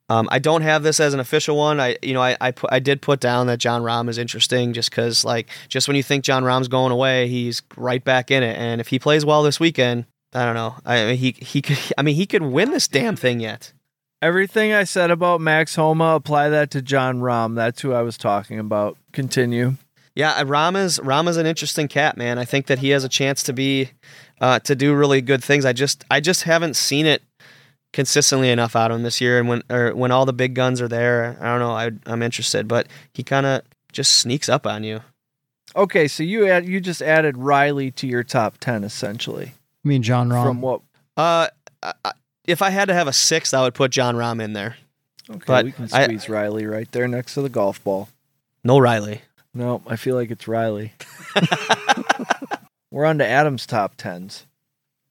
Um, 0.08 0.28
I 0.30 0.38
don't 0.38 0.62
have 0.62 0.82
this 0.82 1.00
as 1.00 1.14
an 1.14 1.20
official 1.20 1.56
one. 1.56 1.80
I, 1.80 1.96
you 2.00 2.14
know, 2.14 2.22
I, 2.22 2.36
I, 2.40 2.52
put, 2.52 2.72
I 2.72 2.78
did 2.78 3.02
put 3.02 3.18
down 3.18 3.48
that 3.48 3.58
Jon 3.58 3.82
Rahm 3.82 4.08
is 4.08 4.18
interesting 4.18 4.72
just 4.72 4.88
because, 4.88 5.24
like, 5.24 5.48
just 5.68 5.88
when 5.88 5.96
you 5.96 6.02
think 6.04 6.22
Jon 6.22 6.44
Rahm's 6.44 6.68
going 6.68 6.92
away, 6.92 7.26
he's 7.26 7.62
right 7.76 8.02
back 8.04 8.30
in 8.30 8.44
it. 8.44 8.56
And 8.56 8.80
if 8.80 8.86
he 8.86 9.00
plays 9.00 9.24
well 9.24 9.42
this 9.42 9.58
weekend, 9.58 10.06
I 10.32 10.44
don't 10.44 10.54
know. 10.54 10.76
I 10.84 11.06
mean, 11.06 11.16
he 11.16 11.32
he 11.32 11.60
could. 11.60 11.78
I 11.98 12.02
mean, 12.02 12.14
he 12.14 12.26
could 12.26 12.42
win 12.42 12.70
this 12.70 12.86
damn 12.86 13.16
thing 13.16 13.40
yet. 13.40 13.72
Everything 14.22 14.72
I 14.72 14.84
said 14.84 15.10
about 15.10 15.40
Max 15.40 15.74
Homa, 15.74 16.14
apply 16.14 16.48
that 16.48 16.70
to 16.70 16.82
Jon 16.82 17.20
Rahm. 17.20 17.54
That's 17.54 17.82
who 17.82 17.92
I 17.92 18.02
was 18.02 18.16
talking 18.16 18.58
about. 18.58 18.96
Continue. 19.12 19.74
Yeah, 20.16 20.42
Rama's 20.44 20.98
Rahm 20.98 21.04
is 21.04 21.06
Rahm 21.06 21.28
is 21.28 21.36
an 21.36 21.46
interesting 21.46 21.88
cat, 21.88 22.16
man. 22.16 22.38
I 22.38 22.44
think 22.44 22.66
that 22.66 22.78
he 22.80 22.88
has 22.90 23.04
a 23.04 23.08
chance 23.08 23.42
to 23.44 23.52
be 23.52 23.90
uh, 24.40 24.58
to 24.60 24.74
do 24.74 24.94
really 24.94 25.20
good 25.20 25.44
things. 25.44 25.64
I 25.64 25.72
just 25.72 26.04
I 26.10 26.20
just 26.20 26.42
haven't 26.44 26.74
seen 26.74 27.06
it 27.06 27.22
consistently 27.92 28.50
enough 28.50 28.74
out 28.74 28.90
of 28.90 28.96
him 28.96 29.02
this 29.02 29.20
year. 29.20 29.38
And 29.38 29.48
when 29.48 29.62
or 29.70 29.94
when 29.94 30.10
all 30.10 30.24
the 30.26 30.32
big 30.32 30.54
guns 30.54 30.80
are 30.80 30.88
there, 30.88 31.36
I 31.40 31.44
don't 31.46 31.60
know. 31.60 31.72
I, 31.72 31.90
I'm 32.12 32.22
interested, 32.22 32.66
but 32.66 32.86
he 33.12 33.22
kind 33.22 33.46
of 33.46 33.62
just 33.92 34.12
sneaks 34.12 34.48
up 34.48 34.66
on 34.66 34.84
you. 34.84 35.00
Okay, 35.74 36.08
so 36.08 36.22
you 36.22 36.48
add 36.48 36.66
you 36.66 36.80
just 36.80 37.02
added 37.02 37.36
Riley 37.36 37.90
to 37.92 38.06
your 38.06 38.22
top 38.24 38.56
ten 38.58 38.84
essentially. 38.84 39.52
I 39.84 39.88
mean, 39.88 40.02
Jon 40.02 40.30
Rahm. 40.30 40.42
From 40.44 40.60
what? 40.62 40.80
Uh, 41.16 41.48
I, 41.82 42.12
if 42.46 42.62
I 42.62 42.70
had 42.70 42.88
to 42.88 42.94
have 42.94 43.06
a 43.08 43.12
sixth, 43.12 43.52
I 43.52 43.62
would 43.62 43.74
put 43.74 43.90
Jon 43.90 44.14
Rahm 44.16 44.40
in 44.42 44.54
there. 44.54 44.76
Okay, 45.28 45.42
But 45.46 45.64
we 45.66 45.72
can 45.72 45.88
I- 45.92 46.04
squeeze 46.04 46.28
Riley 46.28 46.64
right 46.66 46.90
there 46.92 47.06
next 47.06 47.34
to 47.34 47.42
the 47.42 47.48
golf 47.50 47.82
ball. 47.84 48.08
No 48.64 48.78
Riley. 48.78 49.20
No, 49.56 49.80
I 49.86 49.96
feel 49.96 50.16
like 50.16 50.30
it's 50.30 50.46
Riley. 50.46 50.92
We're 52.90 53.06
on 53.06 53.16
to 53.18 53.26
Adam's 53.26 53.64
top 53.64 53.94
tens. 53.96 54.44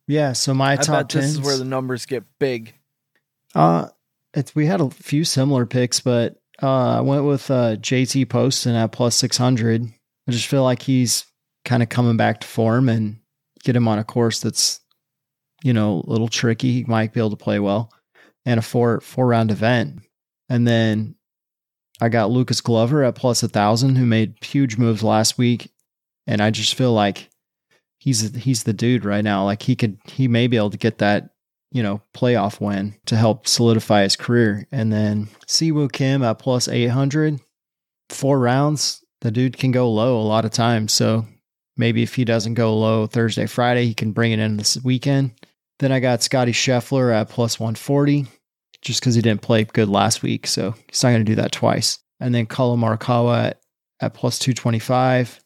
Yeah, 0.08 0.34
so 0.34 0.54
my 0.54 0.74
I 0.74 0.76
top 0.76 1.10
bet 1.10 1.10
this 1.10 1.32
is 1.32 1.42
where 1.42 1.58
the 1.58 1.66
numbers 1.66 2.06
get 2.06 2.24
big. 2.40 2.76
Uh, 3.56 3.88
it's 4.36 4.54
we 4.54 4.68
had 4.68 4.82
a 4.82 4.92
few 4.92 5.24
similar 5.24 5.66
picks, 5.66 6.00
but 6.00 6.38
uh, 6.62 6.98
I 6.98 7.02
went 7.02 7.26
with 7.26 7.50
uh, 7.50 7.78
JT 7.78 8.30
Poston 8.30 8.76
at 8.76 8.92
plus 8.92 9.16
six 9.16 9.36
hundred. 9.36 9.84
I 10.28 10.32
just 10.32 10.46
feel 10.46 10.64
like 10.64 10.84
he's 10.84 11.26
kind 11.64 11.82
of 11.82 11.90
coming 11.90 12.16
back 12.16 12.42
to 12.42 12.48
form, 12.48 12.88
and 12.88 13.18
get 13.64 13.76
him 13.76 13.88
on 13.88 13.98
a 13.98 14.04
course 14.04 14.42
that's 14.42 14.80
you 15.64 15.74
know 15.74 16.04
a 16.06 16.10
little 16.10 16.28
tricky. 16.28 16.72
He 16.72 16.84
might 16.84 17.14
be 17.14 17.20
able 17.20 17.32
to 17.32 17.36
play 17.36 17.58
well, 17.58 17.92
and 18.46 18.60
a 18.60 18.62
four 18.62 19.02
four 19.02 19.26
round 19.26 19.50
event. 19.50 20.02
And 20.50 20.68
then 20.68 21.16
I 22.02 22.10
got 22.10 22.30
Lucas 22.30 22.62
Glover 22.62 23.04
at 23.04 23.16
plus 23.16 23.44
a 23.44 23.48
thousand, 23.48 23.96
who 23.96 24.06
made 24.06 24.36
huge 24.42 24.78
moves 24.78 25.04
last 25.04 25.38
week, 25.38 25.72
and 26.28 26.42
I 26.42 26.52
just 26.52 26.76
feel 26.76 26.94
like 26.94 27.30
he's 27.98 28.36
he's 28.36 28.64
the 28.64 28.74
dude 28.74 29.06
right 29.06 29.24
now. 29.24 29.46
Like 29.46 29.62
he 29.62 29.76
could 29.76 29.98
he 30.06 30.28
may 30.28 30.48
be 30.48 30.58
able 30.58 30.72
to 30.72 30.78
get 30.78 30.98
that 30.98 31.30
you 31.76 31.84
know, 31.84 32.02
playoff 32.14 32.62
win 32.62 32.96
to 33.06 33.18
help 33.18 33.46
solidify 33.46 34.04
his 34.04 34.16
career. 34.16 34.66
And 34.72 34.94
then 34.94 35.28
Si 35.46 35.74
Woo 35.74 35.90
Kim 35.90 36.24
at 36.24 36.40
plus 36.40 36.70
800, 36.70 37.42
four 38.10 38.40
rounds. 38.40 39.04
The 39.20 39.30
dude 39.30 39.58
can 39.58 39.72
go 39.72 39.92
low 39.92 40.18
a 40.18 40.24
lot 40.24 40.46
of 40.46 40.52
times. 40.52 40.94
So 40.94 41.26
maybe 41.76 42.02
if 42.02 42.16
he 42.16 42.24
doesn't 42.24 42.54
go 42.54 42.78
low 42.78 43.08
Thursday, 43.08 43.46
Friday, 43.46 43.88
he 43.88 43.94
can 43.94 44.14
bring 44.14 44.32
it 44.32 44.40
in 44.40 44.56
this 44.56 44.78
weekend. 44.86 45.32
Then 45.80 45.92
I 45.92 46.00
got 46.00 46.24
Scotty 46.24 46.54
Scheffler 46.54 47.14
at 47.14 47.28
plus 47.28 47.60
140 47.60 48.28
just 48.86 49.02
because 49.02 49.16
he 49.16 49.22
didn't 49.22 49.42
play 49.42 49.64
good 49.66 49.90
last 49.90 50.22
week. 50.24 50.48
So 50.48 50.76
he's 50.88 51.04
not 51.04 51.10
going 51.10 51.26
to 51.26 51.32
do 51.32 51.36
that 51.36 51.52
twice. 51.52 52.00
And 52.20 52.34
then 52.34 52.46
Collin 52.46 52.80
Morikawa 52.80 53.48
at, 53.48 53.62
at 54.00 54.14
plus 54.14 54.40
225. 54.40 55.42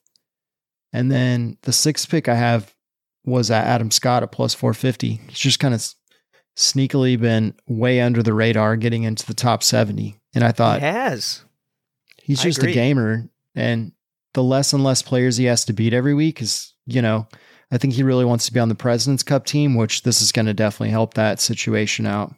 And 0.93 1.12
then 1.12 1.58
the 1.63 1.71
sixth 1.73 2.10
pick 2.10 2.28
I 2.28 2.36
have 2.36 2.75
was 3.25 3.49
at 3.49 3.65
Adam 3.65 3.91
Scott 3.91 4.23
at 4.23 4.32
plus 4.32 4.54
450. 4.54 5.21
He's 5.28 5.39
just 5.39 5.60
kind 5.60 5.73
of 5.73 5.88
sneakily 6.58 7.19
been 7.19 7.56
way 7.67 8.02
under 8.02 8.21
the 8.21 8.34
radar 8.34 8.75
getting 8.75 9.04
into 9.04 9.25
the 9.25 9.34
top 9.34 9.63
70. 9.63 10.19
And 10.36 10.43
I 10.43 10.52
thought 10.52 10.80
he 10.82 10.86
has. 10.86 11.43
he's 12.21 12.41
just 12.41 12.62
a 12.62 12.71
gamer. 12.71 13.30
And 13.56 13.93
the 14.34 14.43
less 14.43 14.73
and 14.73 14.84
less 14.84 15.02
players 15.02 15.38
he 15.38 15.45
has 15.45 15.65
to 15.65 15.73
beat 15.73 15.93
every 15.93 16.13
week 16.13 16.41
is, 16.41 16.73
you 16.86 17.02
know, 17.02 17.28
I 17.71 17.78
think 17.78 17.93
he 17.93 18.04
really 18.04 18.25
wants 18.25 18.45
to 18.47 18.54
be 18.54 18.60
on 18.60 18.69
the 18.69 18.75
President's 18.75 19.23
Cup 19.23 19.45
team, 19.45 19.75
which 19.75 20.02
this 20.02 20.21
is 20.21 20.32
going 20.32 20.47
to 20.47 20.54
definitely 20.54 20.89
help 20.89 21.13
that 21.13 21.39
situation 21.39 22.06
out. 22.06 22.34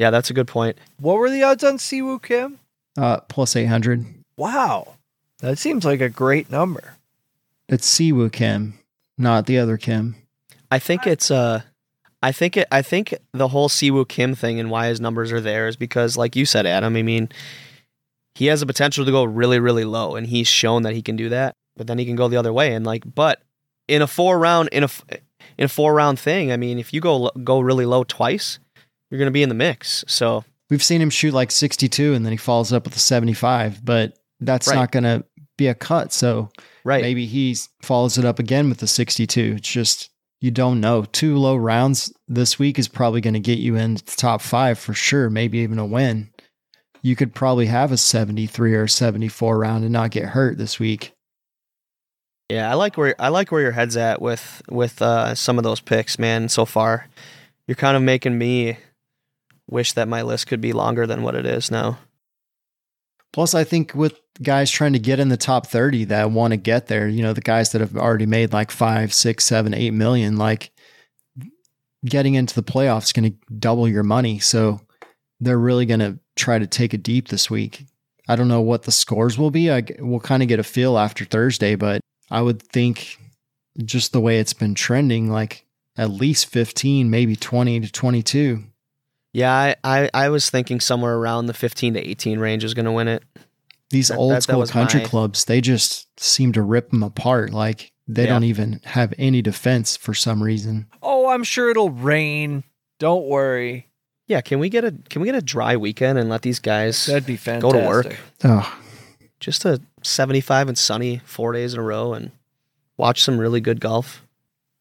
Yeah, 0.00 0.08
that's 0.08 0.30
a 0.30 0.32
good 0.32 0.48
point. 0.48 0.78
What 0.98 1.18
were 1.18 1.28
the 1.28 1.42
odds 1.42 1.62
on 1.62 1.78
Si 1.78 2.00
Woo 2.00 2.18
Kim? 2.18 2.58
Uh, 2.96 3.20
plus 3.28 3.54
800. 3.54 4.06
Wow. 4.38 4.94
That 5.40 5.58
seems 5.58 5.84
like 5.84 6.00
a 6.00 6.08
great 6.08 6.50
number. 6.50 6.96
It's 7.68 7.84
Si 7.84 8.10
Woo 8.10 8.30
Kim, 8.30 8.78
not 9.18 9.44
the 9.44 9.58
other 9.58 9.76
Kim. 9.76 10.16
I 10.70 10.78
think 10.78 11.06
it's 11.06 11.30
uh 11.30 11.62
I 12.22 12.32
think 12.32 12.56
it 12.56 12.66
I 12.72 12.80
think 12.80 13.14
the 13.32 13.48
whole 13.48 13.68
Siwoo 13.68 14.08
Kim 14.08 14.34
thing 14.34 14.58
and 14.58 14.70
why 14.70 14.86
his 14.88 15.02
numbers 15.02 15.32
are 15.32 15.40
there 15.40 15.68
is 15.68 15.76
because 15.76 16.16
like 16.16 16.34
you 16.34 16.46
said 16.46 16.64
Adam, 16.64 16.96
I 16.96 17.02
mean 17.02 17.28
he 18.34 18.46
has 18.46 18.60
the 18.60 18.66
potential 18.66 19.04
to 19.04 19.10
go 19.10 19.24
really 19.24 19.58
really 19.58 19.84
low 19.84 20.16
and 20.16 20.26
he's 20.26 20.48
shown 20.48 20.82
that 20.82 20.94
he 20.94 21.02
can 21.02 21.16
do 21.16 21.28
that, 21.28 21.56
but 21.76 21.86
then 21.86 21.98
he 21.98 22.06
can 22.06 22.16
go 22.16 22.28
the 22.28 22.36
other 22.38 22.52
way 22.52 22.72
and 22.72 22.86
like 22.86 23.02
but 23.14 23.42
in 23.86 24.00
a 24.00 24.06
four 24.06 24.38
round 24.38 24.68
in 24.70 24.84
a 24.84 24.88
in 25.58 25.64
a 25.64 25.68
four 25.68 25.92
round 25.92 26.18
thing, 26.18 26.52
I 26.52 26.56
mean 26.56 26.78
if 26.78 26.94
you 26.94 27.00
go 27.00 27.30
go 27.44 27.60
really 27.60 27.86
low 27.86 28.04
twice, 28.04 28.58
you're 29.10 29.18
going 29.18 29.26
to 29.26 29.32
be 29.32 29.42
in 29.42 29.48
the 29.48 29.54
mix. 29.54 30.04
So 30.06 30.44
We've 30.70 30.82
seen 30.82 31.02
him 31.02 31.10
shoot 31.10 31.34
like 31.34 31.50
62 31.50 32.14
and 32.14 32.24
then 32.24 32.32
he 32.32 32.36
follows 32.36 32.72
up 32.72 32.84
with 32.84 32.94
a 32.94 33.00
75, 33.00 33.84
but 33.84 34.16
that's 34.38 34.68
Right. 34.68 34.76
not 34.76 34.92
going 34.92 35.02
to 35.02 35.24
be 35.58 35.66
a 35.66 35.74
cut. 35.74 36.12
So 36.12 36.50
right. 36.84 37.02
maybe 37.02 37.26
he 37.26 37.56
follows 37.82 38.16
it 38.18 38.24
up 38.24 38.38
again 38.38 38.68
with 38.68 38.78
the 38.78 38.86
62. 38.86 39.54
It's 39.58 39.68
just, 39.68 40.10
you 40.40 40.52
don't 40.52 40.80
know. 40.80 41.04
Two 41.04 41.36
low 41.38 41.56
rounds 41.56 42.12
this 42.28 42.56
week 42.58 42.78
is 42.78 42.86
probably 42.86 43.20
going 43.20 43.34
to 43.34 43.40
get 43.40 43.58
you 43.58 43.74
into 43.74 44.04
the 44.04 44.12
top 44.12 44.40
five 44.40 44.78
for 44.78 44.94
sure, 44.94 45.28
maybe 45.28 45.58
even 45.58 45.80
a 45.80 45.84
win. 45.84 46.30
You 47.02 47.16
could 47.16 47.34
probably 47.34 47.66
have 47.66 47.90
a 47.92 47.96
73 47.96 48.74
or 48.74 48.86
74 48.86 49.58
round 49.58 49.82
and 49.84 49.92
not 49.92 50.12
get 50.12 50.26
hurt 50.26 50.56
this 50.56 50.78
week. 50.78 51.14
Yeah, 52.48 52.70
I 52.70 52.74
like 52.74 52.96
where 52.96 53.14
I 53.18 53.28
like 53.28 53.52
where 53.52 53.62
your 53.62 53.70
head's 53.72 53.96
at 53.96 54.20
with 54.20 54.60
with 54.68 55.00
uh, 55.00 55.34
some 55.34 55.56
of 55.56 55.64
those 55.64 55.80
picks, 55.80 56.18
man. 56.18 56.48
So 56.48 56.64
far, 56.64 57.08
you're 57.66 57.76
kind 57.76 57.96
of 57.96 58.02
making 58.02 58.36
me 58.36 58.76
wish 59.70 59.92
that 59.92 60.08
my 60.08 60.22
list 60.22 60.46
could 60.46 60.60
be 60.60 60.72
longer 60.72 61.06
than 61.06 61.22
what 61.22 61.34
it 61.34 61.46
is 61.46 61.70
now. 61.70 61.98
Plus, 63.32 63.54
I 63.54 63.62
think 63.62 63.94
with 63.94 64.20
guys 64.42 64.70
trying 64.70 64.92
to 64.92 64.98
get 64.98 65.20
in 65.20 65.28
the 65.28 65.36
top 65.36 65.66
30 65.66 66.04
that 66.06 66.32
want 66.32 66.52
to 66.52 66.56
get 66.56 66.88
there, 66.88 67.06
you 67.06 67.22
know, 67.22 67.32
the 67.32 67.40
guys 67.40 67.70
that 67.72 67.80
have 67.80 67.96
already 67.96 68.26
made 68.26 68.52
like 68.52 68.70
five, 68.70 69.14
six, 69.14 69.44
seven, 69.44 69.72
eight 69.72 69.92
million, 69.92 70.36
like 70.36 70.72
getting 72.04 72.34
into 72.34 72.54
the 72.54 72.62
playoffs 72.62 73.04
is 73.04 73.12
going 73.12 73.30
to 73.30 73.54
double 73.58 73.88
your 73.88 74.02
money. 74.02 74.40
So 74.40 74.80
they're 75.38 75.58
really 75.58 75.86
going 75.86 76.00
to 76.00 76.18
try 76.34 76.58
to 76.58 76.66
take 76.66 76.92
it 76.92 77.02
deep 77.02 77.28
this 77.28 77.48
week. 77.48 77.86
I 78.28 78.36
don't 78.36 78.48
know 78.48 78.60
what 78.60 78.82
the 78.82 78.92
scores 78.92 79.38
will 79.38 79.50
be. 79.50 79.70
I 79.70 79.84
we'll 79.98 80.20
kind 80.20 80.42
of 80.42 80.48
get 80.48 80.60
a 80.60 80.64
feel 80.64 80.98
after 80.98 81.24
Thursday, 81.24 81.74
but 81.74 82.00
I 82.30 82.42
would 82.42 82.62
think 82.62 83.18
just 83.84 84.12
the 84.12 84.20
way 84.20 84.38
it's 84.38 84.52
been 84.52 84.74
trending, 84.74 85.30
like 85.30 85.66
at 85.96 86.10
least 86.10 86.46
15, 86.46 87.10
maybe 87.10 87.36
20 87.36 87.80
to 87.80 87.90
22. 87.90 88.64
Yeah, 89.32 89.52
I, 89.52 89.76
I, 89.84 90.10
I 90.12 90.28
was 90.28 90.50
thinking 90.50 90.80
somewhere 90.80 91.16
around 91.16 91.46
the 91.46 91.54
15 91.54 91.94
to 91.94 92.00
18 92.00 92.38
range 92.40 92.64
is 92.64 92.74
going 92.74 92.86
to 92.86 92.92
win 92.92 93.08
it. 93.08 93.22
these 93.90 94.08
That- 94.08 94.16
old 94.18 94.32
that- 94.32 94.36
that 94.36 94.42
school 94.42 94.58
was 94.60 94.70
country 94.70 95.00
my- 95.00 95.06
clubs 95.06 95.44
they 95.46 95.60
just 95.60 96.08
seem 96.18 96.52
to 96.52 96.62
rip 96.62 96.90
them 96.90 97.02
apart 97.02 97.52
like 97.52 97.92
they 98.08 98.24
Yeah. 98.24 98.30
don't 98.30 98.44
even 98.44 98.80
have 98.84 99.14
any 99.18 99.40
defense 99.42 99.96
for 99.96 100.14
some 100.14 100.42
reason 100.42 100.86
Oh, 101.02 101.28
I'm 101.28 101.44
sure 101.44 101.70
it'll 101.70 101.90
rain. 101.90 102.64
Don't 102.98 103.26
worry. 103.26 103.86
Yeah, 104.26 104.40
can 104.42 104.58
we 104.60 104.68
get 104.68 104.84
a 104.84 104.94
can 105.08 105.22
we 105.22 105.26
get 105.26 105.34
a 105.34 105.42
dry 105.42 105.76
weekend 105.76 106.18
and 106.18 106.28
let 106.28 106.42
these 106.42 106.58
guys 106.60 107.06
That'd 107.06 107.26
be 107.26 107.36
go 107.36 107.72
to 107.72 107.78
work? 107.86 108.16
oh 108.44 108.78
Just 109.40 109.64
a 109.64 109.80
75 110.04 110.68
and 110.68 110.78
sunny 110.78 111.20
four 111.24 111.52
days 111.52 111.74
in 111.74 111.80
a 111.80 111.82
row 111.82 112.12
and 112.14 112.30
watch 112.96 113.22
some 113.22 113.38
really 113.38 113.60
good 113.60 113.80
golf. 113.80 114.22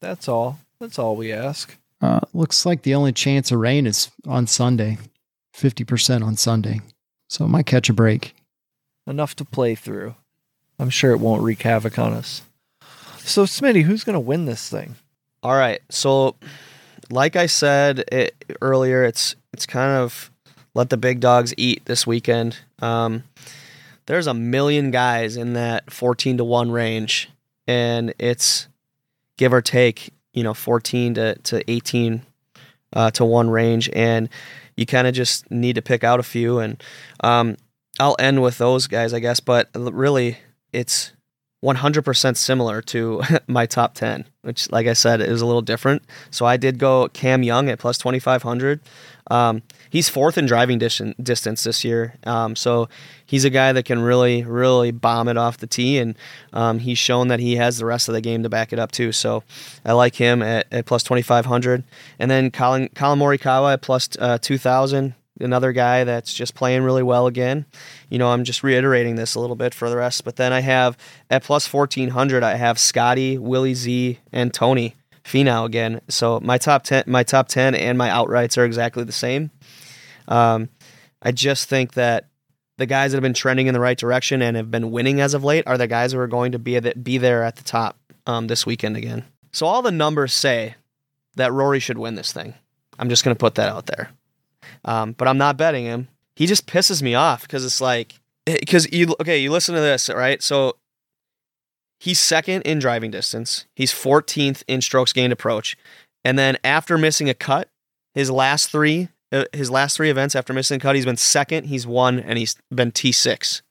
That's 0.02 0.28
all. 0.28 0.60
That's 0.80 1.00
all 1.00 1.16
we 1.16 1.32
ask. 1.34 1.78
Uh, 2.02 2.20
looks 2.34 2.66
like 2.66 2.84
the 2.84 2.96
only 2.96 3.12
chance 3.12 3.52
of 3.52 3.60
rain 3.60 3.86
is 3.86 4.10
on 4.28 4.48
sunday 4.48 4.98
50% 5.56 6.24
on 6.24 6.36
sunday 6.36 6.82
so 7.28 7.46
it 7.46 7.50
might 7.50 7.66
catch 7.66 7.90
a 7.90 7.94
break 7.94 8.34
enough 9.10 9.36
to 9.38 9.46
play 9.46 9.76
through. 9.76 10.16
I'm 10.78 10.90
sure 10.90 11.12
it 11.12 11.20
won't 11.20 11.42
wreak 11.42 11.64
havoc 11.64 12.00
on 12.00 12.14
us. 12.14 12.44
So, 13.20 13.44
Smitty, 13.44 13.84
who's 13.84 14.04
going 14.04 14.14
to 14.14 14.20
win 14.20 14.46
this 14.46 14.70
thing? 14.70 14.96
All 15.44 15.56
right. 15.56 15.82
So, 15.90 16.36
like 17.10 17.36
I 17.36 17.48
said 17.48 18.06
it, 18.12 18.36
earlier, 18.62 19.04
it's 19.04 19.36
it's 19.52 19.66
kind 19.66 19.98
of 19.98 20.32
let 20.74 20.90
the 20.90 20.98
big 20.98 21.20
dogs 21.20 21.54
eat 21.58 21.84
this 21.86 22.08
weekend. 22.08 22.60
Um, 22.82 23.24
there's 24.06 24.28
a 24.28 24.34
million 24.34 24.92
guys 24.92 25.36
in 25.36 25.54
that 25.54 25.92
14 25.92 26.38
to 26.38 26.44
1 26.44 26.72
range, 26.72 27.30
and 27.68 28.14
it's 28.18 28.68
give 29.38 29.54
or 29.54 29.62
take, 29.62 30.12
you 30.34 30.44
know, 30.44 30.54
14 30.54 31.16
to, 31.16 31.36
to 31.36 31.72
18 31.72 32.22
uh, 32.94 33.12
to 33.12 33.26
1 33.26 33.50
range. 33.50 33.90
And 33.94 34.30
you 34.76 34.86
kind 34.86 35.08
of 35.08 35.14
just 35.14 35.50
need 35.52 35.76
to 35.76 35.82
pick 35.82 36.04
out 36.04 36.20
a 36.20 36.24
few. 36.24 36.60
And 36.60 36.82
um, 37.22 37.58
I'll 38.00 38.16
end 38.20 38.42
with 38.42 38.58
those 38.58 38.88
guys, 38.88 39.14
I 39.14 39.20
guess. 39.20 39.40
But 39.40 39.70
really, 39.74 40.38
it's 40.72 41.12
100% 41.64 42.38
similar 42.38 42.82
to 42.84 43.22
my 43.48 43.66
top 43.66 43.94
10, 43.96 44.26
which, 44.42 44.72
like 44.72 44.88
I 44.88 44.94
said, 44.94 45.22
is 45.22 45.42
a 45.42 45.46
little 45.46 45.62
different. 45.62 46.04
So 46.32 46.46
I 46.46 46.58
did 46.58 46.80
go 46.80 47.10
Cam 47.10 47.44
Young 47.44 47.70
at 47.70 47.80
plus 47.80 47.98
2,500. 47.98 48.80
Um, 49.30 49.62
he's 49.90 50.10
fourth 50.10 50.38
in 50.38 50.46
driving 50.46 50.78
distance 50.80 51.64
this 51.64 51.84
year. 51.84 52.16
Um, 52.24 52.56
so 52.56 52.90
he's 53.26 53.46
a 53.46 53.50
guy 53.50 53.74
that 53.74 53.86
can 53.86 54.00
really, 54.02 54.44
really 54.44 54.92
bomb 54.92 55.28
it 55.28 55.38
off 55.38 55.58
the 55.58 55.68
tee, 55.68 55.98
and 55.98 56.16
um, 56.54 56.80
he's 56.80 56.98
shown 56.98 57.28
that 57.30 57.40
he 57.40 57.56
has 57.56 57.78
the 57.78 57.86
rest 57.86 58.08
of 58.08 58.14
the 58.14 58.22
game 58.22 58.44
to 58.44 58.50
back 58.50 58.74
it 58.74 58.80
up 58.80 58.92
too. 58.92 59.12
So 59.12 59.44
I 59.86 59.94
like 59.94 60.16
him 60.16 60.42
at, 60.42 60.68
at 60.72 60.86
plus 60.86 61.04
2,500. 61.04 61.84
And 62.20 62.32
then 62.32 62.52
Colin, 62.52 62.90
Collin 62.96 63.20
Morikawa 63.20 63.74
at 63.74 63.82
plus, 63.82 64.10
uh, 64.20 64.38
2,000 64.38 65.16
another 65.42 65.72
guy 65.72 66.04
that's 66.04 66.34
just 66.34 66.54
playing 66.54 66.84
really 66.84 67.04
well 67.04 67.28
again. 67.28 67.66
You 68.10 68.18
know, 68.20 68.30
I'm 68.30 68.44
just 68.44 68.64
reiterating 68.64 69.16
this 69.16 69.36
a 69.36 69.40
little 69.40 69.56
bit 69.56 69.74
for 69.74 69.90
the 69.90 69.98
rest. 69.98 70.24
But 70.24 70.36
then 70.36 70.52
I 70.52 70.60
have 70.60 70.98
at 71.30 71.44
plus 71.44 71.72
1400, 71.72 72.44
I 72.44 72.56
have 72.56 72.78
Scotty, 72.78 73.38
Willie 73.38 73.74
Z, 73.74 74.20
and 74.32 74.54
Tony 74.54 74.96
Finau 75.24 75.66
again. 75.66 76.02
So 76.10 76.40
my 76.42 76.58
top 76.58 76.84
10, 76.84 77.04
my 77.08 77.24
top 77.24 77.48
10 77.48 77.76
and 77.76 77.98
my 77.98 78.10
outrights 78.10 78.58
are 78.58 78.66
exactly 78.66 79.04
the 79.04 79.12
same. 79.12 79.52
Um, 80.30 80.70
I 81.22 81.34
just 81.34 81.68
think 81.68 81.96
that 81.96 82.28
the 82.78 82.86
guys 82.86 83.12
that 83.12 83.18
have 83.18 83.24
been 83.24 83.34
trending 83.34 83.68
in 83.68 83.74
the 83.74 83.80
right 83.80 83.98
direction 83.98 84.42
and 84.42 84.56
have 84.56 84.72
been 84.72 84.92
winning 84.92 85.20
as 85.20 85.34
of 85.34 85.44
late 85.44 85.68
are 85.68 85.78
the 85.78 85.88
guys 85.88 86.14
who 86.14 86.20
are 86.20 86.28
going 86.28 86.54
to 86.54 86.60
be 86.60 86.80
be 86.80 87.18
there 87.18 87.44
at 87.44 87.58
the 87.58 87.64
top 87.64 87.98
um, 88.26 88.48
this 88.48 88.66
weekend 88.66 88.96
again. 88.96 89.26
So 89.52 89.66
all 89.66 89.82
the 89.82 89.92
numbers 89.92 90.32
say 90.32 90.76
that 91.36 91.52
Rory 91.52 91.80
should 91.80 91.98
win 91.98 92.16
this 92.16 92.32
thing. 92.32 92.54
I'm 92.98 93.10
just 93.10 93.26
going 93.26 93.36
to 93.36 93.40
put 93.40 93.56
that 93.56 93.70
out 93.70 93.88
there. 93.88 94.12
Um, 94.86 95.14
but 95.14 95.28
I'm 95.28 95.38
not 95.38 95.58
betting 95.58 95.86
him. 95.86 96.08
He 96.36 96.46
just 96.46 96.68
pisses 96.68 97.02
me 97.02 97.16
off 97.16 97.42
because 97.42 97.66
it's 97.66 97.82
like, 97.82 98.14
because 98.46 98.86
eh, 98.86 98.90
you, 98.94 99.16
okay, 99.20 99.40
you 99.40 99.52
listen 99.52 99.76
to 99.76 99.82
this, 99.82 100.10
right? 100.10 100.42
So 100.42 100.78
he's 102.00 102.20
second 102.20 102.62
in 102.62 102.80
driving 102.80 103.12
distance, 103.12 103.66
he's 103.76 103.94
14th 103.94 104.64
in 104.68 104.82
strokes 104.82 105.12
gained 105.12 105.34
approach. 105.34 105.78
And 106.24 106.38
then 106.38 106.58
after 106.64 106.98
missing 106.98 107.30
a 107.30 107.34
cut, 107.34 107.70
his 108.14 108.30
last 108.30 108.72
three, 108.72 109.10
his 109.54 109.70
last 109.70 109.96
three 109.96 110.10
events 110.10 110.36
after 110.36 110.54
missing 110.54 110.80
cut, 110.80 110.96
he's 110.96 111.06
been 111.06 111.18
second, 111.18 111.66
he's 111.66 111.86
won, 111.86 112.20
and 112.20 112.38
he's 112.38 112.56
been 112.74 112.92
T6. 112.92 113.62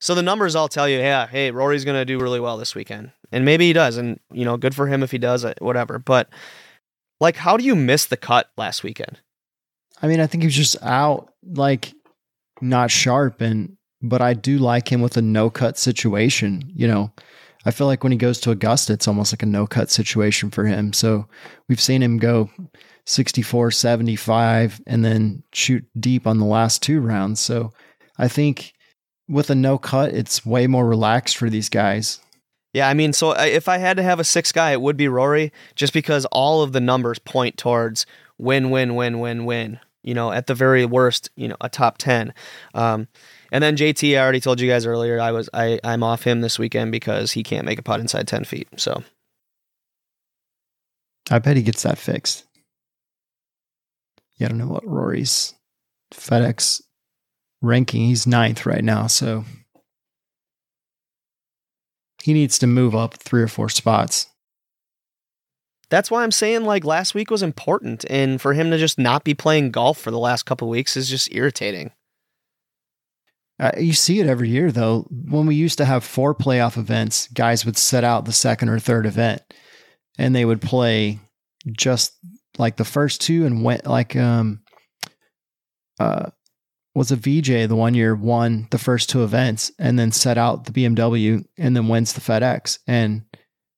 So 0.00 0.14
the 0.14 0.22
numbers 0.22 0.54
all 0.54 0.68
tell 0.68 0.88
you, 0.88 0.98
yeah, 0.98 1.26
hey, 1.26 1.50
Rory's 1.50 1.84
going 1.84 1.96
to 1.96 2.04
do 2.04 2.20
really 2.20 2.40
well 2.40 2.56
this 2.56 2.74
weekend. 2.74 3.10
And 3.32 3.44
maybe 3.44 3.66
he 3.66 3.72
does. 3.72 3.96
And, 3.96 4.20
you 4.32 4.44
know, 4.44 4.56
good 4.56 4.74
for 4.74 4.86
him 4.86 5.02
if 5.02 5.10
he 5.10 5.18
does, 5.18 5.44
uh, 5.44 5.54
whatever. 5.58 5.98
But, 5.98 6.28
like, 7.20 7.36
how 7.36 7.56
do 7.56 7.64
you 7.64 7.74
miss 7.74 8.06
the 8.06 8.16
cut 8.16 8.50
last 8.56 8.84
weekend? 8.84 9.20
I 10.00 10.06
mean, 10.06 10.20
I 10.20 10.26
think 10.26 10.42
he 10.42 10.46
was 10.46 10.54
just 10.54 10.76
out, 10.82 11.32
like 11.44 11.92
not 12.60 12.90
sharp, 12.90 13.40
and 13.40 13.76
but 14.00 14.22
I 14.22 14.34
do 14.34 14.58
like 14.58 14.92
him 14.92 15.00
with 15.00 15.16
a 15.16 15.22
no 15.22 15.50
cut 15.50 15.76
situation. 15.76 16.70
You 16.72 16.86
know, 16.86 17.12
I 17.64 17.72
feel 17.72 17.88
like 17.88 18.04
when 18.04 18.12
he 18.12 18.18
goes 18.18 18.38
to 18.40 18.52
Augusta, 18.52 18.92
it's 18.92 19.08
almost 19.08 19.32
like 19.32 19.42
a 19.42 19.46
no 19.46 19.66
cut 19.66 19.90
situation 19.90 20.50
for 20.50 20.64
him. 20.64 20.92
So 20.92 21.26
we've 21.68 21.80
seen 21.80 22.02
him 22.02 22.18
go 22.18 22.48
64, 23.08 23.70
75, 23.70 24.80
and 24.86 25.04
then 25.04 25.42
shoot 25.52 25.84
deep 25.98 26.26
on 26.26 26.38
the 26.38 26.44
last 26.44 26.82
two 26.82 27.00
rounds. 27.00 27.40
So 27.40 27.72
I 28.18 28.28
think 28.28 28.74
with 29.28 29.50
a 29.50 29.54
no 29.54 29.78
cut, 29.78 30.12
it's 30.12 30.44
way 30.44 30.66
more 30.66 30.86
relaxed 30.86 31.36
for 31.36 31.50
these 31.50 31.68
guys. 31.68 32.20
Yeah, 32.72 32.88
I 32.88 32.94
mean, 32.94 33.12
so 33.12 33.32
if 33.32 33.66
I 33.66 33.78
had 33.78 33.96
to 33.96 34.02
have 34.02 34.20
a 34.20 34.24
six 34.24 34.52
guy, 34.52 34.72
it 34.72 34.80
would 34.80 34.96
be 34.96 35.08
Rory, 35.08 35.52
just 35.74 35.92
because 35.92 36.26
all 36.26 36.62
of 36.62 36.72
the 36.72 36.80
numbers 36.80 37.18
point 37.18 37.56
towards 37.56 38.04
win, 38.36 38.70
win, 38.70 38.94
win, 38.94 39.20
win, 39.20 39.44
win 39.44 39.80
you 40.02 40.14
know, 40.14 40.32
at 40.32 40.46
the 40.46 40.54
very 40.54 40.86
worst, 40.86 41.28
you 41.36 41.48
know, 41.48 41.56
a 41.60 41.68
top 41.68 41.98
10. 41.98 42.32
Um, 42.72 43.08
and 43.52 43.62
then 43.62 43.76
JT, 43.76 44.16
I 44.16 44.22
already 44.22 44.40
told 44.40 44.58
you 44.58 44.66
guys 44.66 44.86
earlier, 44.86 45.20
I 45.20 45.32
was 45.32 45.50
I 45.52 45.80
I'm 45.84 46.02
off 46.02 46.22
him 46.22 46.40
this 46.40 46.58
weekend 46.58 46.92
because 46.92 47.32
he 47.32 47.42
can't 47.42 47.66
make 47.66 47.78
a 47.78 47.82
putt 47.82 48.00
inside 48.00 48.26
10 48.26 48.44
feet. 48.44 48.68
So 48.76 49.02
I 51.30 51.38
bet 51.40 51.58
he 51.58 51.62
gets 51.62 51.82
that 51.82 51.98
fixed. 51.98 52.46
Yeah, 54.38 54.46
I 54.46 54.48
don't 54.50 54.58
know 54.58 54.66
what 54.66 54.86
Rory's 54.86 55.54
FedEx 56.12 56.82
ranking. 57.60 58.02
He's 58.02 58.26
ninth 58.26 58.66
right 58.66 58.84
now, 58.84 59.06
so 59.06 59.44
he 62.22 62.32
needs 62.32 62.58
to 62.60 62.66
move 62.66 62.94
up 62.94 63.14
three 63.14 63.42
or 63.42 63.48
four 63.48 63.68
spots 63.68 64.28
that's 65.90 66.10
why 66.10 66.22
I'm 66.22 66.32
saying 66.32 66.64
like 66.64 66.84
last 66.84 67.14
week 67.14 67.30
was 67.30 67.42
important, 67.42 68.04
and 68.10 68.40
for 68.40 68.52
him 68.52 68.70
to 68.70 68.78
just 68.78 68.98
not 68.98 69.24
be 69.24 69.34
playing 69.34 69.70
golf 69.70 69.98
for 69.98 70.10
the 70.10 70.18
last 70.18 70.44
couple 70.44 70.68
weeks 70.68 70.96
is 70.96 71.08
just 71.08 71.32
irritating. 71.32 71.92
Uh, 73.60 73.72
you 73.76 73.92
see 73.92 74.20
it 74.20 74.26
every 74.26 74.48
year 74.48 74.70
though. 74.70 75.06
When 75.10 75.46
we 75.46 75.54
used 75.54 75.78
to 75.78 75.84
have 75.84 76.04
four 76.04 76.34
playoff 76.34 76.76
events, 76.76 77.28
guys 77.28 77.64
would 77.64 77.76
set 77.76 78.04
out 78.04 78.24
the 78.24 78.32
second 78.32 78.68
or 78.68 78.78
third 78.78 79.06
event, 79.06 79.42
and 80.18 80.34
they 80.34 80.44
would 80.44 80.60
play 80.60 81.20
just 81.72 82.12
like 82.58 82.76
the 82.76 82.84
first 82.84 83.20
two 83.20 83.46
and 83.46 83.62
went 83.64 83.86
like 83.86 84.16
um 84.16 84.60
uh 86.00 86.30
was 86.94 87.12
a 87.12 87.16
VJ 87.16 87.68
the 87.68 87.76
one 87.76 87.94
year 87.94 88.14
won 88.14 88.66
the 88.70 88.78
first 88.78 89.08
two 89.08 89.22
events 89.22 89.70
and 89.78 89.98
then 89.98 90.10
set 90.10 90.36
out 90.36 90.64
the 90.64 90.72
BMW 90.72 91.44
and 91.56 91.76
then 91.76 91.88
wins 91.88 92.12
the 92.12 92.20
FedEx 92.20 92.78
and 92.86 93.22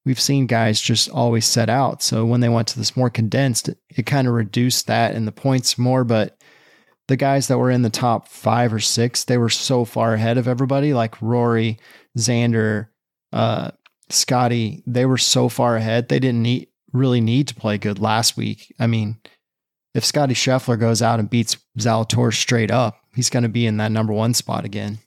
we've 0.04 0.20
seen 0.20 0.46
guys 0.46 0.80
just 0.80 1.08
always 1.10 1.46
set 1.46 1.68
out. 1.68 2.02
So 2.02 2.24
when 2.24 2.40
they 2.40 2.48
went 2.48 2.68
to 2.68 2.78
this 2.78 2.96
more 2.96 3.10
condensed, 3.10 3.68
it, 3.68 3.78
it 3.90 4.06
kind 4.06 4.26
of 4.26 4.34
reduced 4.34 4.86
that 4.86 5.14
and 5.14 5.26
the 5.26 5.32
points 5.32 5.78
more. 5.78 6.04
But 6.04 6.40
the 7.08 7.16
guys 7.16 7.48
that 7.48 7.58
were 7.58 7.70
in 7.70 7.82
the 7.82 7.90
top 7.90 8.28
five 8.28 8.72
or 8.72 8.80
six, 8.80 9.24
they 9.24 9.38
were 9.38 9.50
so 9.50 9.84
far 9.84 10.14
ahead 10.14 10.38
of 10.38 10.48
everybody, 10.48 10.94
like 10.94 11.20
Rory, 11.20 11.78
Xander, 12.18 12.88
uh, 13.32 13.70
Scotty. 14.08 14.82
They 14.86 15.06
were 15.06 15.18
so 15.18 15.48
far 15.48 15.76
ahead. 15.76 16.08
They 16.08 16.18
didn't 16.18 16.42
need 16.42 16.68
really 16.92 17.20
need 17.20 17.48
to 17.48 17.54
play 17.54 17.78
good 17.78 17.98
last 17.98 18.36
week. 18.36 18.74
I 18.78 18.86
mean, 18.86 19.18
if 19.94 20.04
Scotty 20.04 20.34
Scheffler 20.34 20.78
goes 20.78 21.02
out 21.02 21.18
and 21.18 21.28
beats 21.30 21.56
Zalatoris 21.78 22.34
straight 22.34 22.70
up, 22.70 23.00
he's 23.14 23.30
going 23.30 23.42
to 23.42 23.48
be 23.48 23.66
in 23.66 23.78
that 23.78 23.92
number 23.92 24.12
one 24.12 24.34
spot 24.34 24.64
again. 24.64 24.98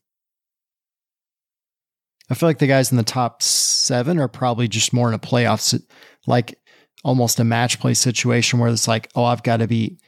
I 2.30 2.36
feel 2.36 2.50
like 2.50 2.60
the 2.60 2.68
guys 2.68 2.92
in 2.92 2.98
the 2.98 3.04
top 3.04 3.42
seven 3.42 4.18
are 4.20 4.28
probably 4.28 4.68
just 4.68 4.94
more 4.94 5.08
in 5.08 5.14
a 5.14 5.20
playoff, 5.20 5.82
like 6.26 6.58
almost 7.04 7.40
a 7.40 7.44
match 7.44 7.80
play 7.80 7.94
situation 7.94 8.60
where 8.60 8.70
it's 8.70 8.88
like, 8.88 9.10
oh, 9.16 9.26
I've 9.26 9.44
got 9.44 9.58
to 9.58 9.68
beat. 9.68 10.00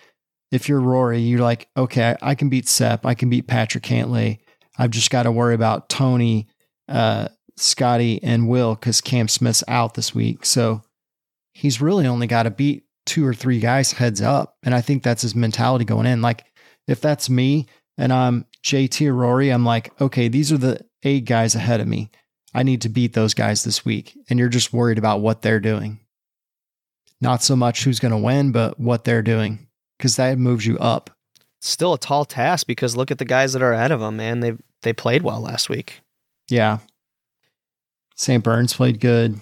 If 0.52 0.70
you're 0.70 0.80
Rory, 0.80 1.20
you're 1.20 1.40
like, 1.40 1.68
okay, 1.76 2.16
I 2.22 2.36
can 2.36 2.50
beat 2.50 2.68
Sepp, 2.70 3.06
I 3.06 3.14
can 3.14 3.30
beat 3.30 3.48
Patrick 3.48 3.84
Cantlay. 3.84 4.40
I've 4.78 4.92
just 4.92 5.10
got 5.10 5.24
to 5.24 5.32
worry 5.32 5.56
about 5.56 5.90
Tony, 5.90 6.48
uh, 6.88 7.30
Scotty, 7.58 8.22
and 8.24 8.48
Will 8.48 8.76
because 8.76 9.02
Cam 9.02 9.28
Smith's 9.28 9.64
out 9.68 9.96
this 9.96 10.16
week. 10.16 10.46
So 10.46 10.82
he's 11.56 11.82
really 11.82 12.06
only 12.06 12.28
got 12.28 12.44
to 12.44 12.52
beat 12.52 12.84
two 13.06 13.26
or 13.26 13.34
three 13.34 13.60
guys 13.60 13.94
heads 13.94 14.22
up. 14.22 14.58
And 14.62 14.76
I 14.76 14.82
think 14.82 15.02
that's 15.02 15.22
his 15.22 15.34
mentality 15.34 15.86
going 15.86 16.06
in. 16.06 16.22
Like, 16.22 16.44
if 16.88 17.02
that's 17.02 17.30
me 17.30 17.66
and 17.98 18.12
I'm 18.12 18.46
JT 18.64 19.08
or 19.08 19.14
Rory, 19.14 19.50
I'm 19.50 19.66
like, 19.66 20.00
okay, 20.02 20.28
these 20.28 20.52
are 20.52 20.58
the 20.58 20.82
eight 21.04 21.26
guys 21.26 21.56
ahead 21.56 21.80
of 21.80 21.88
me. 21.88 22.12
I 22.54 22.64
need 22.64 22.82
to 22.82 22.90
beat 22.90 23.14
those 23.14 23.34
guys 23.34 23.64
this 23.64 23.86
week. 23.86 24.18
And 24.30 24.38
you're 24.38 24.50
just 24.50 24.74
worried 24.74 24.98
about 24.98 25.22
what 25.22 25.42
they're 25.42 25.60
doing. 25.60 26.00
Not 27.22 27.42
so 27.42 27.56
much 27.56 27.84
who's 27.84 28.00
going 28.00 28.12
to 28.12 28.18
win, 28.18 28.52
but 28.52 28.80
what 28.80 29.06
they're 29.06 29.22
doing, 29.22 29.68
because 29.98 30.18
that 30.18 30.38
moves 30.38 30.66
you 30.66 30.78
up. 30.80 31.10
still 31.62 31.94
a 31.94 31.98
tall 32.00 32.26
task 32.26 32.68
because 32.68 32.96
look 32.96 33.12
at 33.12 33.18
the 33.18 33.26
guys 33.26 33.54
that 33.54 33.62
are 33.62 33.74
ahead 33.74 33.92
of 33.92 34.00
them, 34.02 34.18
man. 34.18 34.42
They 34.42 34.54
they 34.82 34.94
played 34.94 35.24
well 35.24 35.40
last 35.40 35.70
week. 35.70 36.02
Yeah. 36.50 36.80
St. 38.16 38.44
Burns 38.44 38.74
played 38.74 39.00
good. 39.00 39.40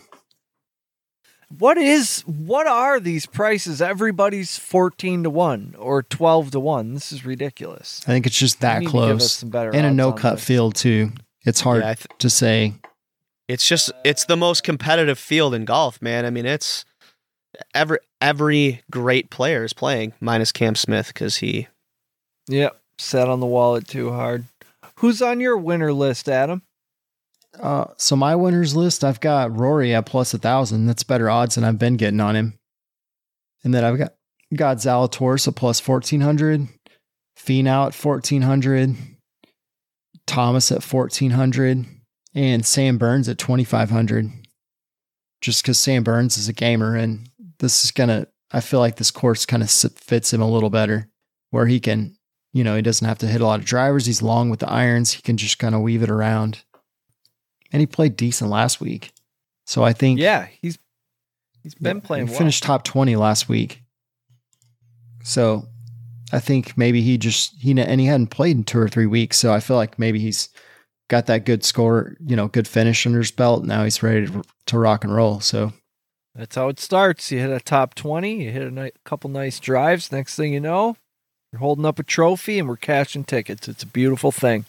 What 1.59 1.77
is 1.77 2.21
what 2.21 2.67
are 2.67 2.99
these 2.99 3.25
prices? 3.25 3.81
Everybody's 3.81 4.57
14 4.57 5.23
to 5.23 5.29
1 5.29 5.75
or 5.77 6.03
12 6.03 6.51
to 6.51 6.59
1. 6.59 6.93
This 6.93 7.11
is 7.11 7.25
ridiculous. 7.25 8.01
I 8.07 8.11
think 8.11 8.25
it's 8.25 8.37
just 8.37 8.61
that 8.61 8.85
close. 8.85 9.43
and 9.43 9.53
a 9.53 9.91
no 9.91 10.13
cut 10.13 10.39
field 10.39 10.75
too. 10.75 11.11
It's 11.45 11.61
hard 11.61 11.83
yeah, 11.83 11.93
th- 11.93 12.07
to 12.19 12.29
say. 12.29 12.73
It's 13.47 13.67
just 13.67 13.91
it's 14.03 14.25
the 14.25 14.37
most 14.37 14.63
competitive 14.63 15.19
field 15.19 15.53
in 15.53 15.65
golf, 15.65 16.01
man. 16.01 16.25
I 16.25 16.29
mean, 16.29 16.45
it's 16.45 16.85
every 17.75 17.99
every 18.21 18.81
great 18.89 19.29
player 19.29 19.63
is 19.63 19.73
playing 19.73 20.13
minus 20.19 20.51
Cam 20.51 20.75
Smith 20.75 21.13
cuz 21.13 21.37
he 21.37 21.67
Yep, 22.47 22.81
sat 22.97 23.29
on 23.29 23.39
the 23.39 23.45
wallet 23.45 23.87
too 23.87 24.11
hard. 24.11 24.45
Who's 24.95 25.21
on 25.21 25.39
your 25.39 25.57
winner 25.57 25.93
list, 25.93 26.27
Adam? 26.27 26.63
Uh, 27.59 27.85
so 27.97 28.15
my 28.15 28.35
winners 28.35 28.75
list, 28.75 29.03
I've 29.03 29.19
got 29.19 29.57
Rory 29.57 29.93
at 29.93 30.05
plus 30.05 30.33
a 30.33 30.37
thousand. 30.37 30.87
That's 30.87 31.03
better 31.03 31.29
odds 31.29 31.55
than 31.55 31.63
I've 31.63 31.77
been 31.77 31.97
getting 31.97 32.19
on 32.19 32.35
him. 32.35 32.57
And 33.63 33.73
then 33.73 33.83
I've 33.83 33.97
got 33.97 34.13
got 34.55 34.77
Zalatoris 34.77 35.47
at 35.47 35.55
plus 35.55 35.79
fourteen 35.79 36.21
hundred, 36.21 36.67
Finau 37.37 37.87
at 37.87 37.93
fourteen 37.93 38.41
hundred, 38.41 38.95
Thomas 40.25 40.71
at 40.71 40.83
fourteen 40.83 41.31
hundred, 41.31 41.85
and 42.33 42.65
Sam 42.65 42.97
Burns 42.97 43.29
at 43.29 43.37
twenty 43.37 43.63
five 43.63 43.89
hundred. 43.89 44.31
Just 45.41 45.63
because 45.63 45.77
Sam 45.77 46.03
Burns 46.03 46.37
is 46.37 46.49
a 46.49 46.53
gamer, 46.53 46.95
and 46.95 47.29
this 47.59 47.83
is 47.83 47.91
gonna, 47.91 48.27
I 48.51 48.61
feel 48.61 48.79
like 48.79 48.95
this 48.95 49.11
course 49.11 49.45
kind 49.45 49.61
of 49.61 49.69
fits 49.69 50.33
him 50.33 50.41
a 50.41 50.49
little 50.49 50.69
better, 50.69 51.09
where 51.51 51.67
he 51.67 51.79
can, 51.79 52.15
you 52.51 52.63
know, 52.63 52.75
he 52.75 52.81
doesn't 52.81 53.07
have 53.07 53.19
to 53.19 53.27
hit 53.27 53.41
a 53.41 53.45
lot 53.45 53.59
of 53.59 53.65
drivers. 53.65 54.05
He's 54.05 54.21
long 54.21 54.49
with 54.49 54.61
the 54.61 54.69
irons. 54.69 55.13
He 55.13 55.21
can 55.21 55.37
just 55.37 55.59
kind 55.59 55.75
of 55.75 55.81
weave 55.81 56.01
it 56.01 56.09
around 56.09 56.63
and 57.73 57.81
he 57.81 57.87
played 57.87 58.15
decent 58.15 58.49
last 58.49 58.79
week. 58.79 59.11
So 59.65 59.83
I 59.83 59.91
think 59.91 60.19
yeah, 60.19 60.47
he's 60.61 60.77
he's 61.63 61.75
been 61.75 61.99
playing. 61.99 62.27
He 62.27 62.31
well. 62.31 62.37
finished 62.37 62.63
top 62.63 62.83
twenty 62.83 63.15
last 63.15 63.49
week. 63.49 63.81
So 65.23 65.67
I 66.31 66.39
think 66.39 66.77
maybe 66.77 67.01
he 67.01 67.17
just 67.17 67.55
he 67.59 67.71
and 67.79 67.99
he 67.99 68.07
hadn't 68.07 68.27
played 68.27 68.55
in 68.55 68.63
two 68.63 68.79
or 68.79 68.87
three 68.87 69.07
weeks. 69.07 69.37
So 69.37 69.51
I 69.51 69.59
feel 69.59 69.75
like 69.75 69.97
maybe 69.97 70.19
he's 70.19 70.49
got 71.09 71.25
that 71.25 71.45
good 71.45 71.63
score, 71.63 72.15
you 72.25 72.35
know, 72.35 72.47
good 72.47 72.67
finish 72.67 73.05
under 73.05 73.19
his 73.19 73.31
belt. 73.31 73.65
Now 73.65 73.83
he's 73.83 74.01
ready 74.01 74.27
to, 74.27 74.43
to 74.67 74.77
rock 74.77 75.03
and 75.03 75.13
roll. 75.13 75.39
So 75.39 75.73
that's 76.35 76.55
how 76.55 76.67
it 76.67 76.79
starts. 76.79 77.31
You 77.31 77.39
hit 77.39 77.49
a 77.49 77.59
top 77.59 77.95
twenty, 77.95 78.43
you 78.43 78.51
hit 78.51 78.63
a 78.63 78.71
ni- 78.71 78.91
couple 79.05 79.29
nice 79.29 79.59
drives. 79.59 80.11
Next 80.11 80.35
thing 80.35 80.53
you 80.53 80.59
know, 80.59 80.97
you're 81.51 81.59
holding 81.59 81.85
up 81.85 81.99
a 81.99 82.03
trophy, 82.03 82.59
and 82.59 82.67
we're 82.67 82.77
cashing 82.77 83.23
tickets. 83.23 83.67
It's 83.67 83.83
a 83.83 83.87
beautiful 83.87 84.31
thing. 84.31 84.65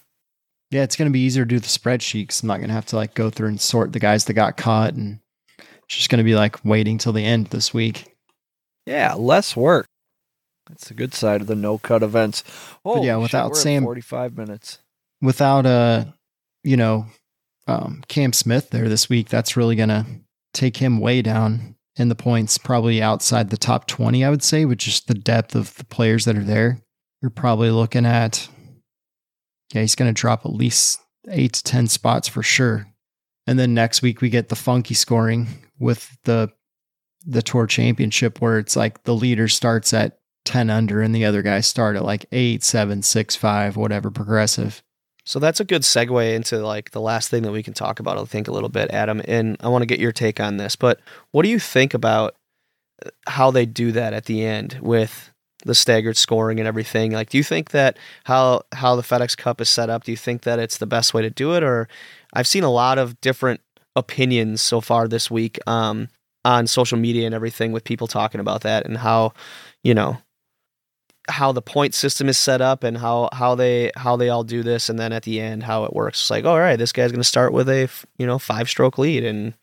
Yeah, 0.70 0.82
it's 0.82 0.96
going 0.96 1.08
to 1.08 1.12
be 1.12 1.20
easier 1.20 1.44
to 1.44 1.48
do 1.48 1.60
the 1.60 1.66
spreadsheet 1.66 2.22
because 2.22 2.42
I'm 2.42 2.48
not 2.48 2.58
going 2.58 2.68
to 2.68 2.74
have 2.74 2.86
to 2.86 2.96
like 2.96 3.14
go 3.14 3.30
through 3.30 3.48
and 3.48 3.60
sort 3.60 3.92
the 3.92 4.00
guys 4.00 4.24
that 4.24 4.32
got 4.34 4.56
caught, 4.56 4.94
and 4.94 5.20
it's 5.58 5.96
just 5.96 6.10
going 6.10 6.18
to 6.18 6.24
be 6.24 6.34
like 6.34 6.64
waiting 6.64 6.98
till 6.98 7.12
the 7.12 7.24
end 7.24 7.48
this 7.48 7.72
week. 7.72 8.16
Yeah, 8.86 9.14
less 9.14 9.56
work. 9.56 9.86
That's 10.68 10.88
the 10.88 10.94
good 10.94 11.14
side 11.14 11.40
of 11.40 11.46
the 11.46 11.54
no 11.54 11.78
cut 11.78 12.02
events. 12.02 12.42
Oh 12.84 13.04
yeah, 13.04 13.16
without 13.16 13.50
shit, 13.50 13.56
Sam, 13.56 13.82
forty 13.84 14.00
five 14.00 14.36
minutes. 14.36 14.78
Without 15.20 15.66
uh, 15.66 16.06
you 16.62 16.76
know, 16.76 17.06
um, 17.66 18.02
Cam 18.08 18.32
Smith 18.32 18.70
there 18.70 18.88
this 18.88 19.08
week, 19.08 19.28
that's 19.28 19.56
really 19.56 19.76
going 19.76 19.90
to 19.90 20.06
take 20.52 20.78
him 20.78 21.00
way 21.00 21.22
down 21.22 21.76
in 21.96 22.08
the 22.08 22.14
points, 22.14 22.58
probably 22.58 23.02
outside 23.02 23.50
the 23.50 23.56
top 23.56 23.86
twenty. 23.86 24.24
I 24.24 24.30
would 24.30 24.42
say, 24.42 24.64
with 24.64 24.78
just 24.78 25.06
the 25.06 25.14
depth 25.14 25.54
of 25.54 25.74
the 25.76 25.84
players 25.84 26.24
that 26.24 26.36
are 26.36 26.44
there. 26.44 26.78
You're 27.22 27.30
probably 27.30 27.70
looking 27.70 28.04
at 28.04 28.48
yeah, 29.72 29.80
he's 29.80 29.94
going 29.94 30.12
to 30.12 30.20
drop 30.20 30.44
at 30.44 30.52
least 30.52 31.00
eight 31.30 31.54
to 31.54 31.62
10 31.62 31.88
spots 31.88 32.28
for 32.28 32.42
sure. 32.42 32.86
And 33.46 33.58
then 33.58 33.74
next 33.74 34.02
week 34.02 34.20
we 34.20 34.30
get 34.30 34.48
the 34.48 34.56
funky 34.56 34.94
scoring 34.94 35.48
with 35.78 36.16
the 36.24 36.50
the 37.26 37.42
tour 37.42 37.66
championship 37.66 38.42
where 38.42 38.58
it's 38.58 38.76
like 38.76 39.04
the 39.04 39.14
leader 39.14 39.48
starts 39.48 39.94
at 39.94 40.18
10 40.44 40.68
under 40.68 41.00
and 41.00 41.14
the 41.14 41.24
other 41.24 41.40
guys 41.40 41.66
start 41.66 41.96
at 41.96 42.04
like 42.04 42.26
eight, 42.32 42.62
seven, 42.62 43.02
six, 43.02 43.34
five, 43.34 43.76
whatever 43.76 44.10
progressive. 44.10 44.82
So 45.24 45.38
that's 45.38 45.60
a 45.60 45.64
good 45.64 45.82
segue 45.82 46.34
into 46.34 46.58
like 46.58 46.90
the 46.90 47.00
last 47.00 47.30
thing 47.30 47.42
that 47.44 47.52
we 47.52 47.62
can 47.62 47.72
talk 47.72 47.98
about, 47.98 48.18
I 48.18 48.24
think, 48.24 48.46
a 48.46 48.52
little 48.52 48.68
bit, 48.68 48.90
Adam. 48.90 49.22
And 49.26 49.56
I 49.60 49.68
want 49.68 49.80
to 49.82 49.86
get 49.86 50.00
your 50.00 50.12
take 50.12 50.38
on 50.38 50.58
this. 50.58 50.76
But 50.76 51.00
what 51.30 51.44
do 51.44 51.48
you 51.48 51.58
think 51.58 51.94
about 51.94 52.36
uh, 53.04 53.08
how 53.26 53.50
they 53.50 53.64
do 53.64 53.92
that 53.92 54.12
at 54.12 54.26
the 54.26 54.44
end 54.44 54.78
with 54.82 55.32
the 55.64 55.74
staggered 55.74 56.16
scoring 56.16 56.58
and 56.58 56.68
everything. 56.68 57.12
Like, 57.12 57.30
do 57.30 57.38
you 57.38 57.44
think 57.44 57.70
that 57.70 57.96
how 58.24 58.62
how 58.72 58.96
the 58.96 59.02
FedEx 59.02 59.36
Cup 59.36 59.60
is 59.60 59.70
set 59.70 59.90
up? 59.90 60.04
Do 60.04 60.10
you 60.10 60.16
think 60.16 60.42
that 60.42 60.58
it's 60.58 60.78
the 60.78 60.86
best 60.86 61.14
way 61.14 61.22
to 61.22 61.30
do 61.30 61.54
it? 61.54 61.62
Or 61.62 61.88
I've 62.32 62.46
seen 62.46 62.64
a 62.64 62.70
lot 62.70 62.98
of 62.98 63.20
different 63.20 63.60
opinions 63.96 64.60
so 64.60 64.80
far 64.80 65.08
this 65.08 65.30
week 65.30 65.58
um, 65.66 66.08
on 66.44 66.66
social 66.66 66.98
media 66.98 67.26
and 67.26 67.34
everything 67.34 67.72
with 67.72 67.84
people 67.84 68.06
talking 68.06 68.40
about 68.40 68.62
that 68.62 68.86
and 68.86 68.98
how 68.98 69.32
you 69.82 69.94
know 69.94 70.18
how 71.28 71.52
the 71.52 71.62
point 71.62 71.94
system 71.94 72.28
is 72.28 72.36
set 72.36 72.60
up 72.60 72.84
and 72.84 72.98
how 72.98 73.28
how 73.32 73.54
they 73.54 73.90
how 73.96 74.16
they 74.16 74.28
all 74.28 74.44
do 74.44 74.62
this 74.62 74.88
and 74.88 74.98
then 74.98 75.12
at 75.12 75.22
the 75.22 75.40
end 75.40 75.62
how 75.62 75.84
it 75.84 75.92
works. 75.92 76.20
It's 76.20 76.30
like, 76.30 76.44
all 76.44 76.58
right, 76.58 76.76
this 76.76 76.92
guy's 76.92 77.10
going 77.10 77.20
to 77.20 77.24
start 77.24 77.52
with 77.52 77.68
a 77.68 77.88
you 78.18 78.26
know 78.26 78.38
five 78.38 78.68
stroke 78.68 78.98
lead 78.98 79.24
and 79.24 79.54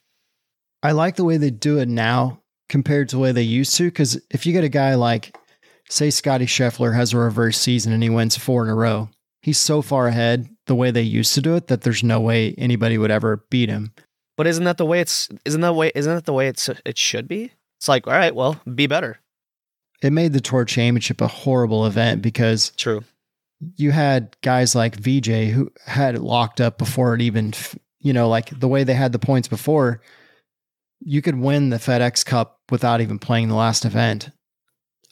I 0.84 0.94
like 0.94 1.16
the 1.16 1.24
way 1.24 1.38
they 1.38 1.52
do 1.52 1.78
it 1.78 1.88
now 1.88 2.42
compared 2.68 3.10
to 3.10 3.18
the 3.18 3.22
way 3.22 3.32
they 3.32 3.44
used 3.44 3.76
to 3.76 3.84
because 3.84 4.20
if 4.32 4.46
you 4.46 4.54
get 4.54 4.64
a 4.64 4.70
guy 4.70 4.96
like 4.96 5.36
say 5.92 6.10
Scotty 6.10 6.46
Scheffler 6.46 6.96
has 6.96 7.14
a 7.14 7.18
reverse 7.18 7.58
season 7.58 7.92
and 7.92 8.02
he 8.02 8.10
wins 8.10 8.38
four 8.38 8.64
in 8.64 8.70
a 8.70 8.76
row, 8.76 9.10
he's 9.42 9.58
so 9.58 9.82
far 9.82 10.08
ahead 10.08 10.50
the 10.66 10.76
way 10.76 10.90
they 10.90 11.02
used 11.02 11.34
to 11.36 11.42
do 11.42 11.56
it 11.56 11.68
that 11.68 11.82
there's 11.82 12.04
no 12.04 12.20
way 12.20 12.56
anybody 12.58 12.98
would 12.98 13.12
ever 13.12 13.46
beat 13.50 13.70
him. 13.70 13.94
But 14.38 14.48
isn't 14.48 14.64
that 14.64 14.78
the 14.78 14.86
way 14.86 15.02
it's 15.02 15.30
isn't 15.46 15.62
that 15.62 15.74
way 15.74 15.92
isn't 15.94 16.14
that 16.14 16.26
the 16.26 16.34
way 16.34 16.48
it's 16.48 16.70
it 16.86 16.98
should 16.98 17.28
be? 17.28 17.52
It's 17.78 17.88
like, 17.88 18.08
all 18.08 18.14
right, 18.14 18.34
well, 18.34 18.60
be 18.74 18.88
better. 18.88 19.20
It 20.02 20.12
made 20.12 20.34
the 20.34 20.42
tour 20.42 20.66
championship 20.66 21.22
a 21.22 21.28
horrible 21.28 21.86
event 21.86 22.22
because 22.22 22.72
true. 22.72 23.04
You 23.76 23.92
had 23.92 24.36
guys 24.42 24.74
like 24.74 24.96
VJ 24.96 25.52
who 25.52 25.72
had 25.86 26.16
it 26.16 26.22
locked 26.22 26.60
up 26.60 26.80
before 26.80 27.14
it 27.14 27.22
even, 27.22 27.54
you 28.00 28.14
know, 28.14 28.28
like 28.28 28.60
the 28.60 28.68
way 28.68 28.84
they 28.84 28.96
had 28.96 29.12
the 29.12 29.20
points 29.20 29.48
before. 29.48 30.02
You 31.04 31.22
could 31.22 31.38
win 31.38 31.70
the 31.70 31.78
FedEx 31.78 32.26
Cup 32.26 32.60
without 32.72 33.02
even 33.02 33.20
playing 33.20 33.50
the 33.50 33.56
last 33.56 33.86
event. 33.86 34.30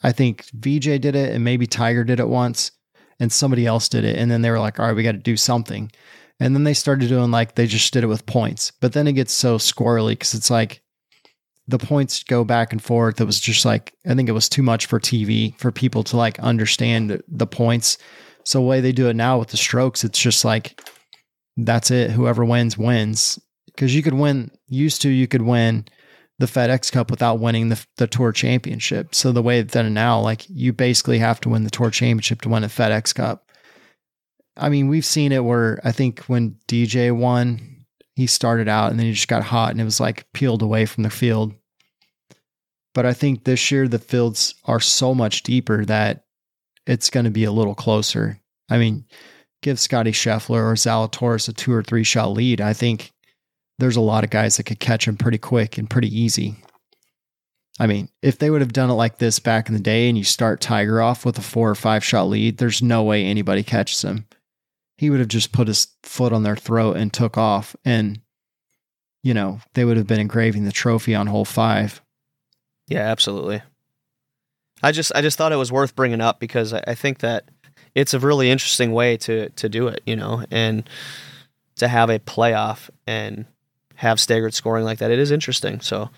I 0.02 0.12
think 0.12 0.46
VJ 0.54 1.00
did 1.00 1.14
it 1.16 1.34
and 1.34 1.44
maybe 1.44 1.66
Tiger 1.66 2.04
did 2.04 2.20
it 2.20 2.28
once 2.28 2.72
and 3.18 3.30
somebody 3.30 3.66
else 3.66 3.88
did 3.88 4.04
it. 4.04 4.16
And 4.16 4.30
then 4.30 4.42
they 4.42 4.50
were 4.50 4.58
like, 4.58 4.80
all 4.80 4.86
right, 4.86 4.96
we 4.96 5.02
got 5.02 5.12
to 5.12 5.18
do 5.18 5.36
something. 5.36 5.90
And 6.40 6.54
then 6.54 6.64
they 6.64 6.74
started 6.74 7.08
doing 7.08 7.30
like 7.30 7.54
they 7.54 7.66
just 7.66 7.92
did 7.92 8.02
it 8.02 8.08
with 8.08 8.24
points. 8.24 8.72
But 8.80 8.94
then 8.94 9.06
it 9.06 9.12
gets 9.12 9.32
so 9.32 9.58
squirrely 9.58 10.12
because 10.12 10.32
it's 10.34 10.50
like 10.50 10.82
the 11.68 11.78
points 11.78 12.22
go 12.24 12.44
back 12.44 12.72
and 12.72 12.82
forth. 12.82 13.20
It 13.20 13.26
was 13.26 13.38
just 13.38 13.64
like, 13.64 13.94
I 14.06 14.14
think 14.14 14.28
it 14.28 14.32
was 14.32 14.48
too 14.48 14.62
much 14.62 14.86
for 14.86 14.98
TV 14.98 15.56
for 15.58 15.70
people 15.70 16.02
to 16.04 16.16
like 16.16 16.38
understand 16.40 17.22
the 17.28 17.46
points. 17.46 17.98
So 18.44 18.58
the 18.58 18.66
way 18.66 18.80
they 18.80 18.92
do 18.92 19.08
it 19.08 19.16
now 19.16 19.38
with 19.38 19.48
the 19.48 19.58
strokes, 19.58 20.02
it's 20.02 20.18
just 20.18 20.44
like, 20.44 20.80
that's 21.58 21.90
it. 21.90 22.10
Whoever 22.10 22.44
wins, 22.44 22.78
wins. 22.78 23.38
Because 23.66 23.94
you 23.94 24.02
could 24.02 24.14
win, 24.14 24.50
used 24.68 25.02
to, 25.02 25.10
you 25.10 25.28
could 25.28 25.42
win 25.42 25.84
the 26.40 26.46
FedEx 26.46 26.90
Cup 26.90 27.10
without 27.10 27.38
winning 27.38 27.68
the, 27.68 27.86
the 27.98 28.06
Tour 28.06 28.32
Championship. 28.32 29.14
So 29.14 29.30
the 29.30 29.42
way 29.42 29.62
done 29.62 29.92
now, 29.92 30.18
like 30.18 30.48
you 30.48 30.72
basically 30.72 31.18
have 31.18 31.38
to 31.42 31.50
win 31.50 31.64
the 31.64 31.70
Tour 31.70 31.90
Championship 31.90 32.40
to 32.40 32.48
win 32.48 32.64
a 32.64 32.68
FedEx 32.68 33.14
Cup. 33.14 33.46
I 34.56 34.70
mean, 34.70 34.88
we've 34.88 35.04
seen 35.04 35.32
it 35.32 35.44
where 35.44 35.80
I 35.84 35.92
think 35.92 36.20
when 36.20 36.56
DJ 36.66 37.14
won, 37.14 37.84
he 38.16 38.26
started 38.26 38.68
out 38.68 38.90
and 38.90 38.98
then 38.98 39.06
he 39.06 39.12
just 39.12 39.28
got 39.28 39.42
hot 39.42 39.70
and 39.70 39.82
it 39.82 39.84
was 39.84 40.00
like 40.00 40.32
peeled 40.32 40.62
away 40.62 40.86
from 40.86 41.02
the 41.02 41.10
field. 41.10 41.54
But 42.94 43.04
I 43.04 43.12
think 43.12 43.44
this 43.44 43.70
year 43.70 43.86
the 43.86 43.98
fields 43.98 44.54
are 44.64 44.80
so 44.80 45.14
much 45.14 45.42
deeper 45.42 45.84
that 45.84 46.24
it's 46.86 47.10
going 47.10 47.24
to 47.24 47.30
be 47.30 47.44
a 47.44 47.52
little 47.52 47.74
closer. 47.74 48.40
I 48.70 48.78
mean, 48.78 49.04
give 49.62 49.78
Scotty 49.78 50.12
Scheffler 50.12 50.62
or 50.62 50.74
Zalatoris 50.74 51.50
a 51.50 51.52
two 51.52 51.72
or 51.72 51.82
three 51.82 52.02
shot 52.02 52.32
lead. 52.32 52.62
I 52.62 52.72
think 52.72 53.12
there's 53.80 53.96
a 53.96 54.00
lot 54.00 54.24
of 54.24 54.30
guys 54.30 54.56
that 54.56 54.64
could 54.64 54.80
catch 54.80 55.08
him 55.08 55.16
pretty 55.16 55.38
quick 55.38 55.78
and 55.78 55.90
pretty 55.90 56.08
easy. 56.08 56.56
I 57.78 57.86
mean, 57.86 58.10
if 58.20 58.38
they 58.38 58.50
would 58.50 58.60
have 58.60 58.74
done 58.74 58.90
it 58.90 58.94
like 58.94 59.18
this 59.18 59.38
back 59.38 59.68
in 59.68 59.74
the 59.74 59.80
day 59.80 60.08
and 60.08 60.18
you 60.18 60.24
start 60.24 60.60
Tiger 60.60 61.00
off 61.00 61.24
with 61.24 61.38
a 61.38 61.42
four 61.42 61.70
or 61.70 61.74
five 61.74 62.04
shot 62.04 62.24
lead, 62.24 62.58
there's 62.58 62.82
no 62.82 63.02
way 63.02 63.24
anybody 63.24 63.62
catches 63.62 64.02
him. 64.02 64.26
He 64.98 65.08
would 65.08 65.18
have 65.18 65.28
just 65.28 65.52
put 65.52 65.66
his 65.66 65.88
foot 66.02 66.32
on 66.32 66.42
their 66.42 66.56
throat 66.56 66.98
and 66.98 67.10
took 67.10 67.38
off, 67.38 67.74
and, 67.86 68.20
you 69.22 69.32
know, 69.32 69.60
they 69.72 69.86
would 69.86 69.96
have 69.96 70.06
been 70.06 70.20
engraving 70.20 70.64
the 70.64 70.72
trophy 70.72 71.14
on 71.14 71.26
hole 71.26 71.46
five. 71.46 72.02
Yeah, 72.86 73.00
absolutely. 73.00 73.62
I 74.82 74.92
just 74.92 75.12
I 75.14 75.22
just 75.22 75.38
thought 75.38 75.52
it 75.52 75.56
was 75.56 75.72
worth 75.72 75.96
bringing 75.96 76.20
up 76.20 76.38
because 76.38 76.74
I, 76.74 76.94
think 76.94 77.18
that 77.20 77.50
it's 77.94 78.14
a 78.14 78.18
really 78.18 78.50
interesting 78.50 78.92
way 78.92 79.16
to 79.18 79.48
to 79.50 79.68
do 79.68 79.88
it, 79.88 80.02
you 80.06 80.16
know, 80.16 80.44
and 80.50 80.88
to 81.76 81.88
have 81.88 82.10
a 82.10 82.18
playoff 82.18 82.90
and 83.06 83.46
have 84.00 84.18
staggered 84.18 84.54
scoring 84.54 84.82
like 84.86 84.98
that. 84.98 85.10
It 85.10 85.18
is 85.18 85.30
interesting. 85.30 85.82
So, 85.82 86.08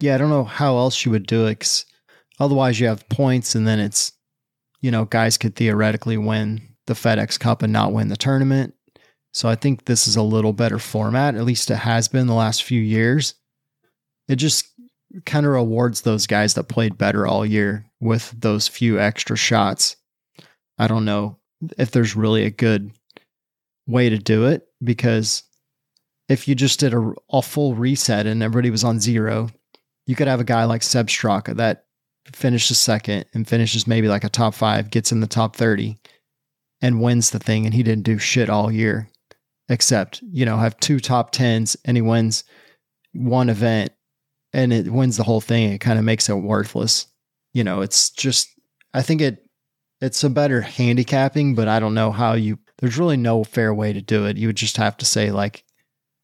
yeah, 0.00 0.14
I 0.14 0.18
don't 0.18 0.30
know 0.30 0.44
how 0.44 0.78
else 0.78 1.04
you 1.04 1.12
would 1.12 1.26
do 1.26 1.44
it. 1.44 1.60
Cause 1.60 1.84
otherwise, 2.40 2.80
you 2.80 2.86
have 2.86 3.06
points, 3.10 3.54
and 3.54 3.68
then 3.68 3.78
it's, 3.78 4.12
you 4.80 4.90
know, 4.90 5.04
guys 5.04 5.36
could 5.36 5.54
theoretically 5.54 6.16
win 6.16 6.62
the 6.86 6.94
FedEx 6.94 7.38
Cup 7.38 7.60
and 7.62 7.70
not 7.70 7.92
win 7.92 8.08
the 8.08 8.16
tournament. 8.16 8.72
So 9.34 9.46
I 9.46 9.56
think 9.56 9.84
this 9.84 10.08
is 10.08 10.16
a 10.16 10.22
little 10.22 10.54
better 10.54 10.78
format. 10.78 11.34
At 11.34 11.44
least 11.44 11.70
it 11.70 11.76
has 11.76 12.08
been 12.08 12.28
the 12.28 12.34
last 12.34 12.62
few 12.62 12.80
years. 12.80 13.34
It 14.26 14.36
just 14.36 14.64
kind 15.26 15.44
of 15.44 15.52
rewards 15.52 16.00
those 16.00 16.26
guys 16.26 16.54
that 16.54 16.64
played 16.64 16.96
better 16.96 17.26
all 17.26 17.44
year 17.44 17.84
with 18.00 18.34
those 18.40 18.68
few 18.68 18.98
extra 18.98 19.36
shots. 19.36 19.96
I 20.78 20.88
don't 20.88 21.04
know 21.04 21.36
if 21.76 21.90
there's 21.90 22.16
really 22.16 22.46
a 22.46 22.50
good 22.50 22.90
way 23.86 24.08
to 24.08 24.16
do 24.16 24.46
it 24.46 24.66
because 24.82 25.42
if 26.32 26.48
you 26.48 26.54
just 26.54 26.80
did 26.80 26.94
a, 26.94 27.12
a 27.30 27.42
full 27.42 27.74
reset 27.74 28.26
and 28.26 28.42
everybody 28.42 28.70
was 28.70 28.84
on 28.84 28.98
zero, 28.98 29.50
you 30.06 30.16
could 30.16 30.28
have 30.28 30.40
a 30.40 30.44
guy 30.44 30.64
like 30.64 30.82
Sepp 30.82 31.06
Straka 31.06 31.54
that 31.56 31.84
finishes 32.32 32.78
second 32.78 33.26
and 33.34 33.46
finishes 33.46 33.86
maybe 33.86 34.08
like 34.08 34.24
a 34.24 34.28
top 34.28 34.54
five, 34.54 34.90
gets 34.90 35.12
in 35.12 35.20
the 35.20 35.26
top 35.26 35.56
30. 35.56 35.98
and 36.80 37.00
wins 37.00 37.30
the 37.30 37.38
thing, 37.38 37.64
and 37.64 37.74
he 37.74 37.82
didn't 37.82 38.04
do 38.04 38.18
shit 38.18 38.50
all 38.50 38.72
year, 38.72 39.08
except 39.68 40.20
you 40.22 40.44
know 40.44 40.56
have 40.56 40.76
two 40.80 40.98
top 40.98 41.30
tens, 41.30 41.76
and 41.84 41.96
he 41.96 42.00
wins 42.00 42.44
one 43.12 43.48
event, 43.48 43.92
and 44.52 44.72
it 44.72 44.90
wins 44.90 45.16
the 45.16 45.22
whole 45.22 45.40
thing. 45.40 45.70
It 45.72 45.78
kind 45.78 45.98
of 45.98 46.04
makes 46.04 46.28
it 46.28 46.34
worthless. 46.34 47.06
You 47.54 47.62
know, 47.62 47.82
it's 47.82 48.10
just 48.10 48.48
I 48.94 49.02
think 49.02 49.20
it 49.20 49.46
it's 50.00 50.24
a 50.24 50.30
better 50.30 50.62
handicapping, 50.62 51.54
but 51.54 51.68
I 51.68 51.78
don't 51.78 51.94
know 51.94 52.10
how 52.10 52.32
you. 52.32 52.58
There's 52.78 52.98
really 52.98 53.16
no 53.16 53.44
fair 53.44 53.72
way 53.72 53.92
to 53.92 54.02
do 54.02 54.26
it. 54.26 54.36
You 54.36 54.48
would 54.48 54.56
just 54.56 54.76
have 54.78 54.96
to 54.96 55.04
say 55.04 55.30
like 55.30 55.64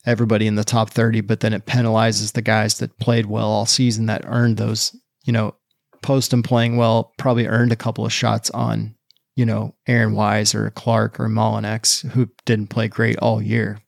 everybody 0.08 0.46
in 0.46 0.54
the 0.54 0.64
top 0.64 0.90
30, 0.90 1.20
but 1.20 1.40
then 1.40 1.52
it 1.52 1.66
penalizes 1.66 2.32
the 2.32 2.42
guys 2.42 2.78
that 2.78 2.98
played 2.98 3.26
well 3.26 3.48
all 3.48 3.66
season 3.66 4.06
that 4.06 4.24
earned 4.24 4.56
those, 4.56 4.96
you 5.24 5.32
know, 5.32 5.54
Poston 6.02 6.42
playing 6.42 6.76
well 6.76 7.12
probably 7.18 7.46
earned 7.46 7.72
a 7.72 7.76
couple 7.76 8.06
of 8.06 8.12
shots 8.12 8.50
on, 8.50 8.94
you 9.36 9.44
know, 9.44 9.74
Aaron 9.86 10.14
Wise 10.14 10.54
or 10.54 10.70
Clark 10.70 11.20
or 11.20 11.28
Mullinax 11.28 12.08
who 12.10 12.30
didn't 12.46 12.68
play 12.68 12.88
great 12.88 13.18
all 13.18 13.42
year. 13.42 13.78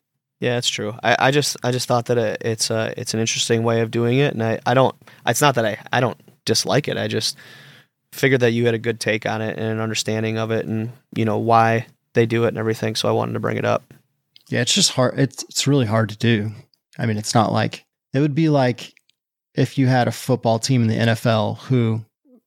Yeah, 0.40 0.54
that's 0.54 0.68
true. 0.68 0.94
I, 1.02 1.16
I 1.18 1.30
just 1.30 1.56
I 1.62 1.70
just 1.70 1.86
thought 1.86 2.06
that 2.06 2.18
it, 2.18 2.42
it's 2.42 2.70
a 2.70 2.94
it's 2.96 3.14
an 3.14 3.20
interesting 3.20 3.62
way 3.62 3.82
of 3.82 3.90
doing 3.90 4.18
it, 4.18 4.32
and 4.32 4.42
I, 4.42 4.58
I 4.64 4.72
don't. 4.72 4.96
It's 5.26 5.42
not 5.42 5.54
that 5.56 5.66
I 5.66 5.78
I 5.92 6.00
don't 6.00 6.18
dislike 6.46 6.88
it. 6.88 6.96
I 6.96 7.08
just 7.08 7.36
figured 8.12 8.40
that 8.40 8.52
you 8.52 8.64
had 8.64 8.74
a 8.74 8.78
good 8.78 9.00
take 9.00 9.26
on 9.26 9.42
it 9.42 9.58
and 9.58 9.66
an 9.66 9.80
understanding 9.80 10.38
of 10.38 10.50
it, 10.50 10.64
and 10.64 10.92
you 11.14 11.26
know 11.26 11.36
why 11.36 11.86
they 12.14 12.24
do 12.24 12.44
it 12.44 12.48
and 12.48 12.58
everything. 12.58 12.96
So 12.96 13.08
I 13.08 13.12
wanted 13.12 13.34
to 13.34 13.40
bring 13.40 13.58
it 13.58 13.66
up. 13.66 13.92
Yeah, 14.50 14.62
it's 14.62 14.74
just 14.74 14.92
hard. 14.92 15.18
It's 15.18 15.44
it's 15.44 15.66
really 15.66 15.86
hard 15.86 16.08
to 16.10 16.16
do. 16.16 16.50
I 16.98 17.06
mean, 17.06 17.16
it's 17.16 17.34
not 17.34 17.52
like 17.52 17.84
it 18.12 18.20
would 18.20 18.34
be 18.34 18.48
like 18.48 18.92
if 19.54 19.78
you 19.78 19.86
had 19.86 20.08
a 20.08 20.12
football 20.12 20.58
team 20.58 20.82
in 20.82 20.88
the 20.88 21.12
NFL 21.12 21.58
who, 21.58 22.04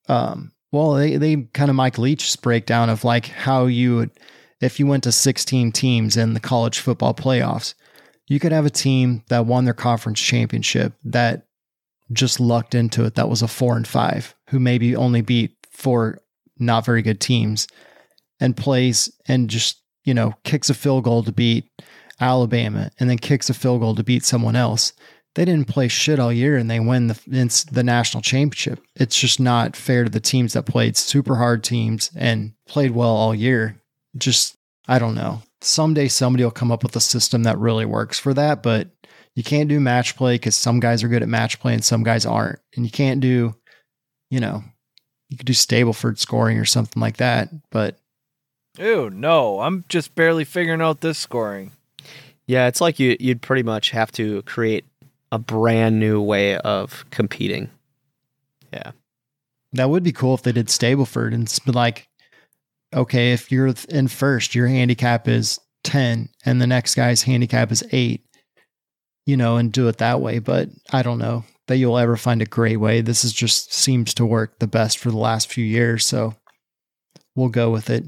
um, 0.10 0.52
well, 0.72 0.94
they 0.94 1.16
they 1.16 1.38
kind 1.54 1.70
of 1.70 1.76
Mike 1.76 1.98
Leach's 1.98 2.36
breakdown 2.36 2.90
of 2.90 3.06
like 3.06 3.28
how 3.28 3.66
you 3.66 3.96
would 3.96 4.12
if 4.60 4.80
you 4.80 4.88
went 4.88 5.04
to 5.04 5.12
16 5.12 5.72
teams 5.72 6.18
in 6.18 6.34
the 6.34 6.40
college 6.40 6.80
football 6.80 7.14
playoffs, 7.14 7.74
you 8.28 8.40
could 8.40 8.52
have 8.52 8.66
a 8.66 8.70
team 8.70 9.24
that 9.30 9.46
won 9.46 9.66
their 9.66 9.74
conference 9.74 10.20
championship 10.20 10.94
that 11.06 11.48
just 12.12 12.40
lucked 12.40 12.76
into 12.76 13.06
it. 13.06 13.16
That 13.16 13.30
was 13.30 13.42
a 13.42 13.48
four 13.48 13.78
and 13.78 13.88
five 13.88 14.36
who 14.50 14.60
maybe 14.60 14.96
only 14.96 15.22
beat 15.22 15.56
four 15.72 16.20
not 16.60 16.86
very 16.86 17.02
good 17.02 17.20
teams 17.22 17.68
and 18.40 18.58
plays 18.58 19.10
and 19.26 19.50
just 19.50 19.82
you 20.04 20.14
know 20.14 20.34
kicks 20.44 20.70
a 20.70 20.74
field 20.74 21.06
goal 21.06 21.24
to 21.24 21.32
beat 21.32 21.70
Alabama 22.20 22.92
and 23.00 23.10
then 23.10 23.18
kicks 23.18 23.50
a 23.50 23.54
field 23.54 23.82
goal 23.82 23.96
to 23.96 24.04
beat 24.04 24.24
someone 24.24 24.56
else. 24.56 24.94
They 25.36 25.46
didn't 25.46 25.68
play 25.68 25.88
shit 25.88 26.20
all 26.20 26.32
year 26.32 26.58
and 26.58 26.70
they 26.70 26.80
win 26.80 27.08
the 27.08 27.68
the 27.72 27.84
national 27.84 28.22
championship. 28.22 28.80
It's 28.96 29.20
just 29.20 29.40
not 29.40 29.76
fair 29.76 30.04
to 30.04 30.10
the 30.10 30.20
teams 30.20 30.54
that 30.54 30.66
played 30.66 30.96
super 30.96 31.36
hard 31.36 31.64
teams 31.64 32.12
and 32.16 32.54
played 32.68 32.92
well 32.92 33.10
all 33.10 33.34
year. 33.34 33.82
Just 34.16 34.56
I 34.88 35.00
don't 35.00 35.16
know. 35.16 35.42
Someday 35.62 36.08
somebody 36.08 36.44
will 36.44 36.52
come 36.52 36.72
up 36.72 36.84
with 36.84 36.96
a 36.96 37.00
system 37.00 37.44
that 37.44 37.58
really 37.58 37.86
works 37.86 38.20
for 38.20 38.34
that, 38.34 38.62
but 38.62 38.90
you 39.36 39.44
can't 39.44 39.70
do 39.70 39.80
match 39.80 40.16
play 40.16 40.36
because 40.36 40.56
some 40.56 40.80
guys 40.80 41.04
are 41.04 41.08
good 41.08 41.24
at 41.24 41.30
match 41.30 41.60
play 41.60 41.74
and 41.74 41.84
some 41.84 42.04
guys 42.04 42.26
aren't. 42.26 42.60
And 42.76 42.86
you 42.86 42.92
can't 42.92 43.22
do, 43.22 43.56
you 44.30 44.40
know, 44.40 44.64
you 45.30 45.38
could 45.38 45.48
do 45.48 45.54
Stableford 45.54 46.20
scoring 46.20 46.60
or 46.60 46.66
something 46.66 47.02
like 47.02 47.18
that, 47.18 47.50
but 47.72 47.98
Ew, 48.78 49.10
no. 49.10 49.62
I'm 49.62 49.86
just 49.88 50.16
barely 50.16 50.44
figuring 50.44 50.82
out 50.82 51.02
this 51.02 51.18
scoring. 51.18 51.72
Yeah, 52.48 52.68
it's 52.68 52.82
like 52.82 53.00
you 53.00 53.16
you'd 53.20 53.42
pretty 53.42 53.64
much 53.64 53.92
have 53.92 54.12
to 54.14 54.42
create 54.44 54.86
a 55.32 55.40
brand 55.40 56.00
new 56.00 56.22
way 56.22 56.58
of 56.58 57.06
competing. 57.10 57.70
Yeah. 58.72 58.92
That 59.74 59.90
would 59.90 60.04
be 60.04 60.12
cool 60.12 60.36
if 60.36 60.44
they 60.44 60.52
did 60.52 60.68
Stableford 60.68 61.34
and 61.34 61.52
be 61.66 61.72
like, 61.72 62.08
okay, 62.94 63.34
if 63.34 63.52
you're 63.52 63.74
in 63.90 64.08
first, 64.08 64.54
your 64.54 64.68
handicap 64.68 65.28
is 65.28 65.60
10 65.84 66.30
and 66.46 66.62
the 66.62 66.68
next 66.68 66.96
guy's 66.96 67.24
handicap 67.24 67.72
is 67.72 67.84
eight, 67.92 68.24
you 69.26 69.36
know, 69.36 69.58
and 69.58 69.72
do 69.72 69.88
it 69.88 69.98
that 69.98 70.22
way. 70.22 70.38
But 70.40 70.70
I 70.92 71.02
don't 71.02 71.18
know 71.18 71.44
that 71.68 71.78
you'll 71.78 71.98
ever 71.98 72.18
find 72.18 72.42
a 72.42 72.46
great 72.46 72.78
way. 72.78 73.02
This 73.02 73.24
is 73.24 73.34
just 73.34 73.74
seems 73.74 74.14
to 74.16 74.26
work 74.26 74.60
the 74.60 74.68
best 74.68 75.00
for 75.00 75.10
the 75.10 75.18
last 75.18 75.52
few 75.52 75.66
years. 75.66 76.06
So 76.06 76.36
we'll 77.36 77.50
go 77.50 77.72
with 77.72 77.90
it. 77.90 78.06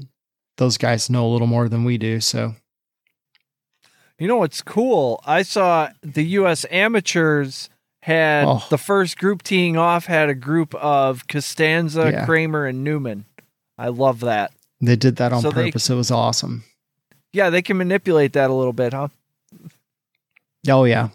Those 0.58 0.78
guys 0.78 1.10
know 1.10 1.26
a 1.26 1.32
little 1.32 1.46
more 1.46 1.68
than 1.68 1.84
we 1.84 1.98
do. 1.98 2.20
So 2.20 2.54
you 4.18 4.28
know 4.28 4.36
what's 4.36 4.62
cool? 4.62 5.20
I 5.26 5.42
saw 5.42 5.90
the 6.02 6.24
U.S. 6.24 6.64
amateurs 6.70 7.68
had 8.02 8.44
oh. 8.46 8.64
the 8.70 8.78
first 8.78 9.18
group 9.18 9.42
teeing 9.42 9.76
off 9.76 10.06
had 10.06 10.28
a 10.28 10.34
group 10.34 10.74
of 10.76 11.26
Costanza, 11.26 12.10
yeah. 12.10 12.24
Kramer, 12.24 12.66
and 12.66 12.82
Newman. 12.84 13.24
I 13.76 13.88
love 13.88 14.20
that. 14.20 14.52
They 14.80 14.96
did 14.96 15.16
that 15.16 15.32
on 15.32 15.42
so 15.42 15.50
purpose. 15.50 15.88
They, 15.88 15.94
it 15.94 15.96
was 15.96 16.10
awesome. 16.10 16.64
Yeah, 17.32 17.50
they 17.50 17.62
can 17.62 17.76
manipulate 17.76 18.32
that 18.34 18.48
a 18.48 18.54
little 18.54 18.72
bit, 18.72 18.92
huh? 18.92 19.08
Oh 20.68 20.84
yeah. 20.84 21.08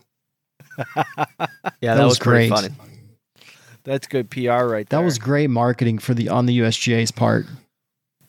yeah, 0.78 1.06
that, 1.16 1.80
that 1.82 2.04
was, 2.04 2.12
was 2.12 2.20
great. 2.20 2.50
Funny. 2.50 2.70
That's 3.84 4.08
good 4.08 4.30
PR 4.30 4.66
right 4.66 4.88
there. 4.88 5.00
That 5.00 5.06
was 5.06 5.18
great 5.18 5.50
marketing 5.50 5.98
for 5.98 6.14
the 6.14 6.30
on 6.30 6.46
the 6.46 6.60
USGA's 6.60 7.12
part. 7.12 7.46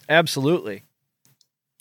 Absolutely 0.09 0.83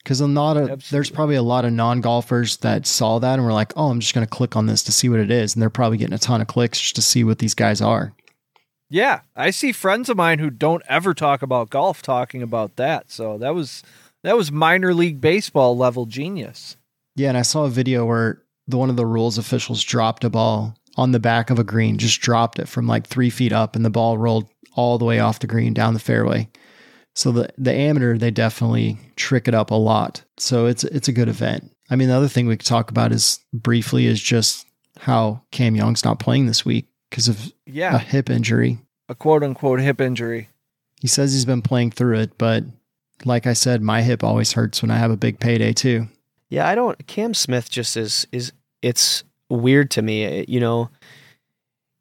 because 0.03 0.21
a 0.21 0.27
lot 0.27 0.57
of 0.57 0.89
there's 0.89 1.09
probably 1.09 1.35
a 1.35 1.43
lot 1.43 1.65
of 1.65 1.73
non 1.73 2.01
golfers 2.01 2.57
that 2.57 2.87
saw 2.87 3.19
that 3.19 3.35
and 3.35 3.45
were 3.45 3.53
like, 3.53 3.73
"Oh, 3.75 3.89
I'm 3.89 3.99
just 3.99 4.13
going 4.13 4.25
to 4.25 4.29
click 4.29 4.55
on 4.55 4.65
this 4.65 4.83
to 4.83 4.91
see 4.91 5.09
what 5.09 5.19
it 5.19 5.31
is," 5.31 5.55
and 5.55 5.61
they're 5.61 5.69
probably 5.69 5.97
getting 5.97 6.13
a 6.13 6.19
ton 6.19 6.41
of 6.41 6.47
clicks 6.47 6.79
just 6.79 6.95
to 6.95 7.01
see 7.01 7.23
what 7.23 7.39
these 7.39 7.53
guys 7.53 7.81
are. 7.81 8.13
Yeah, 8.89 9.21
I 9.35 9.51
see 9.51 9.71
friends 9.71 10.09
of 10.09 10.17
mine 10.17 10.39
who 10.39 10.49
don't 10.49 10.83
ever 10.87 11.13
talk 11.13 11.41
about 11.41 11.69
golf 11.69 12.01
talking 12.01 12.41
about 12.43 12.75
that. 12.75 13.09
So 13.09 13.37
that 13.37 13.55
was 13.55 13.83
that 14.23 14.35
was 14.35 14.51
minor 14.51 14.93
league 14.93 15.21
baseball 15.21 15.77
level 15.77 16.05
genius. 16.05 16.77
Yeah, 17.15 17.29
and 17.29 17.37
I 17.37 17.41
saw 17.41 17.65
a 17.65 17.69
video 17.69 18.05
where 18.05 18.41
the 18.67 18.77
one 18.77 18.89
of 18.89 18.97
the 18.97 19.05
rules 19.05 19.37
officials 19.37 19.83
dropped 19.83 20.23
a 20.23 20.29
ball 20.29 20.75
on 20.97 21.11
the 21.11 21.19
back 21.19 21.49
of 21.49 21.57
a 21.59 21.63
green, 21.63 21.97
just 21.97 22.21
dropped 22.21 22.59
it 22.59 22.67
from 22.67 22.87
like 22.87 23.07
three 23.07 23.29
feet 23.29 23.53
up, 23.53 23.75
and 23.75 23.85
the 23.85 23.89
ball 23.89 24.17
rolled 24.17 24.49
all 24.75 24.97
the 24.97 25.05
way 25.05 25.19
off 25.19 25.39
the 25.39 25.47
green 25.47 25.73
down 25.73 25.93
the 25.93 25.99
fairway. 25.99 26.49
So 27.13 27.31
the 27.31 27.49
the 27.57 27.73
amateur 27.73 28.17
they 28.17 28.31
definitely 28.31 28.97
trick 29.15 29.47
it 29.47 29.53
up 29.53 29.71
a 29.71 29.75
lot. 29.75 30.23
So 30.37 30.65
it's 30.65 30.83
it's 30.83 31.07
a 31.07 31.13
good 31.13 31.29
event. 31.29 31.71
I 31.89 31.95
mean, 31.95 32.07
the 32.07 32.15
other 32.15 32.29
thing 32.29 32.47
we 32.47 32.55
could 32.55 32.65
talk 32.65 32.89
about 32.89 33.11
is 33.11 33.39
briefly 33.53 34.05
is 34.05 34.21
just 34.21 34.65
how 34.99 35.41
Cam 35.51 35.75
Young's 35.75 36.05
not 36.05 36.19
playing 36.19 36.45
this 36.45 36.65
week 36.65 36.87
because 37.09 37.27
of 37.27 37.51
yeah. 37.65 37.95
a 37.95 37.99
hip 37.99 38.29
injury, 38.29 38.79
a 39.09 39.15
quote 39.15 39.43
unquote 39.43 39.81
hip 39.81 39.99
injury. 39.99 40.49
He 41.01 41.07
says 41.07 41.33
he's 41.33 41.45
been 41.45 41.61
playing 41.61 41.91
through 41.91 42.19
it, 42.19 42.37
but 42.37 42.63
like 43.25 43.47
I 43.47 43.53
said, 43.53 43.81
my 43.81 44.01
hip 44.01 44.23
always 44.23 44.53
hurts 44.53 44.81
when 44.81 44.91
I 44.91 44.97
have 44.97 45.11
a 45.11 45.17
big 45.17 45.39
payday 45.39 45.73
too. 45.73 46.07
Yeah, 46.49 46.67
I 46.67 46.75
don't. 46.75 47.07
Cam 47.07 47.33
Smith 47.33 47.69
just 47.69 47.97
is 47.97 48.27
is 48.31 48.53
it's 48.81 49.23
weird 49.49 49.91
to 49.91 50.01
me. 50.01 50.45
You 50.47 50.59
know, 50.59 50.89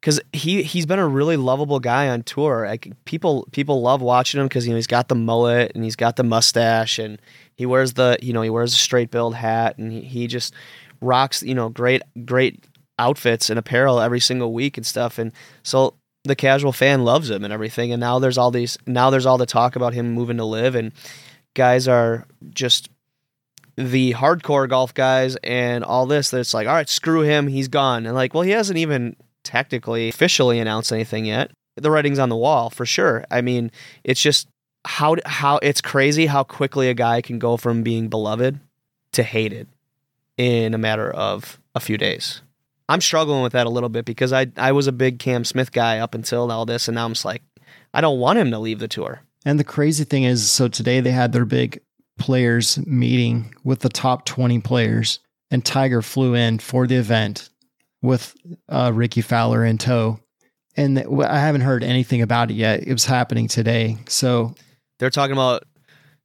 because 0.01 0.19
he 0.33 0.63
he's 0.63 0.87
been 0.87 0.99
a 0.99 1.07
really 1.07 1.37
lovable 1.37 1.79
guy 1.79 2.09
on 2.09 2.23
tour. 2.23 2.65
Like 2.67 2.91
people 3.05 3.47
people 3.51 3.81
love 3.81 4.01
watching 4.01 4.41
him 4.41 4.47
because 4.47 4.65
you 4.65 4.71
know 4.71 4.77
he's 4.77 4.87
got 4.87 5.07
the 5.07 5.15
mullet 5.15 5.71
and 5.75 5.83
he's 5.83 5.95
got 5.95 6.15
the 6.15 6.23
mustache 6.23 6.97
and 6.97 7.21
he 7.55 7.65
wears 7.65 7.93
the 7.93 8.17
you 8.21 8.33
know 8.33 8.41
he 8.41 8.49
wears 8.49 8.73
a 8.73 8.77
straight 8.77 9.11
billed 9.11 9.35
hat 9.35 9.77
and 9.77 9.91
he, 9.91 10.01
he 10.01 10.27
just 10.27 10.53
rocks 11.01 11.43
you 11.43 11.53
know 11.53 11.69
great 11.69 12.01
great 12.25 12.65
outfits 12.97 13.49
and 13.49 13.59
apparel 13.59 13.99
every 13.99 14.19
single 14.19 14.53
week 14.53 14.75
and 14.75 14.85
stuff. 14.85 15.19
And 15.19 15.31
so 15.63 15.95
the 16.23 16.35
casual 16.35 16.71
fan 16.71 17.03
loves 17.03 17.29
him 17.29 17.43
and 17.43 17.53
everything. 17.53 17.91
And 17.91 17.99
now 17.99 18.19
there's 18.19 18.37
all 18.37 18.51
these 18.51 18.77
now 18.87 19.11
there's 19.11 19.27
all 19.27 19.37
the 19.37 19.45
talk 19.45 19.75
about 19.75 19.93
him 19.93 20.11
moving 20.11 20.37
to 20.37 20.45
LIV 20.45 20.75
and 20.75 20.91
guys 21.53 21.87
are 21.87 22.25
just 22.49 22.89
the 23.77 24.13
hardcore 24.13 24.67
golf 24.67 24.93
guys 24.93 25.35
and 25.37 25.83
all 25.83 26.05
this 26.05 26.29
that's 26.29 26.53
like 26.53 26.67
all 26.67 26.73
right 26.73 26.89
screw 26.89 27.21
him 27.21 27.47
he's 27.47 27.69
gone 27.69 28.05
and 28.05 28.13
like 28.13 28.33
well 28.33 28.43
he 28.43 28.51
hasn't 28.51 28.77
even 28.77 29.15
technically 29.43 30.09
officially 30.09 30.59
announced 30.59 30.91
anything 30.91 31.25
yet. 31.25 31.51
The 31.75 31.91
writing's 31.91 32.19
on 32.19 32.29
the 32.29 32.35
wall 32.35 32.69
for 32.69 32.85
sure. 32.85 33.25
I 33.31 33.41
mean, 33.41 33.71
it's 34.03 34.21
just 34.21 34.47
how 34.85 35.15
how 35.25 35.57
it's 35.57 35.81
crazy 35.81 36.25
how 36.25 36.43
quickly 36.43 36.89
a 36.89 36.93
guy 36.93 37.21
can 37.21 37.39
go 37.39 37.57
from 37.57 37.83
being 37.83 38.07
beloved 38.09 38.59
to 39.13 39.23
hated 39.23 39.67
in 40.37 40.73
a 40.73 40.77
matter 40.77 41.09
of 41.11 41.59
a 41.75 41.79
few 41.79 41.97
days. 41.97 42.41
I'm 42.89 43.01
struggling 43.01 43.41
with 43.41 43.53
that 43.53 43.67
a 43.67 43.69
little 43.69 43.89
bit 43.89 44.05
because 44.05 44.33
I 44.33 44.47
I 44.57 44.71
was 44.71 44.87
a 44.87 44.91
big 44.91 45.19
Cam 45.19 45.45
Smith 45.45 45.71
guy 45.71 45.99
up 45.99 46.13
until 46.13 46.51
all 46.51 46.65
this, 46.65 46.87
and 46.87 46.95
now 46.95 47.05
I'm 47.05 47.13
just 47.13 47.25
like, 47.25 47.43
I 47.93 48.01
don't 48.01 48.19
want 48.19 48.39
him 48.39 48.51
to 48.51 48.59
leave 48.59 48.79
the 48.79 48.87
tour. 48.87 49.21
And 49.45 49.59
the 49.59 49.63
crazy 49.63 50.03
thing 50.03 50.23
is, 50.23 50.49
so 50.49 50.67
today 50.67 50.99
they 50.99 51.11
had 51.11 51.31
their 51.31 51.45
big 51.45 51.81
players 52.19 52.77
meeting 52.85 53.55
with 53.63 53.79
the 53.79 53.89
top 53.89 54.25
20 54.25 54.59
players, 54.59 55.19
and 55.49 55.65
Tiger 55.65 56.01
flew 56.01 56.35
in 56.35 56.59
for 56.59 56.85
the 56.85 56.95
event 56.95 57.49
with 58.01 58.35
uh, 58.69 58.91
Rickie 58.93 59.21
Fowler 59.21 59.65
in 59.65 59.77
tow. 59.77 60.19
And 60.77 60.99
I 60.99 61.39
haven't 61.39 61.61
heard 61.61 61.83
anything 61.83 62.21
about 62.21 62.49
it 62.49 62.55
yet. 62.55 62.87
It 62.87 62.93
was 62.93 63.05
happening 63.05 63.47
today. 63.47 63.97
So 64.07 64.55
they're 64.99 65.09
talking 65.09 65.33
about, 65.33 65.63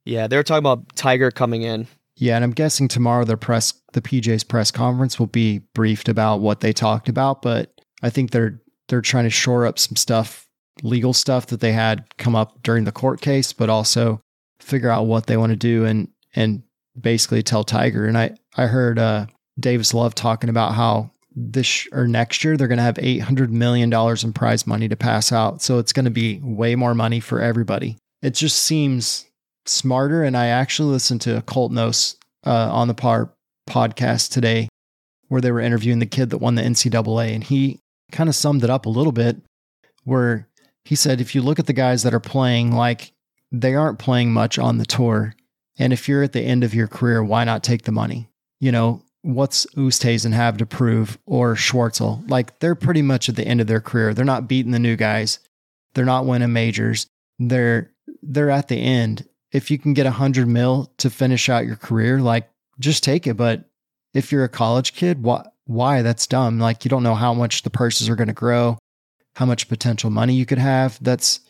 yeah, 0.05 0.27
they're 0.27 0.43
talking 0.43 0.59
about 0.59 0.95
Tiger 0.95 1.31
coming 1.31 1.63
in. 1.63 1.87
Yeah, 2.15 2.35
and 2.35 2.43
I'm 2.43 2.51
guessing 2.51 2.87
tomorrow 2.87 3.25
their 3.25 3.37
press, 3.37 3.73
the 3.93 4.01
PJ's 4.01 4.43
press 4.43 4.71
conference 4.71 5.19
will 5.19 5.27
be 5.27 5.59
briefed 5.75 6.09
about 6.09 6.39
what 6.39 6.61
they 6.61 6.73
talked 6.73 7.09
about. 7.09 7.41
But 7.41 7.79
I 8.01 8.09
think 8.09 8.31
they're 8.31 8.61
they're 8.87 9.01
trying 9.01 9.25
to 9.25 9.29
shore 9.29 9.65
up 9.65 9.77
some 9.77 9.97
stuff, 9.97 10.47
legal 10.81 11.13
stuff 11.13 11.47
that 11.47 11.59
they 11.59 11.73
had 11.73 12.05
come 12.17 12.35
up 12.35 12.63
during 12.63 12.85
the 12.85 12.91
court 12.91 13.21
case, 13.21 13.51
but 13.51 13.69
also 13.69 14.21
figure 14.59 14.89
out 14.89 15.05
what 15.05 15.27
they 15.27 15.37
want 15.37 15.51
to 15.51 15.57
do 15.57 15.85
and 15.85 16.07
and 16.35 16.63
basically 16.99 17.43
tell 17.43 17.63
Tiger. 17.63 18.05
And 18.05 18.17
I, 18.17 18.35
I 18.55 18.65
heard 18.65 18.97
uh, 18.97 19.27
Davis 19.59 19.93
Love 19.93 20.15
talking 20.15 20.49
about 20.49 20.73
how 20.73 21.11
this 21.39 21.87
or 21.91 22.07
next 22.07 22.43
year 22.43 22.57
they're 22.57 22.67
going 22.67 22.79
to 22.79 22.83
have 22.83 22.95
$800 22.95 23.49
million 23.49 23.93
in 23.93 24.33
prize 24.33 24.65
money 24.65 24.87
to 24.87 24.95
pass 24.95 25.31
out. 25.31 25.61
So 25.61 25.77
it's 25.77 25.93
going 25.93 26.05
to 26.05 26.11
be 26.11 26.39
way 26.41 26.75
more 26.75 26.95
money 26.95 27.19
for 27.19 27.39
everybody. 27.39 27.97
It 28.23 28.33
just 28.33 28.63
seems 28.63 29.25
smarter. 29.67 30.23
And 30.23 30.35
I 30.35 30.47
actually 30.47 30.91
listened 30.91 31.21
to 31.21 31.43
Colt 31.43 31.71
Knost 31.71 32.15
uh, 32.43 32.69
on 32.71 32.87
the 32.87 32.95
par 32.95 33.31
podcast 33.69 34.31
today 34.31 34.67
where 35.27 35.41
they 35.41 35.51
were 35.51 35.59
interviewing 35.59 35.99
the 35.99 36.05
kid 36.07 36.31
that 36.31 36.39
won 36.39 36.55
the 36.55 36.63
NCAA. 36.63 37.35
And 37.35 37.43
he 37.43 37.79
kind 38.11 38.29
of 38.29 38.35
summed 38.35 38.63
it 38.63 38.69
up 38.71 38.87
a 38.87 38.89
little 38.89 39.11
bit 39.11 39.37
where 40.05 40.47
he 40.85 40.95
said, 40.95 41.21
if 41.21 41.35
you 41.35 41.43
look 41.43 41.59
at 41.59 41.67
the 41.67 41.73
guys 41.73 42.01
that 42.03 42.15
are 42.15 42.19
playing, 42.19 42.71
like 42.71 43.11
they 43.51 43.75
aren't 43.75 43.99
playing 43.99 44.33
much 44.33 44.57
on 44.57 44.77
the 44.77 44.85
tour. 44.85 45.35
And 45.77 45.93
if 45.93 46.09
you're 46.09 46.23
at 46.23 46.33
the 46.33 46.41
end 46.41 46.63
of 46.63 46.73
your 46.73 46.87
career, 46.87 47.23
why 47.23 47.43
not 47.43 47.63
take 47.63 47.83
the 47.83 47.91
money? 47.91 48.29
You 48.59 48.71
know, 48.71 49.03
what's 49.27 49.65
Oosthuizen 49.75 50.31
have 50.31 50.55
to 50.57 50.65
prove 50.65 51.17
or 51.25 51.55
Schwartzel? 51.55 52.27
Like 52.29 52.59
they're 52.59 52.75
pretty 52.75 53.01
much 53.01 53.27
at 53.27 53.35
the 53.35 53.45
end 53.45 53.59
of 53.59 53.67
their 53.67 53.81
career. 53.81 54.13
They're 54.13 54.23
not 54.23 54.47
beating 54.47 54.71
the 54.71 54.79
new 54.79 54.95
guys. 54.95 55.39
They're 55.93 56.05
not 56.05 56.25
winning 56.25 56.53
majors. 56.53 57.07
They're 57.37 57.91
they're 58.23 58.49
at 58.49 58.69
the 58.69 58.77
end. 58.77 59.27
If 59.51 59.69
you 59.69 59.77
can 59.77 59.93
get 59.93 60.05
a 60.05 60.11
hundred 60.11 60.47
mil 60.47 60.91
to 60.97 61.09
finish 61.09 61.49
out 61.49 61.65
your 61.65 61.75
career, 61.75 62.19
like 62.21 62.49
just 62.79 63.03
take 63.03 63.27
it. 63.27 63.35
But 63.35 63.65
if 64.13 64.31
you're 64.31 64.45
a 64.45 64.49
college 64.49 64.93
kid, 64.93 65.21
why 65.21 65.45
why? 65.65 66.01
That's 66.01 66.25
dumb. 66.25 66.57
Like 66.57 66.85
you 66.85 66.89
don't 66.89 67.03
know 67.03 67.15
how 67.15 67.33
much 67.33 67.63
the 67.63 67.69
purses 67.69 68.07
are 68.07 68.15
going 68.15 68.29
to 68.29 68.33
grow, 68.33 68.77
how 69.35 69.45
much 69.45 69.67
potential 69.67 70.09
money 70.09 70.35
you 70.35 70.45
could 70.45 70.57
have. 70.57 70.97
That's 71.03 71.41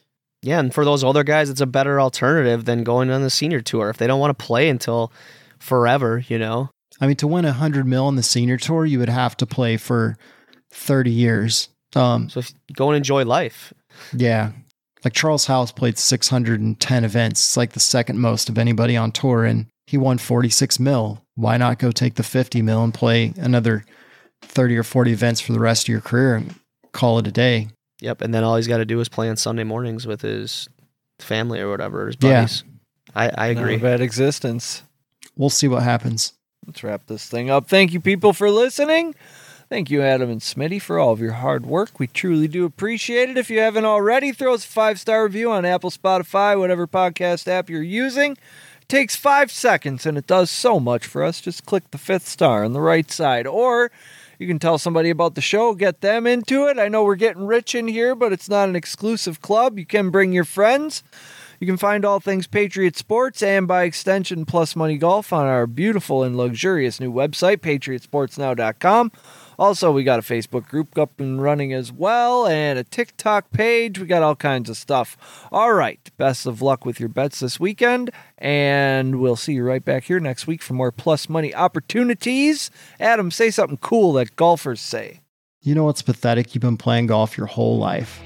yeah, 0.42 0.60
and 0.60 0.74
for 0.74 0.84
those 0.84 1.04
older 1.04 1.24
guys, 1.24 1.50
it's 1.52 1.62
a 1.62 1.68
better 1.68 2.02
alternative 2.02 2.66
than 2.66 2.84
going 2.84 3.12
on 3.12 3.22
the 3.22 3.30
senior 3.30 3.62
tour 3.62 3.90
if 3.92 3.98
they 3.98 4.08
don't 4.08 4.20
want 4.20 4.38
to 4.38 4.46
play 4.46 4.68
until 4.68 5.12
forever. 5.60 6.24
You 6.28 6.40
know, 6.40 6.72
I 7.00 7.08
mean, 7.08 7.16
to 7.18 7.28
win 7.28 7.46
a 7.46 7.54
hundred 7.54 7.86
mil 7.86 8.06
on 8.06 8.16
the 8.16 8.24
senior 8.24 8.58
tour, 8.58 8.86
you 8.86 9.00
would 9.00 9.10
have 9.10 9.38
to 9.38 9.46
play 9.46 9.78
for 9.78 10.18
thirty 10.72 11.12
years. 11.12 11.70
Um, 11.96 12.30
so 12.30 12.42
go 12.74 12.90
and 12.90 12.98
enjoy 12.98 13.24
life. 13.24 13.74
Yeah, 14.14 14.52
like 15.04 15.14
Charles 15.14 15.46
Howell 15.46 15.68
played 15.68 15.98
six 15.98 16.30
hundred 16.30 16.60
and 16.60 16.80
ten 16.80 17.04
events. 17.04 17.42
It's 17.42 17.58
like 17.58 17.74
the 17.74 17.80
second 17.80 18.20
most 18.20 18.50
of 18.50 18.58
anybody 18.58 18.98
on 18.98 19.12
tour, 19.12 19.46
and 19.46 19.68
he 19.86 19.98
won 19.98 20.18
forty 20.18 20.50
six 20.50 20.80
mil. 20.80 21.24
Why 21.36 21.58
not 21.58 21.80
go 21.80 21.92
take 21.92 22.16
the 22.16 22.24
fifty 22.24 22.62
mil 22.62 22.84
and 22.84 22.94
play 22.94 23.34
another 23.38 23.86
thirty 24.42 24.76
or 24.76 24.84
forty 24.84 25.12
events 25.12 25.40
for 25.40 25.54
the 25.54 25.60
rest 25.60 25.86
of 25.86 25.90
your 25.90 26.02
career 26.02 26.36
and 26.36 26.56
call 26.94 27.20
it 27.20 27.28
a 27.28 27.32
day? 27.32 27.70
Yep, 28.02 28.22
and 28.22 28.34
then 28.34 28.44
all 28.44 28.56
he's 28.56 28.68
got 28.68 28.78
to 28.78 28.86
do 28.86 29.00
is 29.00 29.10
play 29.10 29.30
on 29.30 29.38
Sunday 29.38 29.64
mornings 29.64 30.06
with 30.06 30.22
his 30.22 30.68
family 31.20 31.60
or 31.60 31.70
whatever, 31.70 32.08
his 32.08 32.16
buddies. 32.16 32.64
Yeah. 32.66 32.74
I, 33.16 33.30
I 33.30 33.48
agree. 33.48 33.78
Not 33.78 33.80
a 33.80 33.84
bad 33.84 34.02
existence. 34.02 34.84
We'll 35.36 35.50
see 35.50 35.68
what 35.68 35.82
happens. 35.82 36.34
Let's 36.68 36.84
wrap 36.84 37.08
this 37.08 37.30
thing 37.30 37.50
up. 37.50 37.70
Thank 37.70 37.94
you, 37.94 38.02
people, 38.02 38.34
for 38.34 38.52
listening. 38.52 39.16
Thank 39.70 39.90
you, 39.90 40.02
Adam 40.02 40.30
and 40.30 40.42
Smitty, 40.42 40.82
for 40.82 41.00
all 41.00 41.14
of 41.14 41.22
your 41.22 41.34
hard 41.34 41.66
work. 41.66 41.98
We 41.98 42.08
truly 42.08 42.50
do 42.50 42.66
appreciate 42.66 43.30
it. 43.30 43.38
If 43.38 43.50
you 43.50 43.60
haven't 43.60 43.86
already, 43.86 44.34
throw 44.34 44.54
us 44.54 44.66
a 44.66 44.68
five 44.68 45.00
star 45.00 45.24
review 45.24 45.50
on 45.50 45.64
Apple, 45.64 45.92
Spotify, 45.92 46.60
whatever 46.60 46.86
podcast 46.86 47.48
app 47.48 47.70
you're 47.70 47.82
using. 47.82 48.34
It 48.34 48.90
takes 48.90 49.16
five 49.16 49.50
seconds 49.50 50.06
and 50.06 50.18
it 50.18 50.28
does 50.28 50.52
so 50.52 50.78
much 50.78 51.06
for 51.06 51.24
us. 51.24 51.40
Just 51.40 51.66
click 51.66 51.90
the 51.92 51.98
fifth 51.98 52.28
star 52.28 52.66
on 52.66 52.74
the 52.74 52.82
right 52.82 53.10
side. 53.10 53.48
Or 53.48 53.90
you 54.38 54.46
can 54.46 54.60
tell 54.60 54.78
somebody 54.78 55.10
about 55.10 55.36
the 55.36 55.42
show, 55.42 55.74
get 55.74 56.02
them 56.02 56.28
into 56.28 56.68
it. 56.68 56.78
I 56.78 56.90
know 56.90 57.06
we're 57.06 57.16
getting 57.16 57.46
rich 57.46 57.76
in 57.76 57.88
here, 57.88 58.14
but 58.14 58.34
it's 58.34 58.50
not 58.50 58.68
an 58.68 58.76
exclusive 58.76 59.42
club. 59.42 59.80
You 59.80 59.86
can 59.86 60.10
bring 60.10 60.34
your 60.34 60.46
friends. 60.46 61.02
You 61.60 61.66
can 61.66 61.78
find 61.78 62.06
all 62.06 62.20
things 62.20 62.46
Patriot 62.46 62.96
Sports 62.96 63.42
and 63.42 63.68
by 63.68 63.84
extension 63.84 64.46
Plus 64.46 64.76
Money 64.76 64.98
Golf 64.98 65.34
on 65.34 65.48
our 65.48 65.66
beautiful 65.66 66.24
and 66.24 66.38
luxurious 66.38 67.00
new 67.00 67.12
website, 67.12 67.58
patriotsportsnow.com. 67.58 69.12
Also, 69.58 69.92
we 69.92 70.04
got 70.04 70.20
a 70.20 70.22
Facebook 70.22 70.68
group 70.68 70.96
up 71.00 71.20
and 71.20 71.42
running 71.42 71.74
as 71.74 71.92
well 71.92 72.46
and 72.46 72.78
a 72.78 72.84
TikTok 72.84 73.50
page. 73.50 73.98
We 73.98 74.06
got 74.06 74.22
all 74.22 74.36
kinds 74.36 74.70
of 74.70 74.78
stuff. 74.78 75.18
All 75.52 75.74
right. 75.74 76.00
Best 76.18 76.46
of 76.46 76.62
luck 76.62 76.86
with 76.86 77.00
your 77.00 77.10
bets 77.10 77.40
this 77.40 77.60
weekend. 77.60 78.12
And 78.38 79.20
we'll 79.20 79.36
see 79.36 79.54
you 79.54 79.64
right 79.64 79.84
back 79.84 80.04
here 80.04 80.20
next 80.20 80.46
week 80.46 80.62
for 80.62 80.76
more 80.76 80.92
plus 80.92 81.28
money 81.28 81.56
opportunities. 81.56 82.70
Adam, 83.00 83.32
say 83.32 83.50
something 83.50 83.78
cool 83.78 84.14
that 84.14 84.36
golfers 84.36 84.80
say. 84.80 85.22
You 85.62 85.74
know 85.74 85.86
what's 85.86 86.04
pathetic? 86.04 86.54
You've 86.54 86.62
been 86.62 86.78
playing 86.78 87.08
golf 87.08 87.36
your 87.36 87.48
whole 87.48 87.80
life. 87.80 88.22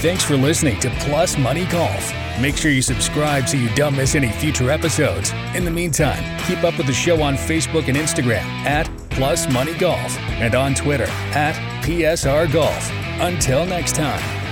Thanks 0.00 0.22
for 0.22 0.36
listening 0.36 0.78
to 0.78 0.90
Plus 1.00 1.36
Money 1.36 1.64
Golf. 1.66 2.14
Make 2.40 2.56
sure 2.56 2.70
you 2.70 2.82
subscribe 2.82 3.48
so 3.48 3.56
you 3.56 3.68
don't 3.74 3.96
miss 3.96 4.14
any 4.14 4.30
future 4.30 4.70
episodes. 4.70 5.32
In 5.56 5.64
the 5.64 5.72
meantime, 5.72 6.22
keep 6.46 6.62
up 6.62 6.78
with 6.78 6.86
the 6.86 6.92
show 6.92 7.20
on 7.20 7.34
Facebook 7.34 7.88
and 7.88 7.96
Instagram 7.96 8.44
at 8.64 8.88
Plus 9.10 9.52
Money 9.52 9.74
Golf 9.74 10.16
and 10.38 10.54
on 10.54 10.76
Twitter 10.76 11.08
at 11.34 11.56
PSR 11.84 12.52
Golf. 12.52 12.90
Until 13.20 13.66
next 13.66 13.96
time. 13.96 14.47